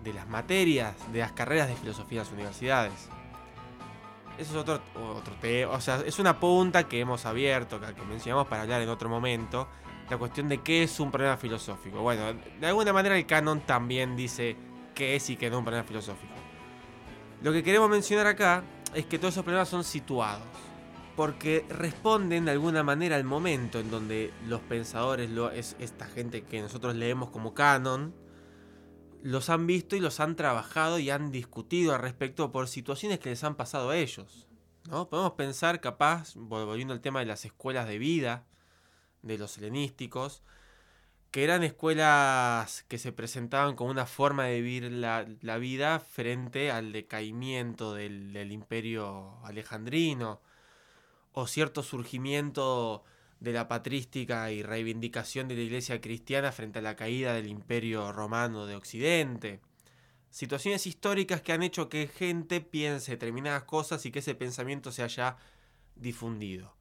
de 0.03 0.13
las 0.13 0.27
materias, 0.27 0.95
de 1.11 1.19
las 1.19 1.31
carreras 1.31 1.67
de 1.67 1.75
filosofía 1.75 2.19
en 2.19 2.25
las 2.25 2.33
universidades. 2.33 3.09
Eso 4.37 4.51
es 4.51 4.57
otro, 4.57 4.81
otro 5.15 5.35
tema, 5.35 5.71
o 5.71 5.81
sea, 5.81 6.01
es 6.05 6.17
una 6.17 6.39
punta 6.39 6.87
que 6.87 6.99
hemos 6.99 7.25
abierto, 7.25 7.79
que, 7.79 7.93
que 7.93 8.01
mencionamos 8.01 8.47
para 8.47 8.63
hablar 8.63 8.81
en 8.81 8.89
otro 8.89 9.07
momento, 9.07 9.67
la 10.09 10.17
cuestión 10.17 10.49
de 10.49 10.61
qué 10.61 10.83
es 10.83 10.99
un 10.99 11.11
problema 11.11 11.37
filosófico. 11.37 12.01
Bueno, 12.01 12.33
de 12.33 12.67
alguna 12.67 12.93
manera 12.93 13.15
el 13.15 13.25
canon 13.25 13.61
también 13.61 14.15
dice 14.15 14.55
qué 14.95 15.15
es 15.15 15.29
y 15.29 15.37
qué 15.37 15.49
no 15.49 15.57
es 15.57 15.59
un 15.59 15.65
problema 15.65 15.87
filosófico. 15.87 16.33
Lo 17.41 17.51
que 17.51 17.63
queremos 17.63 17.89
mencionar 17.89 18.27
acá 18.27 18.63
es 18.93 19.05
que 19.05 19.17
todos 19.17 19.33
esos 19.33 19.43
problemas 19.43 19.69
son 19.69 19.83
situados, 19.83 20.47
porque 21.15 21.65
responden 21.69 22.45
de 22.45 22.51
alguna 22.51 22.83
manera 22.83 23.15
al 23.15 23.23
momento 23.23 23.79
en 23.79 23.91
donde 23.91 24.31
los 24.47 24.61
pensadores, 24.61 25.29
lo, 25.29 25.51
es 25.51 25.75
esta 25.79 26.05
gente 26.07 26.43
que 26.43 26.61
nosotros 26.61 26.95
leemos 26.95 27.29
como 27.29 27.53
canon, 27.53 28.15
los 29.21 29.49
han 29.49 29.67
visto 29.67 29.95
y 29.95 29.99
los 29.99 30.19
han 30.19 30.35
trabajado 30.35 30.99
y 30.99 31.09
han 31.09 31.31
discutido 31.31 31.93
al 31.93 32.01
respecto 32.01 32.51
por 32.51 32.67
situaciones 32.67 33.19
que 33.19 33.29
les 33.29 33.43
han 33.43 33.55
pasado 33.55 33.91
a 33.91 33.97
ellos. 33.97 34.47
¿no? 34.89 35.07
Podemos 35.07 35.33
pensar, 35.33 35.79
capaz, 35.79 36.33
volviendo 36.35 36.93
al 36.93 37.01
tema 37.01 37.19
de 37.19 37.25
las 37.25 37.45
escuelas 37.45 37.87
de 37.87 37.97
vida, 37.99 38.45
de 39.21 39.37
los 39.37 39.57
helenísticos, 39.57 40.43
que 41.33 41.43
eran 41.43 41.63
escuelas 41.63 42.83
que 42.87 42.99
se 42.99 43.11
presentaban 43.11 43.75
como 43.75 43.89
una 43.89 44.05
forma 44.05 44.43
de 44.45 44.61
vivir 44.61 44.91
la, 44.91 45.57
vida 45.57 45.99
frente 45.99 46.69
al 46.69 46.91
decaimiento 46.91 47.95
del, 47.95 48.51
imperio 48.51 49.39
alejandrino, 49.43 50.41
o 51.33 51.47
cierto 51.47 51.83
surgimiento 51.83 53.03
de 53.39 53.51
la 53.51 53.67
patrística 53.67 54.51
y 54.51 54.63
reivindicación 54.63 55.47
de 55.47 55.55
la 55.55 55.61
iglesia 55.61 55.99
cristiana 55.99 56.51
frente 56.51 56.79
a 56.79 56.81
la 56.81 56.95
caída 56.95 57.33
del 57.33 57.47
imperio 57.47 58.11
romano 58.13 58.65
de 58.65 58.75
Occidente. 58.75 59.59
Situaciones 60.29 60.87
históricas 60.87 61.41
que 61.41 61.51
han 61.51 61.61
hecho 61.61 61.89
que 61.89 62.07
gente 62.07 62.61
piense 62.61 63.11
determinadas 63.11 63.63
cosas 63.63 64.05
y 64.05 64.11
que 64.11 64.19
ese 64.19 64.33
pensamiento 64.35 64.91
se 64.91 65.03
haya 65.03 65.37
difundido. 65.95 66.75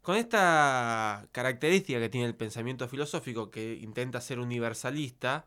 Con 0.00 0.16
esta 0.16 1.28
característica 1.32 1.98
que 1.98 2.08
tiene 2.08 2.26
el 2.26 2.36
pensamiento 2.36 2.88
filosófico, 2.88 3.50
que 3.50 3.74
intenta 3.74 4.20
ser 4.20 4.38
universalista, 4.38 5.46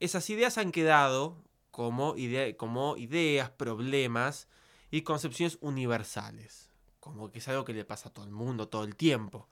esas 0.00 0.30
ideas 0.30 0.58
han 0.58 0.70
quedado 0.70 1.36
como, 1.70 2.14
como 2.56 2.96
ideas, 2.96 3.50
problemas 3.50 4.48
y 4.90 5.02
concepciones 5.02 5.58
universales 5.60 6.67
como 7.12 7.30
que 7.30 7.38
es 7.38 7.48
algo 7.48 7.64
que 7.64 7.72
le 7.72 7.84
pasa 7.84 8.08
a 8.08 8.12
todo 8.12 8.24
el 8.24 8.30
mundo 8.30 8.68
todo 8.68 8.84
el 8.84 8.96
tiempo. 8.96 9.48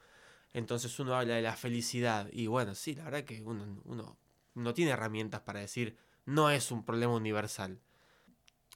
Entonces 0.52 0.98
uno 0.98 1.14
habla 1.14 1.34
de 1.34 1.42
la 1.42 1.57
felicidad 1.57 2.28
y 2.32 2.46
bueno, 2.46 2.74
sí, 2.74 2.94
la 2.94 3.04
verdad 3.04 3.24
que 3.24 3.42
uno, 3.42 3.80
uno 3.84 4.16
no 4.54 4.74
tiene 4.74 4.92
herramientas 4.92 5.40
para 5.42 5.61
decir 5.61 5.96
no 6.24 6.50
es 6.50 6.70
un 6.70 6.84
problema 6.84 7.14
universal. 7.14 7.80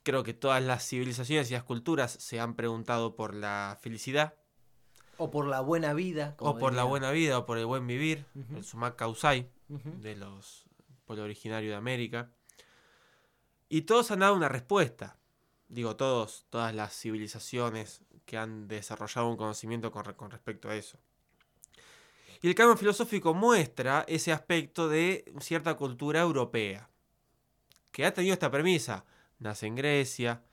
Creo 0.03 0.23
que 0.23 0.33
todas 0.33 0.63
las 0.63 0.87
civilizaciones 0.87 1.51
y 1.51 1.55
las 1.55 1.65
culturas 1.65 2.13
se 2.13 2.41
han 2.41 2.55
preguntado 2.55 3.17
por 3.17 3.35
la 3.35 3.79
felicidad. 3.83 4.35
O 5.19 5.31
por 5.31 5.47
la 5.47 5.61
buena 5.61 5.93
vida. 5.93 6.37
o 6.39 6.57
por 6.59 6.71
diría. 6.71 6.77
la 6.77 6.85
buena 6.85 7.11
vida, 7.11 7.39
o 7.39 7.45
por 7.45 7.59
el 7.59 7.67
buen 7.67 7.87
vivir. 7.87 8.25
Uh 8.35 8.39
-huh. 8.41 8.57
El 8.59 8.65
sumac 8.65 8.97
causai 8.97 9.51
uh 9.69 9.77
-huh. 9.77 10.01
de 10.01 10.17
los 10.17 10.65
pueblos 11.05 11.25
originarios 11.25 11.73
de 11.73 11.77
América. 11.77 12.31
Y 13.69 13.83
todos 13.83 14.11
han 14.11 14.21
dado 14.21 14.35
una 14.35 14.49
respuesta. 14.49 15.19
Digo, 15.69 15.97
todos, 15.97 16.47
todas 16.51 16.75
las 16.75 16.99
civilizaciones 16.99 18.03
que 18.31 18.39
han 18.39 18.69
desarrollado 18.69 19.29
un 19.29 19.37
conocimiento 19.37 19.91
con, 19.91 20.31
respecto 20.31 20.69
a 20.69 20.77
eso. 20.77 21.01
Y 22.41 22.47
el 22.47 22.55
canon 22.55 22.79
filosófico 22.79 23.35
muestra 23.35 24.05
ese 24.07 24.31
aspecto 24.31 24.89
de 24.89 25.25
cierta 25.41 25.75
cultura 25.75 26.21
europea, 26.21 26.89
que 27.91 28.07
ha 28.07 28.15
tenido 28.15 28.33
esta 28.33 28.49
premisa. 28.49 29.05
Nace 29.41 29.67
en 29.67 29.75
Grecia, 29.75 30.45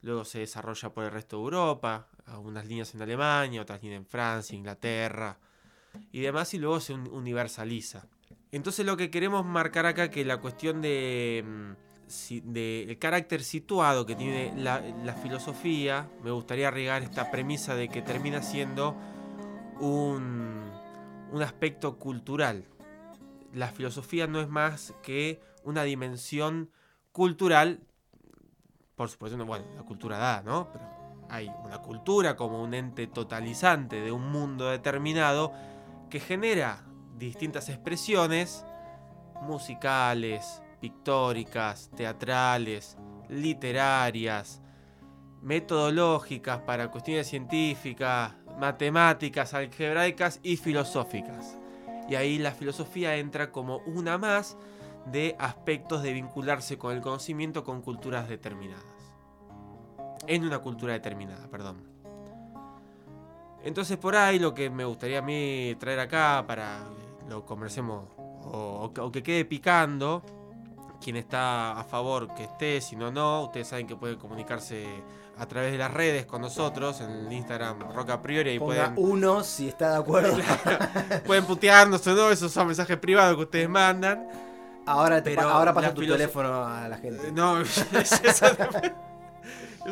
luego 0.00 0.24
se 0.24 0.38
desarrolla 0.38 0.88
por 0.94 1.04
el 1.04 1.10
resto 1.10 1.36
de 1.36 1.42
Europa, 1.42 2.08
algunas 2.24 2.64
líneas 2.64 2.94
en 2.94 3.02
Alemania, 3.02 3.60
otras 3.60 3.82
líneas 3.82 4.00
en 4.00 4.06
Francia, 4.06 4.56
Inglaterra 4.56 5.38
y 6.12 6.20
demás, 6.20 6.54
y 6.54 6.58
luego 6.58 6.80
se 6.80 6.94
universaliza. 6.94 8.06
Entonces 8.52 8.86
lo 8.86 8.96
que 8.96 9.10
queremos 9.10 9.44
marcar 9.44 9.84
acá 9.84 10.10
que 10.10 10.24
la 10.24 10.38
cuestión 10.38 10.80
de 10.80 11.76
de 12.44 12.96
carácter 13.00 13.42
situado 13.42 14.06
que 14.06 14.14
tiene 14.14 14.52
la, 14.56 15.14
filosofía, 15.22 16.08
me 16.22 16.30
gustaría 16.30 16.70
regar 16.70 17.02
esta 17.02 17.30
premisa 17.30 17.74
de 17.74 17.88
que 17.88 18.02
termina 18.02 18.42
siendo 18.42 18.96
un, 19.80 20.70
un 21.30 21.42
aspecto 21.42 21.98
cultural. 21.98 22.64
La 23.54 23.68
filosofía 23.68 24.26
no 24.26 24.40
es 24.40 24.48
más 24.48 24.94
que 25.02 25.40
una 25.64 25.82
dimensión 25.84 26.70
cultural, 27.12 27.80
por 28.94 29.08
supuesto, 29.08 29.42
bueno, 29.44 29.64
la 29.76 29.82
cultura 29.82 30.18
da, 30.18 30.42
¿no? 30.42 30.68
Pero 30.72 30.84
hay 31.28 31.50
una 31.64 31.78
cultura 31.78 32.36
como 32.36 32.62
un 32.62 32.74
ente 32.74 33.06
totalizante 33.06 34.00
de 34.00 34.12
un 34.12 34.30
mundo 34.30 34.68
determinado 34.68 35.52
que 36.10 36.20
genera 36.20 36.84
distintas 37.16 37.68
expresiones 37.70 38.66
musicales, 39.40 40.62
pictóricas, 40.82 41.92
teatrales, 41.94 42.98
literarias, 43.28 44.60
metodológicas 45.40 46.58
para 46.62 46.90
cuestiones 46.90 47.28
científicas, 47.28 48.32
matemáticas, 48.58 49.54
algebraicas 49.54 50.40
y 50.42 50.56
filosóficas. 50.56 51.56
Y 52.08 52.16
ahí 52.16 52.36
la 52.38 52.50
filosofía 52.50 53.16
entra 53.16 53.52
como 53.52 53.76
una 53.86 54.18
más 54.18 54.56
de 55.06 55.36
aspectos 55.38 56.02
de 56.02 56.14
vincularse 56.14 56.76
con 56.78 56.92
el 56.96 57.00
conocimiento 57.00 57.62
con 57.62 57.80
culturas 57.80 58.28
determinadas. 58.28 58.82
En 60.26 60.44
una 60.44 60.58
cultura 60.58 60.94
determinada, 60.94 61.46
perdón. 61.48 61.84
Entonces 63.62 63.98
por 63.98 64.16
ahí 64.16 64.40
lo 64.40 64.52
que 64.52 64.68
me 64.68 64.84
gustaría 64.84 65.20
a 65.20 65.22
mí 65.22 65.76
traer 65.78 66.00
acá 66.00 66.42
para 66.44 66.80
lo 67.28 67.46
conversemos 67.46 68.08
o, 68.18 68.90
o 68.98 69.12
que 69.12 69.22
quede 69.22 69.44
picando 69.44 70.24
quien 71.02 71.16
está 71.16 71.78
a 71.78 71.84
favor 71.84 72.32
que 72.34 72.44
esté, 72.44 72.80
si 72.80 72.96
no, 72.96 73.10
no. 73.10 73.44
Ustedes 73.44 73.68
saben 73.68 73.86
que 73.86 73.96
pueden 73.96 74.16
comunicarse 74.16 74.86
a 75.38 75.46
través 75.46 75.72
de 75.72 75.78
las 75.78 75.92
redes 75.92 76.26
con 76.26 76.40
nosotros, 76.40 77.00
en 77.00 77.10
el 77.10 77.32
Instagram 77.32 77.92
Roca 77.94 78.22
Priori. 78.22 78.52
Y 78.52 78.58
Ponga 78.58 78.94
pueden, 78.94 78.96
uno 78.96 79.42
si 79.42 79.68
está 79.68 79.92
de 79.92 79.96
acuerdo. 79.98 80.36
pueden 81.26 81.44
putearnos 81.44 82.06
o 82.06 82.14
no, 82.14 82.30
esos 82.30 82.52
son 82.52 82.68
mensajes 82.68 82.96
privados 82.98 83.36
que 83.36 83.42
ustedes 83.42 83.68
mandan. 83.68 84.28
Ahora, 84.86 85.22
te 85.22 85.38
ahora 85.38 85.72
pasa 85.72 85.94
tu 85.94 86.00
teléfono 86.00 86.64
a 86.64 86.88
la 86.88 86.98
gente. 86.98 87.30
No, 87.32 87.60
eso, 87.60 87.84
eso 87.92 88.46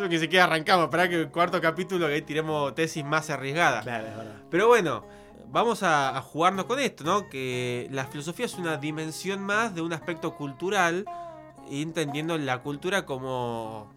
que 0.08 0.18
se 0.18 0.28
queda 0.28 0.44
arrancamos. 0.44 0.88
Para 0.88 1.08
que 1.08 1.16
el 1.16 1.30
cuarto 1.30 1.61
capítulo 1.61 2.06
que 2.06 2.14
ahí 2.14 2.22
tiremos 2.22 2.74
tesis 2.74 3.04
más 3.04 3.30
arriesgadas. 3.30 3.84
Claro, 3.84 4.06
es 4.06 4.16
verdad. 4.16 4.34
Pero 4.50 4.68
bueno, 4.68 5.04
vamos 5.49 5.82
a, 5.82 6.20
jugarnos 6.22 6.66
con 6.66 6.78
esto, 6.78 7.05
¿no? 7.05 7.28
Que 7.28 7.88
la 7.91 8.07
filosofía 8.07 8.47
es 8.47 8.55
una 8.55 8.76
dimensión 8.76 9.41
más 9.43 9.74
de 9.74 9.82
un 9.82 9.93
aspecto 9.93 10.36
cultural, 10.36 11.05
entendiendo 11.70 12.36
la 12.38 12.62
cultura 12.62 13.07
como 13.07 13.93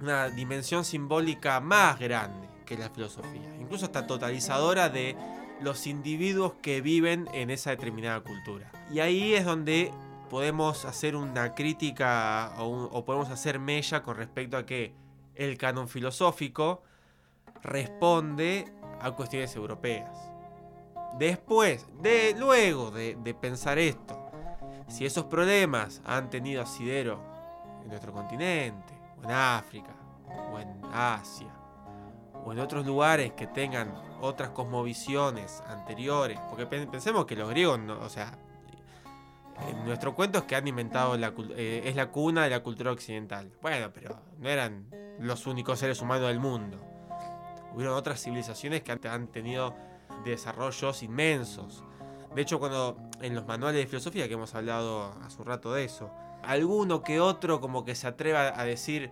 una 0.00 0.28
dimensión 0.28 0.84
simbólica 0.84 1.60
más 1.60 1.98
grande 1.98 2.48
que 2.64 2.76
la 2.76 2.90
filosofía, 2.90 3.54
incluso 3.60 3.86
hasta 3.86 4.06
totalizadora 4.06 4.88
de 4.88 5.16
los 5.60 5.86
individuos 5.86 6.52
que 6.60 6.80
viven 6.80 7.28
en 7.32 7.50
esa 7.50 7.70
determinada 7.70 8.20
cultura. 8.20 8.70
Y 8.92 9.00
ahí 9.00 9.34
es 9.34 9.44
donde 9.44 9.92
podemos 10.28 10.84
hacer 10.84 11.16
una 11.16 11.54
crítica 11.54 12.52
o, 12.58 12.88
o 12.92 13.04
podemos 13.04 13.30
hacer 13.30 13.58
mella 13.58 14.02
con 14.02 14.16
respecto 14.16 14.56
a 14.56 14.66
que 14.66 14.92
el 15.34 15.56
canon 15.56 15.88
filosófico 15.88 16.82
responde 17.62 18.72
a 19.00 19.10
cuestiones 19.12 19.54
europeas. 19.56 20.35
Después, 21.18 21.86
de, 22.02 22.34
luego 22.38 22.90
de, 22.90 23.16
de 23.16 23.34
pensar 23.34 23.78
esto, 23.78 24.30
si 24.88 25.06
esos 25.06 25.24
problemas 25.24 26.02
han 26.04 26.30
tenido 26.30 26.62
asidero 26.62 27.20
en 27.82 27.88
nuestro 27.88 28.12
continente, 28.12 28.94
o 29.18 29.24
en 29.24 29.30
África, 29.30 29.94
o 30.52 30.58
en 30.58 30.80
Asia, 30.92 31.52
o 32.44 32.52
en 32.52 32.58
otros 32.60 32.86
lugares 32.86 33.32
que 33.32 33.46
tengan 33.46 33.92
otras 34.20 34.50
cosmovisiones 34.50 35.62
anteriores, 35.66 36.38
porque 36.48 36.66
pen- 36.66 36.90
pensemos 36.90 37.24
que 37.26 37.34
los 37.34 37.48
griegos, 37.48 37.80
o 38.00 38.08
sea, 38.08 38.38
en 39.68 39.84
nuestro 39.86 40.14
cuento 40.14 40.40
es 40.40 40.44
que 40.44 40.54
han 40.54 40.68
inventado 40.68 41.16
la, 41.16 41.32
eh, 41.56 41.82
es 41.86 41.96
la 41.96 42.10
cuna 42.10 42.44
de 42.44 42.50
la 42.50 42.62
cultura 42.62 42.92
occidental. 42.92 43.50
Bueno, 43.62 43.90
pero 43.92 44.20
no 44.38 44.48
eran 44.50 44.86
los 45.18 45.46
únicos 45.46 45.78
seres 45.78 46.02
humanos 46.02 46.28
del 46.28 46.40
mundo. 46.40 46.78
Hubieron 47.74 47.94
otras 47.94 48.22
civilizaciones 48.22 48.82
que 48.82 48.92
han 48.92 49.28
tenido 49.28 49.74
desarrollos 50.30 51.02
inmensos. 51.02 51.84
De 52.34 52.42
hecho, 52.42 52.58
cuando 52.58 52.96
en 53.22 53.34
los 53.34 53.46
manuales 53.46 53.80
de 53.80 53.86
filosofía, 53.86 54.28
que 54.28 54.34
hemos 54.34 54.54
hablado 54.54 55.14
hace 55.22 55.40
un 55.40 55.46
rato 55.46 55.72
de 55.72 55.84
eso, 55.84 56.10
alguno 56.42 57.02
que 57.02 57.20
otro 57.20 57.60
como 57.60 57.84
que 57.84 57.94
se 57.94 58.06
atreva 58.06 58.58
a 58.60 58.64
decir 58.64 59.10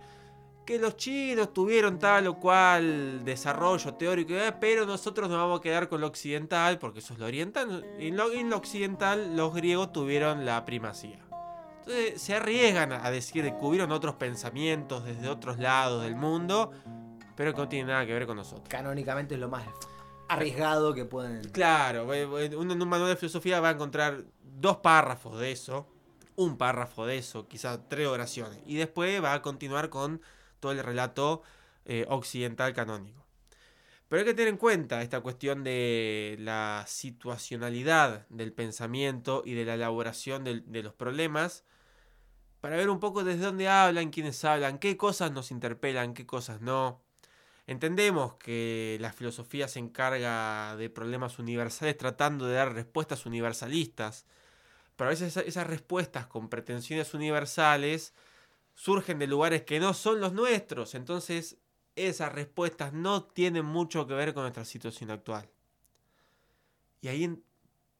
que 0.65 0.79
los 0.79 0.97
chinos 0.97 1.53
tuvieron 1.53 1.99
tal 1.99 2.27
o 2.27 2.39
cual 2.39 3.23
desarrollo 3.23 3.93
teórico, 3.93 4.33
eh, 4.33 4.53
pero 4.59 4.85
nosotros 4.85 5.29
nos 5.29 5.37
vamos 5.37 5.59
a 5.59 5.61
quedar 5.61 5.87
con 5.87 6.01
lo 6.01 6.07
occidental, 6.07 6.79
porque 6.79 6.99
eso 6.99 7.13
es 7.13 7.19
lo 7.19 7.27
oriental. 7.27 7.85
En 7.99 8.17
lo, 8.17 8.31
en 8.31 8.49
lo 8.49 8.57
occidental 8.57 9.35
los 9.37 9.53
griegos 9.53 9.91
tuvieron 9.91 10.45
la 10.45 10.65
primacía. 10.65 11.19
Entonces 11.79 12.19
se 12.19 12.33
arriesgan 12.33 12.93
a 12.93 13.11
decir 13.11 13.43
que 13.43 13.55
hubieron 13.61 13.91
otros 13.91 14.15
pensamientos 14.15 15.05
desde 15.05 15.29
otros 15.29 15.59
lados 15.59 16.01
del 16.01 16.15
mundo, 16.15 16.71
pero 17.35 17.53
que 17.53 17.61
no 17.61 17.69
tienen 17.69 17.87
nada 17.87 18.05
que 18.07 18.13
ver 18.13 18.25
con 18.25 18.37
nosotros. 18.37 18.67
Canónicamente 18.67 19.35
es 19.35 19.39
lo 19.39 19.49
más 19.49 19.65
arriesgado 20.27 20.93
que 20.93 21.05
pueden. 21.05 21.43
Claro, 21.49 22.13
eh, 22.13 22.21
eh, 22.23 22.55
uno 22.55 22.73
en 22.73 22.81
un 22.81 22.89
manual 22.89 23.09
de 23.09 23.15
filosofía 23.15 23.59
va 23.59 23.69
a 23.69 23.73
encontrar 23.73 24.23
dos 24.41 24.77
párrafos 24.77 25.39
de 25.39 25.51
eso, 25.51 25.87
un 26.35 26.57
párrafo 26.57 27.05
de 27.05 27.17
eso, 27.17 27.47
quizás 27.47 27.79
tres 27.89 28.07
oraciones, 28.07 28.59
y 28.65 28.75
después 28.75 29.23
va 29.23 29.33
a 29.33 29.41
continuar 29.41 29.89
con 29.89 30.21
todo 30.59 30.71
el 30.71 30.83
relato 30.83 31.43
eh, 31.85 32.05
occidental 32.09 32.73
canónico. 32.73 33.25
Pero 34.07 34.19
hay 34.19 34.25
que 34.25 34.33
tener 34.33 34.49
en 34.49 34.57
cuenta 34.57 35.01
esta 35.01 35.21
cuestión 35.21 35.63
de 35.63 36.35
la 36.39 36.85
situacionalidad 36.87 38.27
del 38.29 38.53
pensamiento 38.53 39.41
y 39.45 39.53
de 39.53 39.65
la 39.65 39.73
elaboración 39.73 40.43
de, 40.43 40.61
de 40.61 40.83
los 40.83 40.93
problemas 40.93 41.65
para 42.61 42.77
ver 42.77 42.89
un 42.89 42.99
poco 42.99 43.23
desde 43.23 43.43
dónde 43.43 43.67
hablan, 43.67 44.09
quiénes 44.09 44.43
hablan, 44.43 44.79
qué 44.79 44.97
cosas 44.97 45.31
nos 45.31 45.51
interpelan, 45.51 46.15
qué 46.15 46.25
cosas 46.25 46.61
no. 46.61 47.04
Entendemos 47.67 48.35
que 48.35 48.97
la 49.01 49.11
filosofía 49.11 49.67
se 49.67 49.79
encarga 49.79 50.75
de 50.75 50.89
problemas 50.89 51.39
universales 51.39 51.97
tratando 51.97 52.45
de 52.45 52.55
dar 52.55 52.73
respuestas 52.73 53.25
universalistas, 53.25 54.25
pero 54.95 55.09
a 55.09 55.11
veces 55.11 55.35
esas 55.37 55.67
respuestas 55.67 56.27
con 56.27 56.49
pretensiones 56.49 57.13
universales 57.13 58.13
surgen 58.75 59.17
de 59.17 59.27
lugares 59.27 59.63
que 59.63 59.79
no 59.79 59.93
son 59.93 60.19
los 60.19 60.33
nuestros, 60.33 60.93
entonces 60.93 61.57
esas 61.95 62.31
respuestas 62.33 62.93
no 62.93 63.23
tienen 63.23 63.65
mucho 63.65 64.05
que 64.05 64.13
ver 64.13 64.33
con 64.33 64.43
nuestra 64.43 64.65
situación 64.65 65.09
actual. 65.11 65.49
Y 67.01 67.07
ahí 67.07 67.41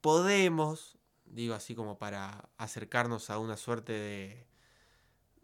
podemos, 0.00 0.96
digo 1.24 1.54
así 1.54 1.74
como 1.74 1.98
para 1.98 2.48
acercarnos 2.56 3.30
a 3.30 3.38
una 3.38 3.56
suerte 3.56 3.92
de, 3.92 4.46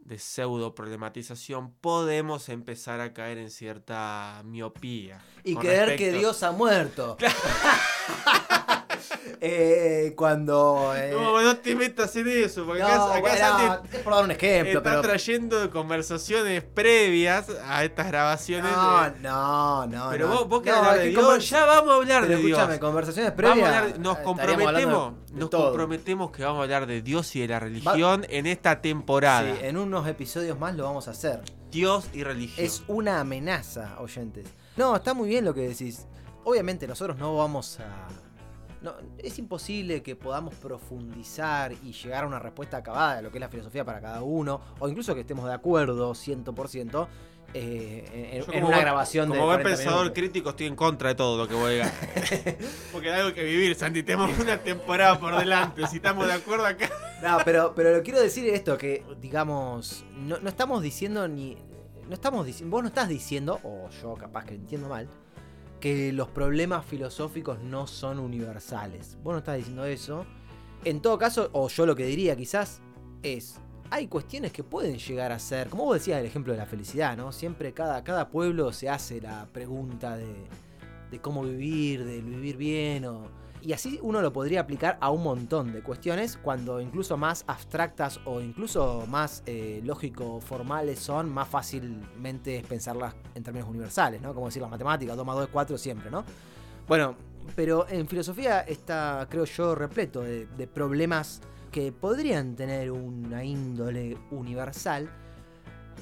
de 0.04 0.18
pseudo 0.18 0.74
problematización, 0.74 1.72
podemos 1.80 2.48
empezar 2.48 3.00
a 3.00 3.12
caer 3.12 3.38
en 3.38 3.50
cierta 3.50 4.42
miopía. 4.44 5.20
Y 5.44 5.56
creer 5.56 5.88
respecto... 5.88 6.12
que 6.12 6.18
Dios 6.18 6.42
ha 6.42 6.52
muerto. 6.52 7.16
eh, 9.40 10.12
cuando. 10.16 10.92
Eh... 10.96 11.10
No, 11.12 11.40
no 11.42 11.56
te 11.56 11.74
metas 11.74 12.14
en 12.16 12.28
eso, 12.28 12.64
porque 12.64 12.80
No, 12.82 12.86
acá, 12.88 13.04
acá 13.12 13.20
bueno, 13.20 13.36
Santi 13.38 13.96
es 13.96 14.02
por 14.02 14.14
dar 14.14 14.24
un 14.24 14.30
ejemplo, 14.30 14.78
está 14.78 14.90
pero. 14.90 15.02
trayendo 15.02 15.70
conversaciones 15.70 16.62
previas 16.62 17.46
a 17.66 17.84
estas 17.84 18.06
grabaciones. 18.08 18.70
No, 18.72 19.02
de- 19.10 19.20
no, 19.20 19.86
no. 19.86 20.10
Pero 20.10 20.28
no. 20.28 20.34
vos, 20.34 20.48
vos 20.48 20.62
querés 20.62 20.78
hablar 20.78 20.94
es 20.96 21.00
de 21.00 21.04
que 21.04 21.10
Dios, 21.10 21.24
conver- 21.26 21.38
ya 21.40 21.64
vamos 21.64 21.90
a 21.92 21.96
hablar 21.96 22.22
Pero 22.26 22.36
de 22.38 22.42
Dios. 22.44 22.58
escúchame, 22.58 22.80
conversaciones 22.80 23.32
Vamos 23.36 23.50
a 23.50 23.52
previas. 23.54 23.76
hablar- 23.82 23.98
nos 24.00 24.18
eh, 24.18 24.22
comprometemos, 24.22 25.12
nos 25.32 25.50
todo. 25.50 25.64
comprometemos 25.66 26.30
que 26.30 26.44
vamos 26.44 26.60
a 26.60 26.62
hablar 26.64 26.86
de 26.86 27.02
Dios 27.02 27.34
y 27.36 27.40
de 27.40 27.48
la 27.48 27.60
religión 27.60 28.26
en 28.28 28.46
esta 28.46 28.80
temporada. 28.80 29.54
Sí, 29.54 29.60
en 29.66 29.76
unos 29.76 30.06
episodios 30.06 30.58
más 30.58 30.74
lo 30.76 30.84
vamos 30.84 31.08
a 31.08 31.12
hacer. 31.12 31.40
Dios 31.70 32.04
y 32.12 32.22
religión. 32.22 32.66
Es 32.66 32.82
una 32.86 33.20
amenaza, 33.20 33.94
oyentes. 33.98 34.46
No, 34.76 34.96
está 34.96 35.14
muy 35.14 35.28
bien 35.28 35.44
lo 35.44 35.54
que 35.54 35.62
decís. 35.68 36.06
Obviamente 36.44 36.86
nosotros 36.86 37.16
no 37.18 37.36
vamos 37.36 37.78
a... 37.80 38.08
No, 38.82 38.94
es 39.18 39.38
imposible 39.38 40.02
que 40.02 40.16
podamos 40.16 40.54
profundizar 40.54 41.72
y 41.72 41.92
llegar 41.92 42.24
a 42.24 42.26
una 42.26 42.38
respuesta 42.38 42.78
acabada 42.78 43.16
de 43.16 43.22
lo 43.22 43.30
que 43.30 43.38
es 43.38 43.40
la 43.40 43.48
filosofía 43.48 43.84
para 43.84 44.00
cada 44.00 44.22
uno, 44.22 44.60
o 44.80 44.88
incluso 44.88 45.14
que 45.14 45.20
estemos 45.20 45.46
de 45.46 45.52
acuerdo 45.54 46.12
100% 46.12 47.06
eh, 47.54 48.30
en, 48.32 48.44
como 48.44 48.58
una 48.58 48.66
buen- 48.68 48.80
grabación 48.80 49.28
de 49.28 49.34
Como 49.36 49.46
buen 49.46 49.60
40 49.60 49.76
pensador 49.76 50.00
minutos. 50.04 50.18
crítico 50.18 50.50
estoy 50.50 50.66
en 50.66 50.74
contra 50.76 51.10
de 51.10 51.14
todo 51.14 51.36
lo 51.38 51.46
que 51.46 51.54
voy 51.54 51.66
a 51.66 51.68
diga. 51.74 51.92
Porque 52.92 53.12
hay 53.12 53.20
algo 53.20 53.34
que 53.34 53.44
vivir, 53.44 53.74
Santi. 53.74 54.02
Tenemos 54.02 54.36
una 54.38 54.56
temporada 54.58 55.20
por 55.20 55.36
delante. 55.36 55.86
Si 55.86 55.96
estamos 55.96 56.26
de 56.26 56.32
acuerdo 56.32 56.64
acá. 56.66 56.88
No, 57.22 57.38
pero, 57.44 57.74
pero 57.76 57.94
lo 57.96 58.02
quiero 58.02 58.20
decir 58.20 58.48
esto, 58.48 58.76
que 58.78 59.04
digamos, 59.20 60.04
no, 60.16 60.38
no 60.38 60.48
estamos 60.48 60.82
diciendo 60.82 61.28
ni... 61.28 61.56
No 62.08 62.14
estamos 62.14 62.44
diciendo, 62.46 62.74
vos 62.74 62.82
no 62.82 62.88
estás 62.88 63.08
diciendo, 63.08 63.60
o 63.62 63.88
yo 64.02 64.14
capaz 64.14 64.44
que 64.44 64.54
entiendo 64.54 64.88
mal, 64.88 65.08
que 65.82 66.12
los 66.12 66.28
problemas 66.28 66.86
filosóficos 66.86 67.58
no 67.58 67.88
son 67.88 68.20
universales. 68.20 69.18
Vos 69.24 69.32
no 69.32 69.38
estás 69.38 69.56
diciendo 69.56 69.84
eso. 69.84 70.24
En 70.84 71.02
todo 71.02 71.18
caso, 71.18 71.50
o 71.52 71.68
yo 71.68 71.86
lo 71.86 71.96
que 71.96 72.06
diría 72.06 72.36
quizás 72.36 72.80
es, 73.24 73.56
hay 73.90 74.06
cuestiones 74.06 74.52
que 74.52 74.62
pueden 74.62 74.96
llegar 74.96 75.32
a 75.32 75.40
ser, 75.40 75.68
como 75.68 75.84
vos 75.84 75.94
decías 75.94 76.20
el 76.20 76.26
ejemplo 76.26 76.52
de 76.52 76.60
la 76.60 76.66
felicidad, 76.66 77.16
¿no? 77.16 77.32
Siempre 77.32 77.72
cada, 77.72 78.04
cada 78.04 78.30
pueblo 78.30 78.72
se 78.72 78.88
hace 78.88 79.20
la 79.20 79.48
pregunta 79.52 80.16
de, 80.16 80.32
de 81.10 81.20
cómo 81.20 81.42
vivir, 81.42 82.04
de 82.04 82.22
vivir 82.22 82.56
bien 82.56 83.04
o... 83.04 83.41
Y 83.62 83.72
así 83.72 84.00
uno 84.02 84.20
lo 84.20 84.32
podría 84.32 84.60
aplicar 84.60 84.98
a 85.00 85.10
un 85.10 85.22
montón 85.22 85.72
de 85.72 85.82
cuestiones 85.82 86.36
cuando 86.36 86.80
incluso 86.80 87.16
más 87.16 87.44
abstractas 87.46 88.18
o 88.24 88.40
incluso 88.40 89.06
más 89.06 89.44
eh, 89.46 89.80
lógico-formales 89.84 90.98
son, 90.98 91.32
más 91.32 91.46
fácilmente 91.48 92.56
es 92.56 92.66
pensarlas 92.66 93.14
en 93.36 93.44
términos 93.44 93.68
universales, 93.68 94.20
¿no? 94.20 94.34
Como 94.34 94.46
decir 94.46 94.60
las 94.60 94.70
matemáticas, 94.70 95.16
2 95.16 95.24
más 95.24 95.36
2 95.36 95.44
es 95.44 95.50
4 95.52 95.78
siempre, 95.78 96.10
¿no? 96.10 96.24
Bueno, 96.88 97.14
pero 97.54 97.88
en 97.88 98.08
filosofía 98.08 98.62
está, 98.62 99.28
creo 99.30 99.44
yo, 99.44 99.76
repleto 99.76 100.22
de, 100.22 100.46
de 100.46 100.66
problemas 100.66 101.40
que 101.70 101.92
podrían 101.92 102.56
tener 102.56 102.90
una 102.90 103.44
índole 103.44 104.18
universal, 104.32 105.08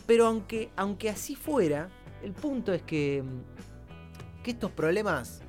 pero 0.07 0.27
aunque, 0.27 0.71
aunque 0.77 1.11
así 1.11 1.37
fuera, 1.37 1.91
el 2.23 2.33
punto 2.33 2.73
es 2.73 2.83
que, 2.83 3.23
que 4.43 4.53
estos 4.53 4.71
problemas 4.71 5.43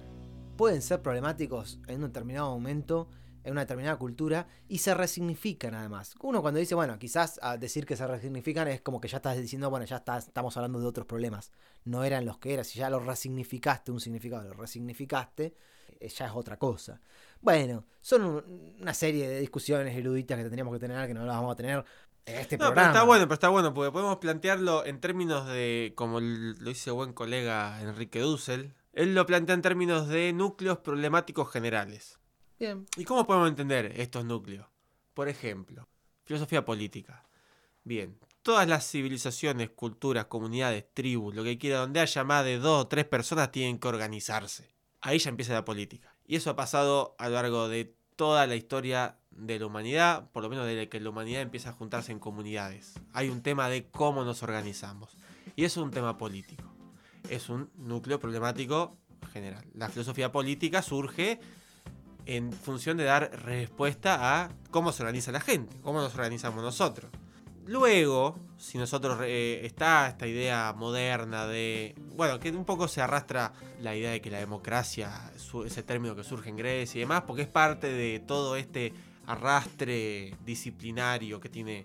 pueden 0.61 0.83
ser 0.83 1.01
problemáticos 1.01 1.79
en 1.87 1.95
un 2.03 2.09
determinado 2.09 2.51
momento, 2.51 3.09
en 3.43 3.53
una 3.53 3.61
determinada 3.61 3.97
cultura, 3.97 4.45
y 4.67 4.77
se 4.77 4.93
resignifican 4.93 5.73
además. 5.73 6.13
Uno 6.21 6.43
cuando 6.43 6.59
dice, 6.59 6.75
bueno, 6.75 6.99
quizás 6.99 7.39
a 7.41 7.57
decir 7.57 7.87
que 7.87 7.95
se 7.95 8.05
resignifican 8.05 8.67
es 8.67 8.79
como 8.81 9.01
que 9.01 9.07
ya 9.07 9.17
estás 9.17 9.35
diciendo, 9.41 9.71
bueno, 9.71 9.87
ya 9.87 9.95
está- 9.95 10.19
estamos 10.19 10.55
hablando 10.57 10.79
de 10.79 10.85
otros 10.85 11.07
problemas. 11.07 11.51
No 11.83 12.03
eran 12.03 12.25
los 12.25 12.37
que 12.37 12.53
eran, 12.53 12.63
si 12.63 12.77
ya 12.77 12.91
lo 12.91 12.99
resignificaste, 12.99 13.91
un 13.91 13.99
significado, 13.99 14.49
lo 14.49 14.53
resignificaste, 14.53 15.55
eh, 15.99 16.07
ya 16.09 16.27
es 16.27 16.31
otra 16.35 16.57
cosa. 16.59 17.01
Bueno, 17.41 17.85
son 17.99 18.21
un- 18.23 18.75
una 18.81 18.93
serie 18.93 19.27
de 19.27 19.39
discusiones 19.39 19.97
eruditas 19.97 20.37
que 20.37 20.43
tendríamos 20.43 20.71
que 20.75 20.79
tener, 20.79 21.07
que 21.07 21.15
no 21.15 21.25
las 21.25 21.37
vamos 21.37 21.53
a 21.53 21.55
tener 21.55 21.83
en 22.27 22.35
este 22.35 22.59
No, 22.59 22.69
pero 22.71 22.85
está 22.85 23.01
bueno, 23.01 23.23
pero 23.25 23.33
está 23.33 23.49
bueno, 23.49 23.73
porque 23.73 23.91
podemos 23.91 24.17
plantearlo 24.17 24.85
en 24.85 24.99
términos 24.99 25.47
de, 25.47 25.93
como 25.95 26.19
lo 26.19 26.69
dice 26.69 26.91
buen 26.91 27.13
colega 27.13 27.81
Enrique 27.81 28.19
Dussel, 28.19 28.75
él 28.93 29.15
lo 29.15 29.25
plantea 29.25 29.55
en 29.55 29.61
términos 29.61 30.07
de 30.07 30.33
núcleos 30.33 30.79
problemáticos 30.79 31.51
generales. 31.51 32.19
Bien. 32.59 32.85
¿Y 32.97 33.05
cómo 33.05 33.25
podemos 33.25 33.49
entender 33.49 33.93
estos 33.95 34.25
núcleos? 34.25 34.67
Por 35.13 35.29
ejemplo, 35.29 35.87
filosofía 36.23 36.63
política. 36.63 37.23
Bien, 37.83 38.17
todas 38.43 38.67
las 38.67 38.89
civilizaciones, 38.89 39.71
culturas, 39.71 40.25
comunidades, 40.25 40.85
tribus, 40.93 41.33
lo 41.33 41.43
que 41.43 41.57
quiera, 41.57 41.79
donde 41.79 41.99
haya 41.99 42.23
más 42.23 42.45
de 42.45 42.59
dos 42.59 42.83
o 42.83 42.87
tres 42.87 43.05
personas, 43.05 43.51
tienen 43.51 43.79
que 43.79 43.87
organizarse. 43.87 44.69
Ahí 45.01 45.19
ya 45.19 45.29
empieza 45.29 45.53
la 45.53 45.65
política. 45.65 46.15
Y 46.27 46.35
eso 46.35 46.51
ha 46.51 46.55
pasado 46.55 47.15
a 47.17 47.27
lo 47.29 47.35
largo 47.35 47.67
de 47.67 47.95
toda 48.15 48.45
la 48.45 48.55
historia 48.55 49.17
de 49.31 49.57
la 49.57 49.65
humanidad, 49.65 50.29
por 50.31 50.43
lo 50.43 50.49
menos 50.49 50.67
desde 50.67 50.89
que 50.89 50.99
la 50.99 51.09
humanidad 51.09 51.41
empieza 51.41 51.69
a 51.69 51.73
juntarse 51.73 52.11
en 52.11 52.19
comunidades. 52.19 52.93
Hay 53.13 53.29
un 53.29 53.41
tema 53.41 53.69
de 53.69 53.89
cómo 53.89 54.23
nos 54.23 54.43
organizamos. 54.43 55.17
Y 55.55 55.65
eso 55.65 55.79
es 55.79 55.85
un 55.85 55.91
tema 55.91 56.17
político. 56.17 56.71
Es 57.31 57.49
un 57.49 57.69
núcleo 57.77 58.19
problemático 58.19 58.97
general. 59.31 59.63
La 59.73 59.87
filosofía 59.89 60.31
política 60.31 60.81
surge 60.81 61.39
en 62.25 62.51
función 62.51 62.97
de 62.97 63.05
dar 63.05 63.31
respuesta 63.45 64.41
a 64.43 64.49
cómo 64.69 64.91
se 64.91 65.03
organiza 65.03 65.31
la 65.31 65.39
gente, 65.39 65.77
cómo 65.81 66.01
nos 66.01 66.13
organizamos 66.13 66.61
nosotros. 66.61 67.09
Luego, 67.65 68.35
si 68.57 68.77
nosotros 68.77 69.19
eh, 69.23 69.61
está 69.63 70.07
esta 70.09 70.27
idea 70.27 70.73
moderna 70.75 71.47
de, 71.47 71.95
bueno, 72.15 72.39
que 72.39 72.49
un 72.51 72.65
poco 72.65 72.87
se 72.87 73.01
arrastra 73.01 73.53
la 73.81 73.95
idea 73.95 74.11
de 74.11 74.19
que 74.19 74.29
la 74.31 74.39
democracia, 74.39 75.31
su- 75.37 75.63
ese 75.63 75.83
término 75.83 76.15
que 76.15 76.23
surge 76.23 76.49
en 76.49 76.57
Grecia 76.57 76.97
y 76.99 77.01
demás, 77.01 77.23
porque 77.25 77.43
es 77.43 77.47
parte 77.47 77.87
de 77.87 78.19
todo 78.19 78.55
este 78.57 78.93
arrastre 79.27 80.35
disciplinario 80.43 81.39
que 81.39 81.49
tiene 81.49 81.83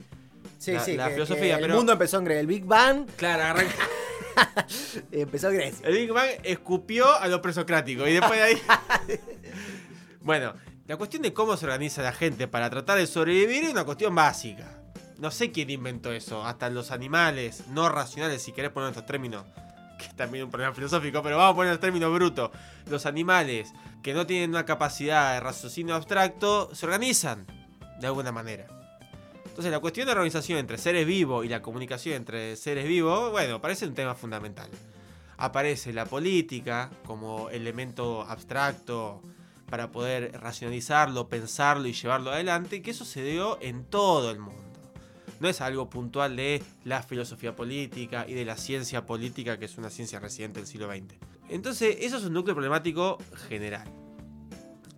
Sí, 0.59 0.73
la, 0.73 0.81
sí, 0.81 0.97
la 0.97 1.09
que- 1.09 1.15
filosofía. 1.15 1.57
que 1.57 1.63
pero, 1.63 1.75
El 1.75 1.79
mundo 1.79 1.93
empezó 1.93 2.19
en 2.19 2.25
Grecia. 2.25 2.41
El 2.41 2.47
Big 2.47 2.65
Bang 2.65 3.07
claro, 3.17 3.43
arranca- 3.45 3.89
empezó 5.13 5.49
en 5.51 5.55
Grecia. 5.57 5.87
El 5.89 5.95
Big 5.95 6.13
Bang 6.13 6.29
escupió 6.43 7.15
a 7.15 7.27
lo 7.29 7.41
presocrático 7.43 8.07
y 8.07 8.13
después 8.15 8.39
de 8.39 8.43
ahí. 8.43 8.63
bueno, 10.21 10.55
la 10.87 10.97
cuestión 10.97 11.23
de 11.23 11.33
cómo 11.33 11.57
se 11.57 11.65
organiza 11.67 12.03
la 12.03 12.13
gente 12.13 12.49
para 12.49 12.71
tratar 12.71 12.99
de 12.99 13.07
sobrevivir 13.07 13.65
es 13.65 13.71
una 13.71 13.85
cuestión 13.85 14.15
básica. 14.15 14.81
No 15.19 15.31
sé 15.31 15.51
quién 15.53 15.71
inventó 15.71 16.13
eso. 16.13 16.45
Hasta 16.45 16.69
los 16.71 16.91
animales 16.91 17.65
no 17.69 17.89
racionales, 17.89 18.43
si 18.43 18.53
querés 18.53 18.71
poner 18.71 18.91
estos 18.91 19.07
términos, 19.07 19.45
que 19.99 20.05
es 20.07 20.15
también 20.17 20.45
un 20.45 20.51
problema 20.51 20.75
filosófico, 20.75 21.23
pero 21.23 21.39
vamos 21.39 21.53
a 21.53 21.57
poner 21.57 21.73
el 21.73 21.79
término 21.79 22.13
bruto. 22.13 22.53
Los 22.91 23.07
animales 23.07 23.73
que 24.03 24.13
no 24.13 24.27
tienen 24.27 24.51
una 24.51 24.67
capacidad 24.67 25.33
de 25.35 25.41
raciocinio 25.41 25.95
abstracto 25.95 26.75
se 26.75 26.85
organizan 26.87 27.47
de 27.99 28.07
alguna 28.07 28.31
manera. 28.31 28.67
Entonces 29.57 29.73
la 29.73 29.81
cuestión 29.81 30.05
de 30.05 30.13
organización 30.13 30.59
entre 30.59 30.77
seres 30.77 31.07
vivos 31.07 31.43
y 31.47 31.49
la 31.49 31.63
comunicación 31.63 32.17
entre 32.17 32.57
seres 32.57 32.87
vivos, 32.87 33.31
bueno, 33.31 33.59
parece 33.59 33.87
un 33.87 33.95
tema 33.95 34.15
fundamental. 34.15 34.69
Aparece 35.39 35.95
la 35.95 36.05
política 36.05 36.91
como 37.07 37.49
elemento 37.49 38.21
abstracto 38.21 39.23
para 39.71 39.91
poder 39.91 40.39
racionalizarlo, 40.43 41.31
pensarlo 41.31 41.89
y 41.89 41.95
llevarlo 41.95 42.33
adelante, 42.33 42.83
que 42.83 42.91
eso 42.91 43.07
se 43.07 43.25
dio 43.25 43.59
en 43.63 43.85
todo 43.87 44.31
el 44.31 44.41
mundo. 44.41 44.63
No 45.41 45.49
es 45.49 45.63
algo 45.63 45.89
puntual 45.89 46.37
de 46.37 46.63
la 46.85 47.03
filosofía 47.03 47.57
política 47.57 48.27
y 48.29 48.35
de 48.35 48.45
la 48.45 48.59
ciencia 48.59 49.07
política, 49.07 49.59
que 49.59 49.65
es 49.65 49.79
una 49.79 49.89
ciencia 49.89 50.21
reciente 50.21 50.61
del 50.61 50.67
siglo 50.67 50.87
XX. 50.87 51.15
Entonces, 51.49 51.97
eso 52.01 52.19
es 52.19 52.25
un 52.25 52.35
núcleo 52.35 52.55
problemático 52.55 53.17
general. 53.49 54.06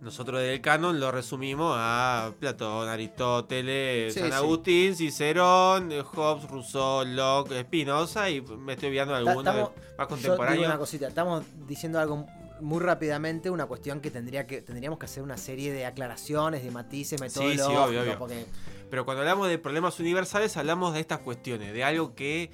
Nosotros 0.01 0.39
del 0.41 0.61
canon 0.61 0.99
lo 0.99 1.11
resumimos 1.11 1.75
a 1.77 2.31
Platón, 2.39 2.87
Aristóteles, 2.87 4.13
Sí, 4.13 4.19
San 4.21 4.29
sí. 4.29 4.35
Agustín, 4.35 4.95
Cicerón, 4.95 5.91
Hobbes, 6.13 6.49
Rousseau, 6.49 7.03
Locke, 7.05 7.61
Spinoza 7.63 8.29
y 8.29 8.41
me 8.41 8.73
estoy 8.73 8.89
olvidando 8.89 9.13
de 9.15 9.29
estamos- 9.29 9.71
más 9.97 10.07
contemporáneos. 10.07 10.65
una 10.67 10.77
cosita, 10.77 11.07
estamos 11.09 11.43
diciendo 11.67 11.99
algo 11.99 12.25
muy 12.61 12.79
rápidamente, 12.81 13.49
una 13.49 13.65
cuestión 13.65 13.99
que 13.99 14.09
tendría 14.11 14.47
que 14.47 14.61
tendríamos 14.61 14.99
que 14.99 15.05
hacer 15.05 15.21
una 15.23 15.37
serie 15.37 15.71
de 15.73 15.85
aclaraciones, 15.85 16.63
de 16.63 16.71
matices, 16.71 17.19
sí, 17.19 17.23
metodológicos, 17.23 17.87
obvio, 17.89 18.01
obvio. 18.01 18.17
porque 18.19 18.45
Pero 18.89 19.05
cuando 19.05 19.21
hablamos 19.21 19.47
de 19.49 19.57
problemas 19.57 19.99
universales, 19.99 20.55
hablamos 20.57 20.93
de 20.93 21.01
estas 21.01 21.19
cuestiones, 21.19 21.73
de 21.73 21.83
algo 21.83 22.15
que 22.15 22.51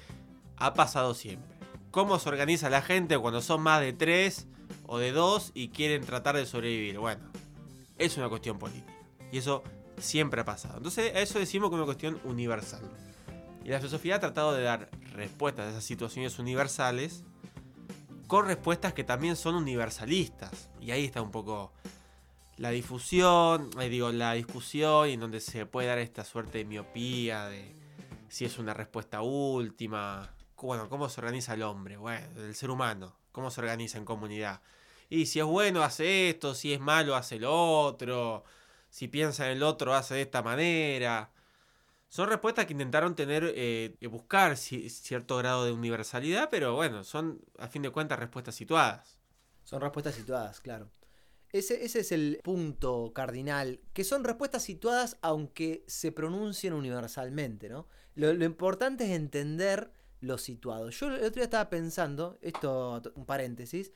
ha 0.56 0.74
pasado 0.74 1.14
siempre. 1.14 1.56
¿Cómo 1.92 2.18
se 2.18 2.28
organiza 2.28 2.68
la 2.70 2.82
gente 2.82 3.16
cuando 3.18 3.40
son 3.40 3.62
más 3.62 3.80
de 3.80 3.92
tres 3.92 4.46
o 4.86 4.98
de 4.98 5.12
dos 5.12 5.52
y 5.54 5.68
quieren 5.68 6.04
tratar 6.04 6.36
de 6.36 6.46
sobrevivir? 6.46 6.98
Bueno, 6.98 7.30
es 7.98 8.16
una 8.16 8.28
cuestión 8.28 8.58
política. 8.58 8.92
Y 9.32 9.38
eso 9.38 9.62
siempre 9.98 10.40
ha 10.40 10.44
pasado. 10.44 10.76
Entonces, 10.76 11.14
a 11.14 11.20
eso 11.20 11.38
decimos 11.38 11.70
que 11.70 11.76
es 11.76 11.78
una 11.78 11.86
cuestión 11.86 12.20
universal. 12.24 12.82
Y 13.64 13.68
la 13.68 13.78
filosofía 13.78 14.16
ha 14.16 14.20
tratado 14.20 14.54
de 14.54 14.62
dar 14.62 14.90
respuestas 15.12 15.66
a 15.66 15.70
esas 15.70 15.84
situaciones 15.84 16.38
universales 16.38 17.24
con 18.26 18.46
respuestas 18.46 18.92
que 18.92 19.04
también 19.04 19.36
son 19.36 19.54
universalistas. 19.54 20.70
Y 20.80 20.90
ahí 20.90 21.04
está 21.04 21.22
un 21.22 21.30
poco 21.30 21.72
la 22.56 22.70
difusión, 22.70 23.70
eh, 23.80 23.88
digo, 23.88 24.10
la 24.12 24.32
discusión 24.32 25.08
y 25.08 25.12
en 25.14 25.20
donde 25.20 25.40
se 25.40 25.66
puede 25.66 25.88
dar 25.88 25.98
esta 25.98 26.24
suerte 26.24 26.58
de 26.58 26.64
miopía, 26.64 27.46
de 27.46 27.74
si 28.28 28.44
es 28.44 28.58
una 28.58 28.74
respuesta 28.74 29.22
última. 29.22 30.32
Bueno, 30.60 30.88
¿cómo 30.88 31.08
se 31.08 31.20
organiza 31.20 31.54
el 31.54 31.62
hombre? 31.62 31.96
Bueno, 31.96 32.26
el 32.36 32.54
ser 32.54 32.70
humano, 32.70 33.14
¿cómo 33.32 33.50
se 33.50 33.60
organiza 33.60 33.98
en 33.98 34.04
comunidad? 34.04 34.60
Y 35.08 35.26
si 35.26 35.38
es 35.40 35.44
bueno 35.46 35.82
hace 35.82 36.30
esto, 36.30 36.54
si 36.54 36.72
es 36.72 36.80
malo 36.80 37.14
hace 37.16 37.38
lo 37.38 37.52
otro, 37.82 38.44
si 38.90 39.08
piensa 39.08 39.46
en 39.50 39.58
el 39.58 39.62
otro 39.62 39.94
hace 39.94 40.14
de 40.14 40.22
esta 40.22 40.42
manera. 40.42 41.32
Son 42.08 42.28
respuestas 42.28 42.66
que 42.66 42.72
intentaron 42.74 43.16
tener, 43.16 43.52
eh, 43.56 43.96
buscar 44.10 44.52
ci- 44.54 44.88
cierto 44.90 45.36
grado 45.38 45.64
de 45.66 45.72
universalidad, 45.72 46.48
pero 46.50 46.74
bueno, 46.76 47.04
son 47.04 47.40
a 47.58 47.68
fin 47.68 47.82
de 47.82 47.90
cuentas 47.90 48.18
respuestas 48.18 48.54
situadas. 48.56 49.18
son 49.64 49.80
respuestas 49.80 50.14
situadas, 50.14 50.60
claro. 50.60 50.90
Ese, 51.52 51.84
ese 51.84 52.00
es 52.00 52.12
el 52.12 52.40
punto 52.42 53.12
cardinal, 53.14 53.80
que 53.94 54.04
son 54.04 54.24
respuestas 54.24 54.62
situadas 54.64 55.18
aunque 55.22 55.84
se 55.86 56.12
pronuncien 56.12 56.74
universalmente, 56.74 57.68
¿no? 57.68 57.88
Lo, 58.14 58.32
lo 58.34 58.44
importante 58.44 59.04
es 59.04 59.10
entender 59.12 59.92
lo 60.20 60.38
situado. 60.38 60.90
Yo 60.90 61.08
el 61.08 61.14
otro 61.16 61.30
día 61.36 61.44
estaba 61.44 61.70
pensando, 61.70 62.38
esto, 62.42 63.02
un 63.14 63.26
paréntesis, 63.26 63.92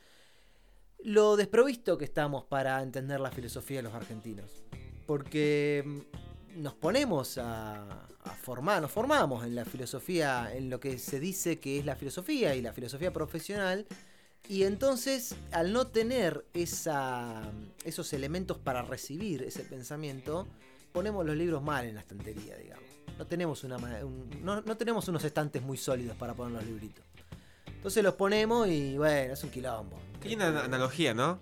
lo 1.03 1.35
desprovisto 1.35 1.97
que 1.97 2.05
estamos 2.05 2.43
para 2.45 2.81
entender 2.81 3.19
la 3.19 3.31
filosofía 3.31 3.77
de 3.77 3.83
los 3.83 3.93
argentinos. 3.93 4.63
Porque 5.05 5.83
mm, 5.85 6.61
nos 6.61 6.73
ponemos 6.73 7.37
a, 7.37 8.07
formar, 8.41 8.81
nos 8.81 8.91
formamos 8.91 9.45
en 9.45 9.55
la 9.55 9.65
filosofía, 9.65 10.53
en 10.53 10.69
lo 10.69 10.79
que 10.79 10.97
se 10.99 11.19
dice 11.19 11.59
que 11.59 11.79
es 11.79 11.85
la 11.85 11.95
filosofía 11.95 12.55
y 12.55 12.61
la 12.61 12.73
filosofía 12.73 13.11
profesional. 13.11 13.85
Y 14.47 14.63
entonces, 14.63 15.35
al 15.51 15.71
no 15.71 15.87
tener 15.87 16.45
esos 16.53 18.13
elementos 18.13 18.57
para 18.57 18.81
recibir 18.81 19.43
ese 19.43 19.63
pensamiento, 19.63 20.47
ponemos 20.91 21.25
los 21.25 21.35
libros 21.35 21.63
mal 21.63 21.85
en 21.85 21.95
la 21.95 22.01
estantería, 22.01 22.57
digamos. 22.57 22.83
No 23.17 23.27
tenemos, 23.27 23.63
una, 23.63 23.77
no 24.41 24.77
tenemos 24.77 25.07
unos 25.07 25.23
estantes 25.23 25.61
muy 25.61 25.77
sólidos 25.77 26.17
para 26.17 26.33
poner 26.33 26.53
los 26.53 26.65
libritos. 26.65 27.05
Entonces 27.81 28.03
los 28.03 28.13
ponemos 28.13 28.67
y 28.67 28.95
bueno, 28.95 29.33
es 29.33 29.43
un 29.43 29.49
quilombo. 29.49 29.97
Hay 30.23 30.35
una 30.35 30.49
ana- 30.49 30.65
analogía, 30.65 31.15
¿no? 31.15 31.39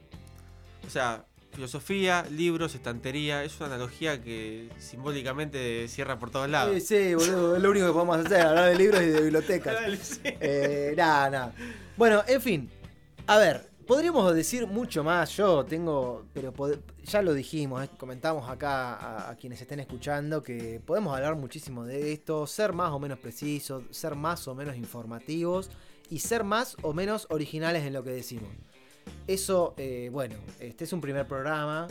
O 0.88 0.90
sea, 0.90 1.26
filosofía, 1.52 2.26
libros, 2.32 2.76
estantería, 2.76 3.44
es 3.44 3.58
una 3.58 3.66
analogía 3.68 4.22
que 4.22 4.70
simbólicamente 4.78 5.86
cierra 5.90 6.18
por 6.18 6.32
todos 6.32 6.50
lados. 6.50 6.74
Sí, 6.76 6.80
sí, 6.82 7.14
boludo, 7.16 7.58
es 7.58 7.62
lo 7.62 7.72
único 7.72 7.88
que 7.88 7.92
podemos 7.94 8.26
hacer, 8.26 8.42
hablar 8.42 8.70
de 8.70 8.76
libros 8.78 9.02
y 9.02 9.08
de 9.08 9.22
bibliotecas. 9.22 9.74
Dale, 9.82 9.98
sí. 9.98 10.20
Eh, 10.24 10.94
nada, 10.96 11.30
nada. 11.30 11.54
Bueno, 11.98 12.24
en 12.26 12.42
fin. 12.42 12.70
A 13.28 13.38
ver, 13.38 13.68
podríamos 13.86 14.34
decir 14.34 14.66
mucho 14.66 15.04
más. 15.04 15.36
Yo 15.36 15.66
tengo, 15.66 16.24
pero 16.34 16.54
ya 17.04 17.22
lo 17.22 17.34
dijimos, 17.34 17.84
eh, 17.84 17.90
comentamos 17.98 18.50
acá 18.50 18.94
a, 18.96 19.32
a 19.32 19.36
quienes 19.36 19.60
estén 19.60 19.82
escuchando 19.82 20.42
que 20.42 20.80
podemos 20.86 21.14
hablar 21.14 21.36
muchísimo 21.36 21.84
de 21.84 22.14
esto, 22.14 22.48
ser 22.48 22.72
más 22.72 22.92
o 22.92 23.00
menos 23.00 23.20
precisos, 23.20 23.84
ser 23.92 24.16
más 24.16 24.48
o 24.48 24.56
menos 24.56 24.78
informativos 24.78 25.70
y 26.10 26.20
ser 26.20 26.44
más 26.44 26.76
o 26.82 26.94
menos 26.94 27.28
originales 27.30 27.84
en 27.86 27.94
lo 27.94 28.04
que 28.04 28.12
decimos. 28.12 28.50
Eso, 29.28 29.74
eh, 29.78 30.10
bueno, 30.12 30.36
este 30.60 30.84
es 30.84 30.94
un 30.94 31.02
primer 31.02 31.28
programa. 31.28 31.88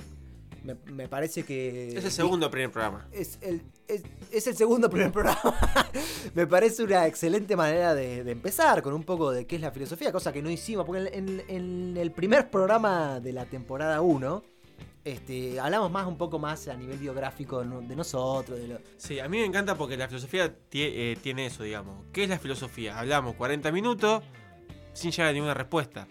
Me, 0.65 0.75
me 0.93 1.09
parece 1.09 1.45
que. 1.45 1.97
Es 1.97 2.05
el 2.05 2.11
segundo 2.11 2.51
primer 2.51 2.71
programa. 2.71 3.09
Es 3.13 3.39
el, 3.43 3.63
es, 3.87 4.03
es 4.33 4.47
el 4.49 4.57
segundo 4.57 4.91
primer 4.91 5.13
programa. 5.13 5.57
Me 6.35 6.47
parece 6.47 6.83
una 6.83 7.07
excelente 7.07 7.57
manera 7.57 7.95
de, 7.95 8.25
de 8.25 8.33
empezar 8.33 8.83
con 8.83 8.93
un 8.93 9.05
poco 9.05 9.31
de 9.31 9.47
qué 9.47 9.57
es 9.57 9.63
la 9.63 9.71
filosofía, 9.71 10.11
cosa 10.13 10.33
que 10.33 10.43
no 10.43 10.51
hicimos, 10.51 10.85
porque 10.85 11.09
en, 11.13 11.29
en- 11.41 11.43
en 11.49 11.97
el 11.97 12.11
primer 12.13 12.51
programa 12.51 13.21
de 13.21 13.33
la 13.33 13.47
temporada 13.47 14.01
1 14.01 14.43
este, 15.13 15.59
hablamos 15.61 15.91
más 15.91 16.07
un 16.07 16.17
poco 16.17 16.39
más 16.39 16.69
a 16.69 16.75
nivel 16.77 16.99
biográfico 16.99 17.61
de 17.63 17.97
nosotros, 17.97 18.59
de 18.59 18.69
lo- 18.69 18.79
Sí, 18.97 19.19
a 19.21 19.29
mí 19.29 19.39
me 19.39 19.45
encanta 19.45 19.77
porque 19.77 19.97
la 19.97 20.09
filosofía 20.09 20.47
tie- 20.71 20.93
eh, 20.95 21.19
tiene 21.23 21.47
eso, 21.47 21.63
digamos. 21.63 22.05
¿Qué 22.13 22.25
es 22.25 22.29
la 22.29 22.39
filosofía? 22.39 22.99
Hablamos 22.99 23.35
40 23.37 23.71
minutos 23.73 24.23
sin 24.93 25.11
llegar 25.11 25.29
a 25.29 25.33
ninguna 25.33 25.55
respuesta. 25.55 26.07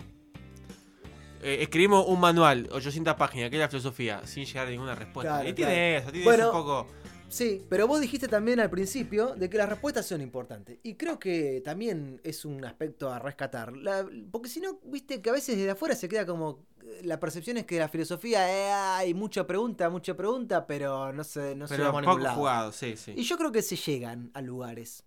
Eh, 1.42 1.58
escribimos 1.62 2.06
un 2.08 2.20
manual, 2.20 2.68
800 2.72 3.16
páginas, 3.16 3.50
¿qué 3.50 3.58
es 3.58 3.62
la 3.62 3.70
filosofía? 3.70 4.22
Sin 4.26 4.46
llegar 4.46 4.68
a 4.68 4.72
ninguna 4.72 4.96
respuesta. 4.96 5.34
Claro, 5.36 5.50
y 5.50 5.54
tiene 5.54 5.72
claro. 5.74 5.98
eso, 6.00 6.12
tiene 6.12 6.26
Bueno, 6.26 6.44
eso 6.50 6.52
un 6.54 6.58
poco... 6.66 6.88
Sí, 7.30 7.62
pero 7.70 7.88
vos 7.88 8.00
dijiste 8.00 8.30
también 8.30 8.62
al 8.62 8.70
principio 8.70 9.36
de 9.36 9.50
que 9.50 9.58
las 9.58 9.68
respuestas 9.68 10.06
son 10.06 10.22
importantes. 10.22 10.80
Y 10.82 10.96
creo 10.96 11.20
que 11.20 11.62
también 11.64 12.22
es 12.24 12.46
un 12.46 12.64
aspecto 12.64 13.12
a 13.12 13.20
rescatar. 13.20 13.76
La- 13.76 14.08
porque 14.32 14.48
si 14.48 14.62
no, 14.62 14.80
viste 14.86 15.22
que 15.22 15.30
a 15.30 15.34
veces 15.34 15.58
desde 15.58 15.72
afuera 15.72 15.94
se 15.94 16.08
queda 16.08 16.26
como. 16.26 16.66
La 17.04 17.20
percepción 17.20 17.58
es 17.58 17.66
que 17.66 17.80
la 17.80 17.90
filosofía 17.90 18.50
eh, 18.50 18.72
hay 18.72 19.14
mucha 19.14 19.46
pregunta, 19.46 19.90
mucha 19.90 20.16
pregunta, 20.16 20.66
pero 20.66 21.12
no 21.14 21.24
se, 21.24 21.56
no 21.56 21.68
se 21.68 21.76
pero 21.76 21.90
a 21.90 22.02
poco 22.02 22.30
jugado, 22.32 22.72
sí, 22.72 22.98
sí. 22.98 23.14
Y 23.16 23.24
yo 23.24 23.38
creo 23.38 23.52
que 23.52 23.62
se 23.62 23.76
llegan 23.76 24.32
a 24.34 24.42
lugares. 24.42 25.04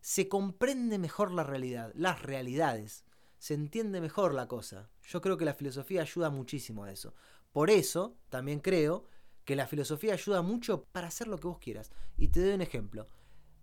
Se 0.00 0.28
comprende 0.28 0.98
mejor 0.98 1.32
la 1.32 1.44
realidad, 1.44 1.92
las 1.94 2.22
realidades. 2.22 3.04
Se 3.38 3.54
entiende 3.54 4.00
mejor 4.00 4.34
la 4.34 4.48
cosa. 4.48 4.90
Yo 5.02 5.20
creo 5.20 5.36
que 5.36 5.44
la 5.44 5.54
filosofía 5.54 6.02
ayuda 6.02 6.30
muchísimo 6.30 6.84
a 6.84 6.92
eso. 6.92 7.14
Por 7.52 7.70
eso, 7.70 8.16
también 8.30 8.60
creo 8.60 9.04
que 9.44 9.56
la 9.56 9.66
filosofía 9.66 10.14
ayuda 10.14 10.42
mucho 10.42 10.84
para 10.92 11.08
hacer 11.08 11.28
lo 11.28 11.38
que 11.38 11.48
vos 11.48 11.58
quieras. 11.58 11.90
Y 12.16 12.28
te 12.28 12.40
doy 12.40 12.54
un 12.54 12.62
ejemplo. 12.62 13.06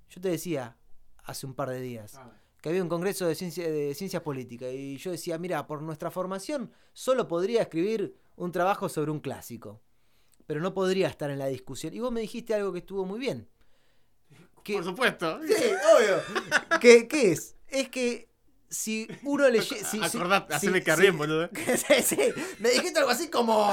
Yo 0.09 0.22
te 0.22 0.30
decía 0.30 0.78
hace 1.24 1.45
un 1.45 1.53
par 1.53 1.69
de 1.69 1.82
días 1.82 2.19
que 2.62 2.70
había 2.70 2.84
un 2.84 2.89
congreso 2.89 3.26
de, 3.28 3.36
ciencia, 3.36 3.70
de 3.70 3.93
ciencias 3.95 4.22
políticas 4.22 4.70
y 4.72 4.97
yo 4.97 5.12
decía, 5.12 5.38
mira, 5.38 5.66
por 5.68 5.82
nuestra 5.82 6.12
formación 6.12 6.72
solo 6.93 7.28
podría 7.28 7.64
escribir 7.64 8.16
un 8.36 8.51
trabajo 8.51 8.88
sobre 8.88 9.12
un 9.12 9.20
clásico, 9.20 9.82
pero 10.45 10.62
no 10.62 10.74
podría 10.74 11.07
estar 11.07 11.30
en 11.32 11.39
la 11.39 11.47
discusión. 11.47 11.93
Y 11.93 11.99
vos 11.99 12.12
me 12.12 12.22
dijiste 12.22 12.53
algo 12.53 12.72
que 12.72 12.80
estuvo 12.80 13.05
muy 13.05 13.20
bien. 13.20 13.47
Que, 14.64 14.74
Por 14.76 14.84
supuesto. 14.84 15.39
Sí, 15.45 15.53
obvio. 15.95 16.80
¿Qué, 16.80 17.07
qué 17.07 17.32
es? 17.32 17.55
Es 17.68 17.89
que 17.89 18.30
si 18.70 19.07
uno 19.24 19.49
le... 19.49 19.62
Si, 19.64 19.76
si- 19.84 19.99
Acordate, 20.01 20.59
si- 20.59 20.72
si- 20.72 20.82
carrén, 20.82 21.18
boludo. 21.18 21.49
sí, 21.88 22.03
sí. 22.03 22.18
Me 22.59 22.70
dijiste 22.70 22.99
algo 22.99 23.09
así 23.12 23.30
como. 23.30 23.72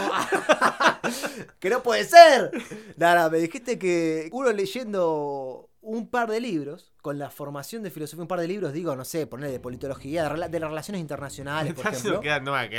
que 1.61 1.71
no 1.71 1.83
puede 1.83 2.05
ser. 2.05 2.51
Nada, 2.97 3.29
me 3.29 3.39
dijiste 3.39 3.79
que 3.79 4.29
uno 4.33 4.51
leyendo 4.53 5.69
un 5.89 6.09
par 6.09 6.31
de 6.31 6.41
libros, 6.41 6.93
con 7.01 7.19
la 7.19 7.31
formación 7.31 7.83
de 7.83 7.91
filosofía, 7.91 8.23
un 8.23 8.29
par 8.29 8.41
de 8.41 8.47
libros, 8.49 8.73
digo, 8.73 8.95
no 8.95 9.05
sé, 9.05 9.27
poner 9.27 9.51
de 9.51 9.59
politología, 9.61 10.25
de, 10.25 10.29
rela- 10.31 10.49
de 10.51 10.61
las 10.61 10.69
relaciones 10.69 11.01
internacionales, 11.01 11.73
por 11.75 11.87
ejemplo. 11.93 12.15
no, 12.17 12.21
que 12.21 12.29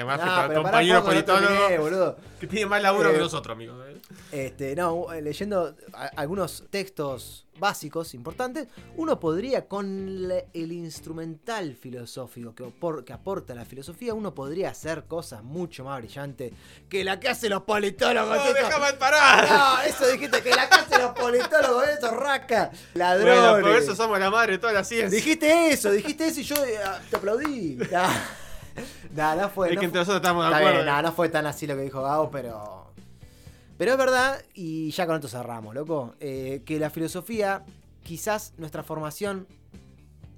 más 0.03 0.19
No, 0.19 0.25
que 0.25 0.47
pero 0.49 0.63
pará 0.63 0.63
compañero 0.63 0.99
un 0.99 1.05
poco, 1.05 1.13
no 1.41 2.15
que 2.39 2.47
tiene 2.47 2.65
más 2.67 2.81
laburo 2.81 3.09
Eh, 3.09 3.13
que 3.13 3.19
nosotros, 3.19 3.55
amigos. 3.55 3.83
¿eh? 3.87 3.97
Este, 4.31 4.75
no, 4.75 5.11
eh, 5.11 5.21
leyendo 5.21 5.75
algunos 6.15 6.65
textos 6.69 7.45
básicos 7.57 8.13
importantes, 8.13 8.67
uno 8.95 9.19
podría, 9.19 9.67
con 9.67 10.31
el 10.53 10.71
instrumental 10.71 11.75
filosófico 11.75 12.55
que, 12.55 12.71
que 13.05 13.11
aporta 13.13 13.53
la 13.53 13.65
filosofía, 13.65 14.13
uno 14.13 14.33
podría 14.33 14.69
hacer 14.69 15.03
cosas 15.05 15.43
mucho 15.43 15.83
más 15.83 15.99
brillantes 15.99 16.53
que 16.87 17.03
la 17.03 17.19
que 17.19 17.27
hacen 17.27 17.49
los 17.49 17.63
politólogos. 17.63 18.37
¡No, 18.37 18.53
déjame 18.53 18.93
parar! 18.93 19.49
No, 19.49 19.81
eso 19.81 20.07
dijiste 20.07 20.41
que 20.41 20.51
la 20.51 20.69
que 20.69 20.75
hacen 20.75 21.01
los 21.01 21.11
politólogos, 21.11 21.85
eso, 21.89 22.11
raca, 22.11 22.71
ladrones. 22.99 23.39
Bueno, 23.51 23.61
por 23.67 23.71
eso 23.77 23.95
somos 23.95 24.19
la 24.19 24.29
madre 24.29 24.53
de 24.53 24.57
toda 24.59 24.73
la 24.73 24.83
ciencia. 24.83 25.09
Dijiste 25.09 25.71
eso, 25.71 25.91
dijiste 25.91 26.27
eso 26.27 26.39
y 26.41 26.43
yo 26.43 26.55
eh, 26.65 26.77
te 27.09 27.15
aplaudí. 27.15 27.77
Nah, 27.91 28.09
Nah, 29.13 29.35
no 29.35 29.49
fue. 29.49 29.69
es 29.69 29.75
no 29.75 29.79
que 29.81 29.85
entre 29.87 29.99
nosotros 30.01 30.21
estamos 30.21 30.47
de 30.47 30.55
acuerdo. 30.55 30.73
bien, 30.75 30.85
nah, 30.85 31.01
no 31.01 31.11
fue 31.11 31.27
tan 31.27 31.45
así 31.47 31.65
lo 31.67 31.75
que 31.75 31.81
dijo 31.81 32.01
Gao, 32.03 32.29
pero. 32.31 32.93
Pero 33.77 33.91
es 33.93 33.97
verdad, 33.97 34.41
y 34.53 34.91
ya 34.91 35.05
con 35.07 35.15
esto 35.15 35.27
cerramos, 35.27 35.73
loco, 35.73 36.13
eh, 36.19 36.61
que 36.65 36.79
la 36.79 36.89
filosofía, 36.89 37.63
quizás 38.03 38.53
nuestra 38.57 38.83
formación 38.83 39.47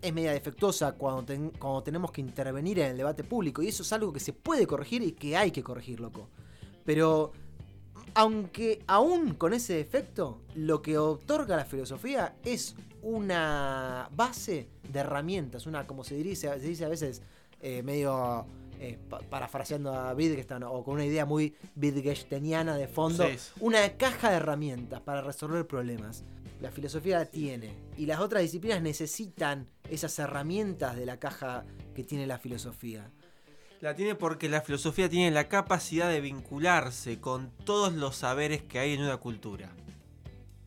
es 0.02 0.14
media 0.14 0.32
defectuosa 0.32 0.94
cuando, 0.94 1.24
ten- 1.24 1.50
cuando 1.52 1.84
tenemos 1.84 2.12
que 2.12 2.22
intervenir 2.22 2.80
en 2.80 2.92
el 2.92 2.98
debate 2.98 3.24
público, 3.24 3.62
y 3.62 3.68
eso 3.68 3.84
es 3.84 3.94
algo 3.94 4.12
que 4.14 4.20
se 4.20 4.34
puede 4.34 4.66
corregir 4.66 5.04
y 5.04 5.12
que 5.12 5.36
hay 5.38 5.52
que 5.52 5.62
corregir, 5.64 6.00
loco. 6.00 6.30
Pero, 6.86 7.34
aunque 8.14 8.84
aún 8.88 9.34
con 9.36 9.54
ese 9.54 9.74
defecto, 9.74 10.42
lo 10.56 10.82
que 10.82 10.98
otorga 10.98 11.56
la 11.56 11.66
filosofía 11.66 12.36
es 12.44 12.76
una 13.02 14.10
base 14.16 14.68
de 14.92 15.00
herramientas, 15.00 15.66
una, 15.66 15.88
como 15.88 16.04
se 16.04 16.16
dice, 16.16 16.48
se 16.60 16.68
dice 16.68 16.86
a 16.86 16.90
veces, 16.90 17.22
eh, 17.62 17.84
medio 17.84 18.46
eh, 18.80 18.98
pa- 19.10 19.20
parafraseando 19.20 19.94
a 19.94 20.14
Wittgenstein 20.14 20.64
o 20.64 20.84
con 20.84 20.96
una 20.96 21.06
idea 21.06 21.26
muy 21.26 21.56
Wittgensteiniana 21.76 22.76
de 22.76 22.88
fondo, 22.88 23.28
Sí. 23.28 23.38
una 23.60 23.88
caja 23.98 24.32
de 24.32 24.38
herramientas 24.38 25.02
para 25.02 25.22
resolver 25.22 25.68
problemas. 25.68 26.24
La 26.62 26.72
filosofía 26.72 27.20
la 27.20 27.26
tiene 27.26 27.76
y 27.98 28.06
las 28.06 28.20
otras 28.20 28.42
disciplinas 28.44 28.82
necesitan 28.82 29.68
esas 29.90 30.18
herramientas 30.20 30.96
de 30.96 31.06
la 31.06 31.18
caja 31.20 31.66
que 31.96 32.04
tiene 32.04 32.26
la 32.28 32.38
filosofía. 32.40 33.12
La 33.82 33.96
tiene 33.96 34.14
porque 34.16 34.48
la 34.48 34.62
filosofía 34.62 35.10
tiene 35.10 35.32
la 35.32 35.48
capacidad 35.48 36.08
de 36.10 36.22
vincularse 36.22 37.20
con 37.20 37.50
todos 37.66 37.92
los 37.94 38.16
saberes 38.16 38.62
que 38.62 38.78
hay 38.80 38.94
en 38.94 39.02
una 39.02 39.18
cultura. 39.18 39.70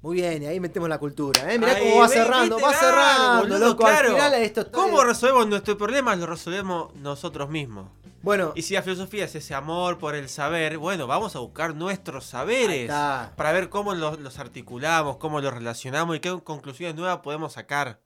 Muy 0.03 0.17
bien, 0.17 0.43
y 0.43 0.47
ahí 0.47 0.59
metemos 0.61 0.89
la 0.89 0.99
cultura, 0.99 1.51
¿eh? 1.53 1.59
Mirá 1.59 1.79
cómo 1.79 2.01
va 2.01 2.09
ve- 2.09 2.13
cerrando, 2.15 2.59
va 2.61 2.73
cerrando, 2.75 3.39
boludo, 3.43 3.59
loco. 3.69 3.85
claro. 3.85 4.09
Al 4.11 4.15
final 4.17 4.35
esto 4.35 4.61
está 4.63 4.73
¿Cómo 4.73 5.03
resolvemos 5.03 5.47
nuestros 5.47 5.77
problemas? 5.77 6.19
Los 6.19 6.29
resolvemos 6.29 6.95
nosotros 6.97 7.49
mismos. 7.49 7.87
Bueno, 8.21 8.53
Y 8.57 8.63
si 8.63 8.75
la 8.75 8.83
filosofía 8.83 9.27
es 9.27 9.35
ese 9.35 9.55
amor 9.55 9.99
por 9.99 10.15
el 10.15 10.29
saber, 10.29 10.79
bueno, 10.79 11.07
vamos 11.07 11.37
a 11.37 11.39
buscar 11.39 11.75
nuestros 11.75 12.25
saberes 12.25 12.89
para 12.91 13.53
ver 13.53 13.69
cómo 13.69 13.95
los, 13.95 14.19
los 14.19 14.39
articulamos, 14.39 15.19
cómo 15.19 15.41
los 15.41 15.55
relacionamos 15.55 16.17
y 16.17 16.21
qué 16.21 16.39
conclusiones 16.43 16.97
nuevas 16.97 17.19
podemos 17.19 17.53
sacar. 17.53 18.01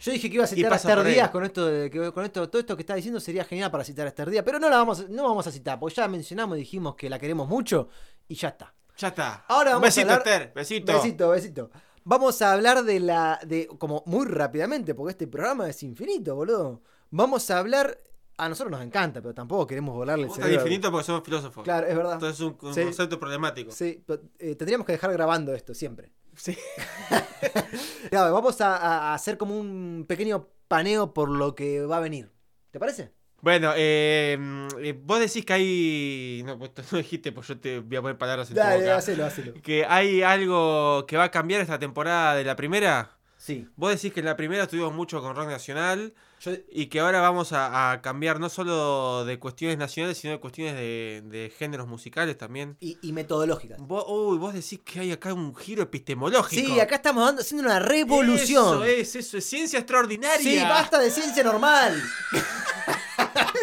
Yo 0.00 0.12
dije 0.12 0.28
que 0.28 0.34
iba 0.34 0.44
a 0.44 0.46
citar 0.46 0.72
a 0.72 0.76
Esther. 0.76 1.02
Díaz 1.04 1.30
con 1.30 1.44
esto, 1.44 1.66
de, 1.66 1.90
con 2.12 2.24
esto, 2.24 2.48
todo 2.50 2.60
esto 2.60 2.76
que 2.76 2.82
está 2.82 2.94
diciendo 2.94 3.20
sería 3.20 3.44
genial 3.44 3.70
para 3.70 3.84
citar 3.84 4.06
a 4.06 4.08
Esther 4.10 4.28
Díaz, 4.30 4.44
pero 4.44 4.58
no 4.58 4.68
la 4.68 4.76
vamos, 4.76 5.08
no 5.08 5.22
vamos 5.22 5.46
a 5.46 5.50
citar, 5.52 5.78
porque 5.78 5.94
ya 5.94 6.08
mencionamos 6.08 6.56
y 6.56 6.60
dijimos 6.60 6.94
que 6.96 7.08
la 7.08 7.18
queremos 7.18 7.48
mucho 7.48 7.88
y 8.28 8.34
ya 8.34 8.48
está. 8.48 8.74
Ya 8.98 9.08
está. 9.08 9.44
Ahora 9.48 9.70
vamos 9.74 9.82
besito, 9.88 10.10
a 10.10 10.14
hablar- 10.14 10.28
Esther. 10.28 10.52
Besito. 10.54 10.92
Besito, 10.92 11.28
besito. 11.30 11.70
Vamos 12.04 12.42
a 12.42 12.52
hablar 12.52 12.84
de 12.84 13.00
la. 13.00 13.40
de 13.46 13.66
como 13.78 14.02
muy 14.06 14.26
rápidamente, 14.26 14.94
porque 14.94 15.12
este 15.12 15.26
programa 15.26 15.68
es 15.70 15.82
infinito, 15.82 16.34
boludo. 16.34 16.82
Vamos 17.10 17.50
a 17.50 17.58
hablar. 17.58 17.98
A 18.36 18.48
nosotros 18.48 18.72
nos 18.72 18.82
encanta, 18.84 19.22
pero 19.22 19.32
tampoco 19.32 19.64
queremos 19.64 19.94
volarle 19.94 20.24
el 20.26 20.30
cerebro. 20.32 20.54
infinito 20.56 20.90
porque 20.90 21.04
somos 21.06 21.22
filósofos. 21.24 21.62
Claro, 21.62 21.86
es 21.86 21.96
verdad. 21.96 22.14
Entonces 22.14 22.40
es 22.40 22.44
un, 22.44 22.58
un 22.60 22.74
Sí. 22.74 22.82
concepto 22.82 23.20
problemático. 23.20 23.70
Sí, 23.70 24.02
pero, 24.04 24.22
eh, 24.40 24.56
tendríamos 24.56 24.84
que 24.84 24.92
dejar 24.92 25.12
grabando 25.12 25.54
esto 25.54 25.72
siempre. 25.72 26.10
Sí. 26.36 26.56
Claro, 28.10 28.32
vamos 28.32 28.60
a, 28.60 29.12
hacer 29.12 29.36
como 29.36 29.58
un 29.58 30.06
pequeño 30.08 30.48
paneo 30.68 31.12
por 31.12 31.28
lo 31.28 31.54
que 31.54 31.84
va 31.84 31.98
a 31.98 32.00
venir. 32.00 32.30
¿Te 32.70 32.78
parece? 32.78 33.12
Bueno, 33.40 33.72
eh, 33.76 34.38
eh, 34.80 34.98
vos 35.04 35.20
decís 35.20 35.44
que 35.44 35.52
hay. 35.52 36.42
No, 36.46 36.56
vos 36.56 36.70
no 36.92 36.98
dijiste, 36.98 37.32
pues 37.32 37.48
yo 37.48 37.58
te 37.58 37.80
voy 37.80 37.96
a 37.96 38.02
poner 38.02 38.16
palabras 38.16 38.48
en 38.48 38.54
tu 38.54 38.60
Dale, 38.60 38.82
boca. 38.82 38.96
hacelo, 38.96 39.26
hacelo. 39.26 39.54
Que 39.62 39.84
hay 39.84 40.22
algo 40.22 41.04
que 41.06 41.16
va 41.16 41.24
a 41.24 41.30
cambiar 41.30 41.60
esta 41.60 41.78
temporada 41.78 42.34
de 42.34 42.44
la 42.44 42.56
primera. 42.56 43.18
Sí. 43.36 43.68
Vos 43.76 43.90
decís 43.90 44.12
que 44.12 44.20
en 44.20 44.26
la 44.26 44.36
primera 44.36 44.62
estuvimos 44.62 44.94
mucho 44.94 45.20
con 45.20 45.36
rock 45.36 45.48
nacional 45.48 46.14
Yo, 46.44 46.52
y 46.70 46.86
que 46.86 47.00
ahora 47.00 47.20
vamos 47.20 47.52
a, 47.52 47.92
a 47.92 48.02
cambiar 48.02 48.40
no 48.40 48.48
solo 48.48 49.24
de 49.24 49.38
cuestiones 49.38 49.78
nacionales, 49.78 50.18
sino 50.18 50.32
de 50.34 50.40
cuestiones 50.40 50.74
de, 50.74 51.22
de 51.24 51.52
géneros 51.58 51.86
musicales 51.86 52.36
también. 52.36 52.76
y, 52.80 52.98
y 53.02 53.12
metodológicas. 53.12 53.78
Vos, 53.80 54.04
uy, 54.08 54.38
vos 54.38 54.52
decís 54.54 54.80
que 54.84 55.00
hay 55.00 55.12
acá 55.12 55.32
un 55.32 55.54
giro 55.54 55.82
epistemológico. 55.82 56.66
Sí, 56.66 56.80
acá 56.80 56.96
estamos 56.96 57.24
dando, 57.24 57.42
haciendo 57.42 57.66
una 57.68 57.78
revolución. 57.78 58.74
Eso 58.82 58.84
es, 58.84 59.16
eso 59.16 59.38
es 59.38 59.44
ciencia 59.44 59.78
extraordinaria. 59.78 60.38
Sí, 60.38 60.58
basta 60.68 60.98
de 60.98 61.10
ciencia 61.10 61.42
normal. 61.44 62.02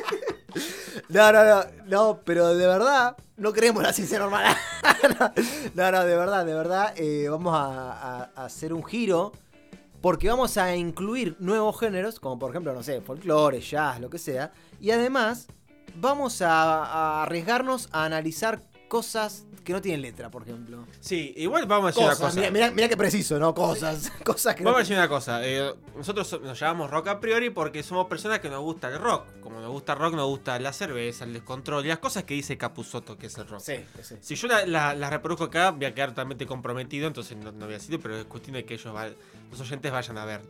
No, 1.07 1.32
no, 1.32 1.43
no, 1.43 1.65
no, 1.88 2.21
pero 2.23 2.53
de 2.55 2.65
verdad, 2.67 3.17
no 3.38 3.51
creemos 3.53 3.84
la 3.84 3.91
ciencia 3.93 4.17
normal. 4.19 4.55
No, 5.75 5.91
no, 5.91 6.05
de 6.05 6.15
verdad, 6.15 6.45
de 6.45 6.53
verdad, 6.53 6.93
eh, 6.97 7.27
vamos 7.29 7.53
a, 7.55 7.91
a- 7.91 8.32
a 8.36 8.45
hacer 8.45 8.73
un 8.73 8.84
giro 8.84 9.32
porque 10.02 10.30
vamos 10.30 10.58
a 10.58 10.76
incluir 10.76 11.36
nuevos 11.39 11.80
géneros, 11.80 12.20
como 12.20 12.39
por 12.39 12.49
ejemplo, 12.49 12.74
no 12.74 12.84
sé, 12.84 13.02
folclore, 13.02 13.62
jazz, 13.62 13.99
lo 14.02 14.10
que 14.10 14.18
sea, 14.18 14.52
y 14.80 14.91
además 14.91 15.47
vamos 15.95 16.41
a, 16.41 16.84
a 16.84 17.24
arriesgarnos 17.24 17.88
a 17.91 18.06
analizar 18.06 18.70
cosas 18.92 19.46
que 19.64 19.72
no 19.72 19.82
tienen 19.82 20.02
letra, 20.02 20.30
por 20.30 20.42
ejemplo. 20.44 20.86
Sí, 21.00 21.34
igual 21.38 21.66
vamos 21.66 21.86
a 21.86 21.88
decir 21.92 22.04
una 22.04 22.16
cosa. 22.18 22.52
mira, 22.52 22.72
mira 22.72 22.89
qué 22.89 22.98
preciso, 22.98 23.39
¿no? 23.39 23.54
Cosas, 23.56 24.12
cosas 24.26 24.54
que 24.54 24.64
no 24.64 24.72
Vamos 24.72 24.80
a 24.80 24.84
decir 24.84 24.98
una 24.98 25.08
cosa, 25.08 25.48
eh, 25.48 25.74
nosotros 25.96 26.28
so- 26.28 26.39
nos 26.39 26.60
llamamos 26.60 26.92
rock 26.92 27.08
a 27.08 27.20
priori 27.22 27.52
porque 27.52 27.84
somos 27.84 28.08
personas 28.08 28.39
que 28.39 28.50
nos 28.50 28.60
gusta 28.60 28.89
el 28.89 29.00
rock. 29.00 29.28
Como 29.39 29.62
nos 29.62 29.72
gusta 29.72 29.94
el 29.94 30.00
rock, 30.00 30.16
nos 30.16 30.28
gusta 30.28 30.60
la 30.60 30.74
cerveza, 30.74 31.24
el 31.24 31.32
descontrol 31.32 31.88
las 31.88 32.00
cosas 32.00 32.26
que 32.26 32.34
dice 32.34 32.58
Capusotto 32.58 33.18
que 33.18 33.28
es 33.28 33.38
el 33.38 33.48
rock. 33.48 33.62
Sí, 33.62 33.76
sí. 34.02 34.16
Si 34.20 34.36
yo 34.36 34.48
las 34.50 34.68
la, 34.68 35.10
reproduzco 35.10 35.46
acá, 35.46 35.72
voy 35.72 35.86
a 35.86 35.94
quedar 35.96 36.10
totalmente 36.10 36.46
comprometido, 36.46 37.08
entonces 37.08 37.38
no, 37.38 37.54
no 37.54 37.60
voy 37.68 37.76
a 37.76 37.78
decir, 37.78 37.98
pero 38.02 38.18
es 38.18 38.26
cuestión 38.26 38.56
de 38.56 38.66
que 38.66 38.74
ellos 38.74 38.94
va- 38.94 39.08
los 39.50 39.60
oyentes 39.62 39.89
vayan 39.89 40.18
a 40.18 40.26
ver. 40.26 40.42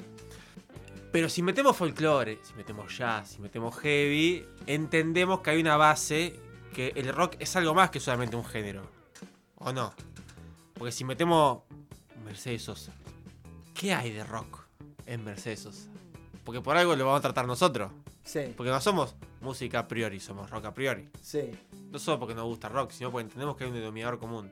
Pero 1.11 1.29
si 1.29 1.43
metemos 1.43 1.77
folclore, 1.77 2.39
si 2.41 2.55
metemos 2.55 2.97
jazz, 2.97 3.29
si 3.33 3.39
metemos 3.39 3.77
heavy, 3.77 4.47
entendemos 4.65 5.41
que 5.41 5.51
hay 5.51 5.61
una 5.61 5.77
base 5.77 6.39
que 6.73 6.93
el 6.95 7.13
rock 7.13 7.35
es 7.39 7.55
algo 7.55 7.73
más 7.73 7.89
que 7.89 7.99
solamente 7.99 8.35
un 8.35 8.45
género. 8.45 8.83
¿O 9.57 9.71
no? 9.71 9.93
Porque 10.73 10.91
si 10.91 11.03
metemos 11.03 11.59
Mercedes 12.25 12.63
Sosa, 12.63 12.91
¿qué 13.73 13.93
hay 13.93 14.11
de 14.11 14.23
rock 14.23 14.59
en 15.05 15.23
Mercedes 15.23 15.59
Sosa? 15.61 15.87
Porque 16.43 16.61
por 16.61 16.75
algo 16.77 16.95
lo 16.95 17.05
vamos 17.05 17.19
a 17.19 17.21
tratar 17.21 17.45
nosotros. 17.45 17.91
Sí, 18.23 18.53
Porque 18.55 18.71
no 18.71 18.79
somos 18.79 19.15
música 19.41 19.79
a 19.79 19.87
priori, 19.87 20.19
somos 20.19 20.49
rock 20.49 20.65
a 20.65 20.73
priori. 20.73 21.09
sí. 21.21 21.51
No 21.91 21.99
solo 21.99 22.19
porque 22.19 22.33
nos 22.33 22.45
gusta 22.45 22.69
rock, 22.69 22.91
sino 22.91 23.11
porque 23.11 23.23
entendemos 23.23 23.57
que 23.57 23.65
hay 23.65 23.69
un 23.69 23.75
denominador 23.75 24.17
común. 24.17 24.49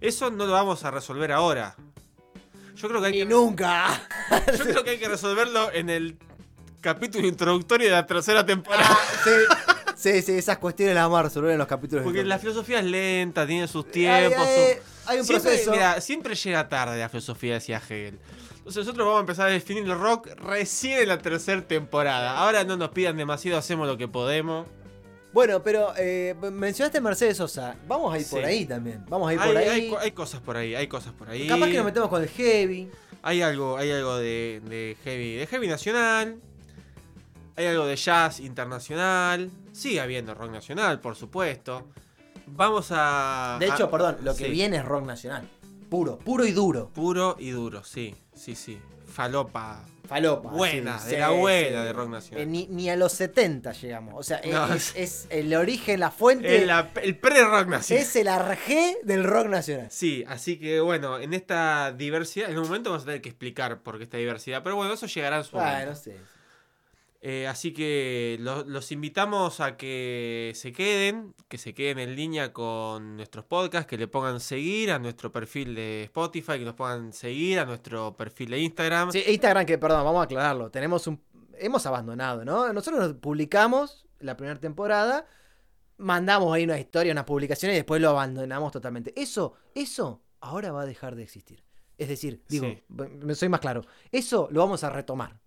Eso 0.00 0.28
no 0.28 0.44
lo 0.44 0.52
vamos 0.52 0.84
a 0.84 0.90
resolver 0.90 1.30
ahora. 1.30 1.76
Yo 2.74 2.88
creo 2.88 3.00
que 3.00 3.06
hay 3.06 3.12
Ni 3.12 3.18
que, 3.20 3.24
nunca. 3.26 4.08
yo 4.58 4.64
creo 4.64 4.82
que, 4.82 4.90
hay 4.90 4.98
que 4.98 5.08
resolverlo 5.08 5.70
en 5.72 5.88
el 5.88 6.18
capítulo 6.80 7.28
introductorio 7.28 7.86
de 7.86 7.92
la 7.92 8.06
tercera 8.06 8.44
temporada. 8.44 8.96
sí, 9.22 9.30
sí, 9.98 10.22
sí, 10.22 10.32
esas 10.32 10.58
cuestiones 10.58 10.94
las 10.94 11.04
vamos 11.04 11.20
a 11.20 11.22
resolver 11.24 11.50
en 11.52 11.58
los 11.58 11.66
capítulos. 11.66 12.04
Porque 12.04 12.24
la 12.24 12.38
filosofía 12.38 12.78
es 12.78 12.84
lenta, 12.86 13.46
tiene 13.46 13.66
sus 13.68 13.90
tiempos. 13.90 14.46
hay, 15.06 15.18
un 15.18 15.24
siempre, 15.24 15.50
proceso. 15.50 15.70
mira, 15.72 16.00
siempre 16.00 16.34
llega 16.34 16.68
tarde 16.68 16.98
la 16.98 17.08
filosofía, 17.08 17.54
decía 17.54 17.78
Hegel. 17.78 18.18
Entonces 18.58 18.84
nosotros 18.84 19.06
vamos 19.06 19.18
a 19.18 19.20
empezar 19.20 19.48
a 19.48 19.50
definir 19.50 19.84
el 19.84 19.98
rock 19.98 20.28
recién 20.36 21.00
en 21.00 21.08
la 21.08 21.18
tercera 21.18 21.62
temporada. 21.62 22.38
Ahora 22.38 22.64
no 22.64 22.76
nos 22.76 22.90
pidan 22.90 23.16
demasiado, 23.16 23.58
hacemos 23.58 23.86
lo 23.88 23.96
que 23.96 24.08
podemos. 24.08 24.66
Bueno, 25.32 25.62
pero 25.62 25.92
eh, 25.96 26.34
mencionaste 26.52 26.98
a 26.98 27.00
Mercedes 27.00 27.36
Sosa. 27.36 27.76
Vamos 27.86 28.12
a 28.14 28.18
ir 28.18 28.26
por 28.26 28.44
ahí 28.44 28.64
también. 28.66 29.04
Vamos 29.08 29.28
a 29.30 29.34
ir 29.34 29.40
Hay, 29.40 29.48
por 29.48 29.56
ahí. 29.56 29.68
hay 29.68 29.88
co- 29.90 29.98
hay 29.98 30.10
cosas 30.12 30.40
por 30.40 30.56
ahí, 30.56 30.74
hay 30.74 30.86
cosas 30.86 31.12
por 31.12 31.28
ahí. 31.30 31.46
Capaz 31.46 31.66
que 31.66 31.74
nos 31.76 31.84
metemos 31.84 32.08
con 32.08 32.22
el 32.22 32.28
heavy. 32.28 32.90
Hay 33.22 33.42
algo, 33.42 33.76
hay 33.76 33.90
algo 33.90 34.16
de, 34.16 34.60
de 34.68 34.96
heavy, 35.04 35.36
de 35.36 35.46
heavy 35.46 35.68
nacional. 35.68 36.36
Hay 37.58 37.66
algo 37.66 37.86
de 37.86 37.96
jazz 37.96 38.38
internacional. 38.38 39.50
Sigue 39.72 40.00
habiendo 40.00 40.32
rock 40.32 40.52
nacional, 40.52 41.00
por 41.00 41.16
supuesto. 41.16 41.88
Vamos 42.46 42.86
a. 42.92 43.56
De 43.58 43.66
hecho, 43.66 43.86
a- 43.86 43.90
perdón, 43.90 44.18
lo 44.22 44.36
que 44.36 44.44
sí. 44.44 44.50
viene 44.52 44.76
es 44.76 44.84
rock 44.84 45.04
nacional. 45.04 45.48
Puro, 45.90 46.18
puro 46.20 46.46
y 46.46 46.52
duro. 46.52 46.88
Puro 46.94 47.34
y 47.36 47.50
duro, 47.50 47.82
sí, 47.82 48.14
sí, 48.32 48.54
sí. 48.54 48.78
Falopa, 49.12 49.84
Falopa. 50.06 50.50
Buena, 50.50 51.00
sí, 51.00 51.06
de 51.06 51.14
sí, 51.14 51.20
la 51.20 51.30
buena 51.30 51.82
de 51.82 51.92
rock 51.92 52.10
nacional. 52.10 52.42
Eh, 52.44 52.46
ni, 52.46 52.68
ni 52.68 52.90
a 52.90 52.94
los 52.94 53.10
70 53.12 53.72
llegamos. 53.72 54.14
O 54.16 54.22
sea, 54.22 54.40
No, 54.48 54.72
es, 54.72 55.26
el 55.30 55.52
origen, 55.54 55.98
la 55.98 56.12
fuente. 56.12 56.62
El, 57.02 57.16
pre-rock 57.18 57.66
nacional. 57.66 58.04
es 58.04 58.14
el 58.14 58.28
arjé 58.28 58.98
del 59.02 59.24
rock 59.24 59.48
nacional. 59.48 59.88
Sí, 59.90 60.24
así 60.28 60.60
que 60.60 60.78
bueno, 60.78 61.18
en 61.18 61.34
esta 61.34 61.90
diversidad, 61.90 62.50
en 62.50 62.58
un 62.58 62.66
momento 62.66 62.90
vamos 62.90 63.02
a 63.02 63.06
tener 63.06 63.20
que 63.20 63.30
explicar 63.30 63.82
por 63.82 63.98
qué 63.98 64.04
esta 64.04 64.18
diversidad, 64.18 64.62
pero 64.62 64.76
bueno, 64.76 64.92
eso 64.94 65.06
llegará 65.06 65.38
en 65.38 65.44
su 65.44 65.56
momento. 65.56 65.86
no 65.90 65.96
sé. 65.96 66.16
Eh, 67.20 67.48
así 67.48 67.72
que 67.72 68.36
lo- 68.40 68.62
los 68.64 68.92
invitamos 68.92 69.58
a 69.58 69.76
que 69.76 70.52
se 70.54 70.70
queden, 70.72 71.34
que 71.48 71.58
se 71.58 71.74
queden 71.74 71.98
en 71.98 72.14
línea 72.14 72.52
con 72.52 73.16
nuestros 73.16 73.44
podcasts, 73.44 73.88
que 73.88 73.98
le 73.98 74.06
pongan 74.06 74.38
seguir 74.38 74.92
a 74.92 75.00
nuestro 75.00 75.32
perfil 75.32 75.74
de 75.74 76.04
Spotify, 76.04 76.58
que 76.60 76.64
nos 76.64 76.74
pongan 76.74 77.12
seguir 77.12 77.58
a 77.58 77.64
nuestro 77.64 78.16
perfil 78.16 78.50
de 78.50 78.60
Instagram. 78.60 79.10
Sí, 79.10 79.24
Instagram, 79.26 79.66
que 79.66 79.78
perdón, 79.78 80.04
vamos 80.04 80.20
a 80.20 80.24
aclararlo. 80.24 80.70
Tenemos 80.70 81.06
un. 81.08 81.20
Hemos 81.58 81.84
abandonado, 81.86 82.44
¿no? 82.44 82.72
Nosotros 82.72 83.00
nos 83.00 83.14
publicamos 83.14 84.06
la 84.20 84.36
primera 84.36 84.60
temporada, 84.60 85.26
mandamos 85.96 86.54
ahí 86.54 86.62
una 86.64 86.78
historia, 86.78 87.10
unas 87.12 87.24
publicaciones 87.24 87.74
y 87.74 87.78
después 87.78 88.00
lo 88.00 88.10
abandonamos 88.10 88.70
totalmente. 88.70 89.12
Eso, 89.20 89.54
eso 89.74 90.22
ahora 90.40 90.70
va 90.70 90.82
a 90.82 90.86
dejar 90.86 91.16
de 91.16 91.24
existir. 91.24 91.64
Es 91.96 92.08
decir, 92.08 92.44
digo, 92.48 92.66
Sí. 92.66 92.80
me 93.24 93.34
soy 93.34 93.48
más 93.48 93.58
claro. 93.58 93.84
Eso 94.12 94.48
lo 94.52 94.60
vamos 94.60 94.84
a 94.84 94.90
retomar. 94.90 95.40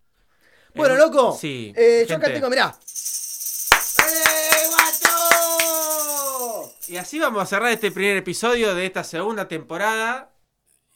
Bueno, 0.74 0.96
loco. 0.96 1.38
sí, 1.40 1.74
eh, 1.76 2.06
yo 2.08 2.16
acá 2.16 2.28
tengo, 2.32 2.50
mirá. 2.50 2.74
¡Eh, 4.00 4.68
guacho! 4.70 6.74
Y 6.88 6.98
así 6.98 7.20
vamos 7.20 7.44
a 7.44 7.46
cerrar 7.46 7.72
este 7.72 7.92
primer 7.92 8.18
episodio 8.18 8.74
de 8.76 8.86
esta 8.86 9.04
segunda 9.04 9.48
temporada 9.48 10.32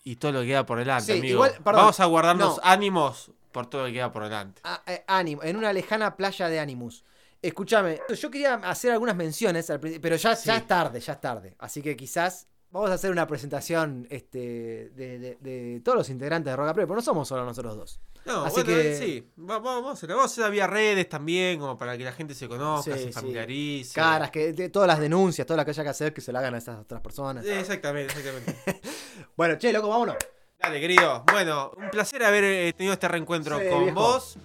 y 0.03 0.15
todo 0.17 0.33
lo 0.33 0.41
que 0.41 0.47
queda 0.47 0.65
por 0.65 0.77
delante, 0.79 1.13
Sí, 1.13 1.19
amigo. 1.19 1.33
igual, 1.35 1.51
perdón, 1.63 1.81
vamos 1.81 1.99
a 1.99 2.05
guardarnos 2.05 2.57
no. 2.57 2.61
ánimos 2.63 3.31
por 3.51 3.67
todo 3.69 3.81
lo 3.81 3.87
que 3.87 3.93
queda 3.93 4.11
por 4.11 4.23
delante. 4.23 4.61
a- 4.63 4.81
eh, 4.85 5.03
Anim- 5.07 5.39
en 5.43 5.55
una 5.57 5.71
lejana 5.73 6.15
playa 6.15 6.49
de 6.49 6.59
Animus. 6.59 7.03
Escúchame, 7.41 8.01
yo 8.19 8.31
quería 8.31 8.55
hacer 8.55 8.91
algunas 8.91 9.15
menciones, 9.15 9.69
al 9.69 9.79
principio, 9.79 10.01
pero 10.01 10.15
ya, 10.15 10.35
Sí. 10.35 10.47
ya 10.47 10.57
es 10.57 10.67
tarde, 10.67 10.99
ya 10.99 11.13
es 11.13 11.21
tarde. 11.21 11.55
Así 11.59 11.81
que 11.81 11.95
quizás 11.95 12.47
vamos 12.71 12.89
a 12.89 12.95
hacer 12.95 13.11
una 13.11 13.27
presentación 13.27 14.07
este, 14.09 14.89
de, 14.95 15.19
de- 15.19 15.37
de 15.39 15.81
todos 15.83 15.97
los 15.97 16.09
integrantes 16.09 16.51
de 16.51 16.55
Roca 16.57 16.73
Pre, 16.73 16.85
pero 16.85 16.95
no 16.95 17.01
somos 17.01 17.27
solo 17.27 17.45
nosotros 17.45 17.77
dos. 17.77 17.99
No, 18.25 18.43
Así 18.45 18.55
bueno, 18.55 18.69
que- 18.69 18.95
sí, 18.97 19.31
va- 19.39 19.59
va- 19.59 19.75
vamos 19.75 19.89
a 19.91 19.93
hacer, 19.93 20.09
vamos 20.09 20.23
a 20.23 20.41
hacer 20.41 20.51
vía 20.51 20.65
redes 20.65 21.07
también, 21.07 21.59
como 21.59 21.77
para 21.77 21.95
que 21.97 22.03
la 22.03 22.11
gente 22.11 22.33
se 22.33 22.47
conozca, 22.47 22.93
Sí, 22.93 22.99
se 22.99 23.07
sí. 23.07 23.13
familiarice. 23.13 23.93
Caras, 23.93 24.31
que 24.31 24.51
de- 24.51 24.69
todas 24.69 24.87
las 24.87 24.99
denuncias, 24.99 25.45
todo 25.45 25.57
lo 25.57 25.63
que 25.63 25.71
haya 25.71 25.83
que 25.83 25.89
hacer, 25.89 26.13
que 26.13 26.21
se 26.21 26.31
la 26.31 26.39
hagan 26.39 26.55
a 26.55 26.57
esas 26.57 26.79
otras 26.79 27.01
personas. 27.01 27.45
Exactamente, 27.45 28.13
exactamente. 28.17 28.55
Bueno, 29.37 29.57
che, 29.57 29.71
loco, 29.73 29.89
vámonos. 29.89 30.15
Dale, 30.59 30.79
querido. 30.81 31.23
Bueno, 31.31 31.71
un 31.77 31.89
placer 31.91 32.23
haber 32.23 32.43
eh, 32.45 32.73
tenido 32.73 32.93
este 32.93 33.07
reencuentro 33.07 33.59
Sí, 33.59 33.65
con 33.69 33.83
viejo. 33.83 33.99
vos. 33.99 34.37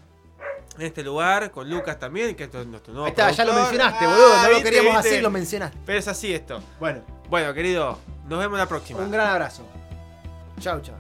En 0.79 0.87
este 0.87 1.03
lugar, 1.03 1.51
con 1.51 1.69
Lucas 1.71 1.99
también, 1.99 2.35
que 2.37 2.45
esto 2.45 2.61
es 2.61 2.67
nuestro 2.67 2.93
nuevo 2.93 3.07
Ahí 3.07 3.11
está, 3.11 3.31
ya 3.31 3.45
lo 3.45 3.53
mencionaste, 3.55 4.05
Ah, 4.05 4.09
boludo. 4.09 4.43
No 4.43 4.51
lo 4.51 4.63
queríamos 4.63 5.03
viste. 5.03 5.19
y 5.19 5.23
lo 5.23 5.31
mencionaste. 5.31 5.79
Pero 5.87 5.99
es 5.99 6.09
así 6.09 6.33
esto. 6.35 6.63
Bueno, 6.79 7.03
Bueno, 7.29 7.55
querido, 7.55 7.99
nos 8.29 8.39
vemos 8.39 8.59
la 8.59 8.67
próxima. 8.67 9.01
un 9.01 9.11
gran 9.11 9.29
abrazo. 9.29 9.63
Chau, 10.61 10.81
chau. 10.81 10.95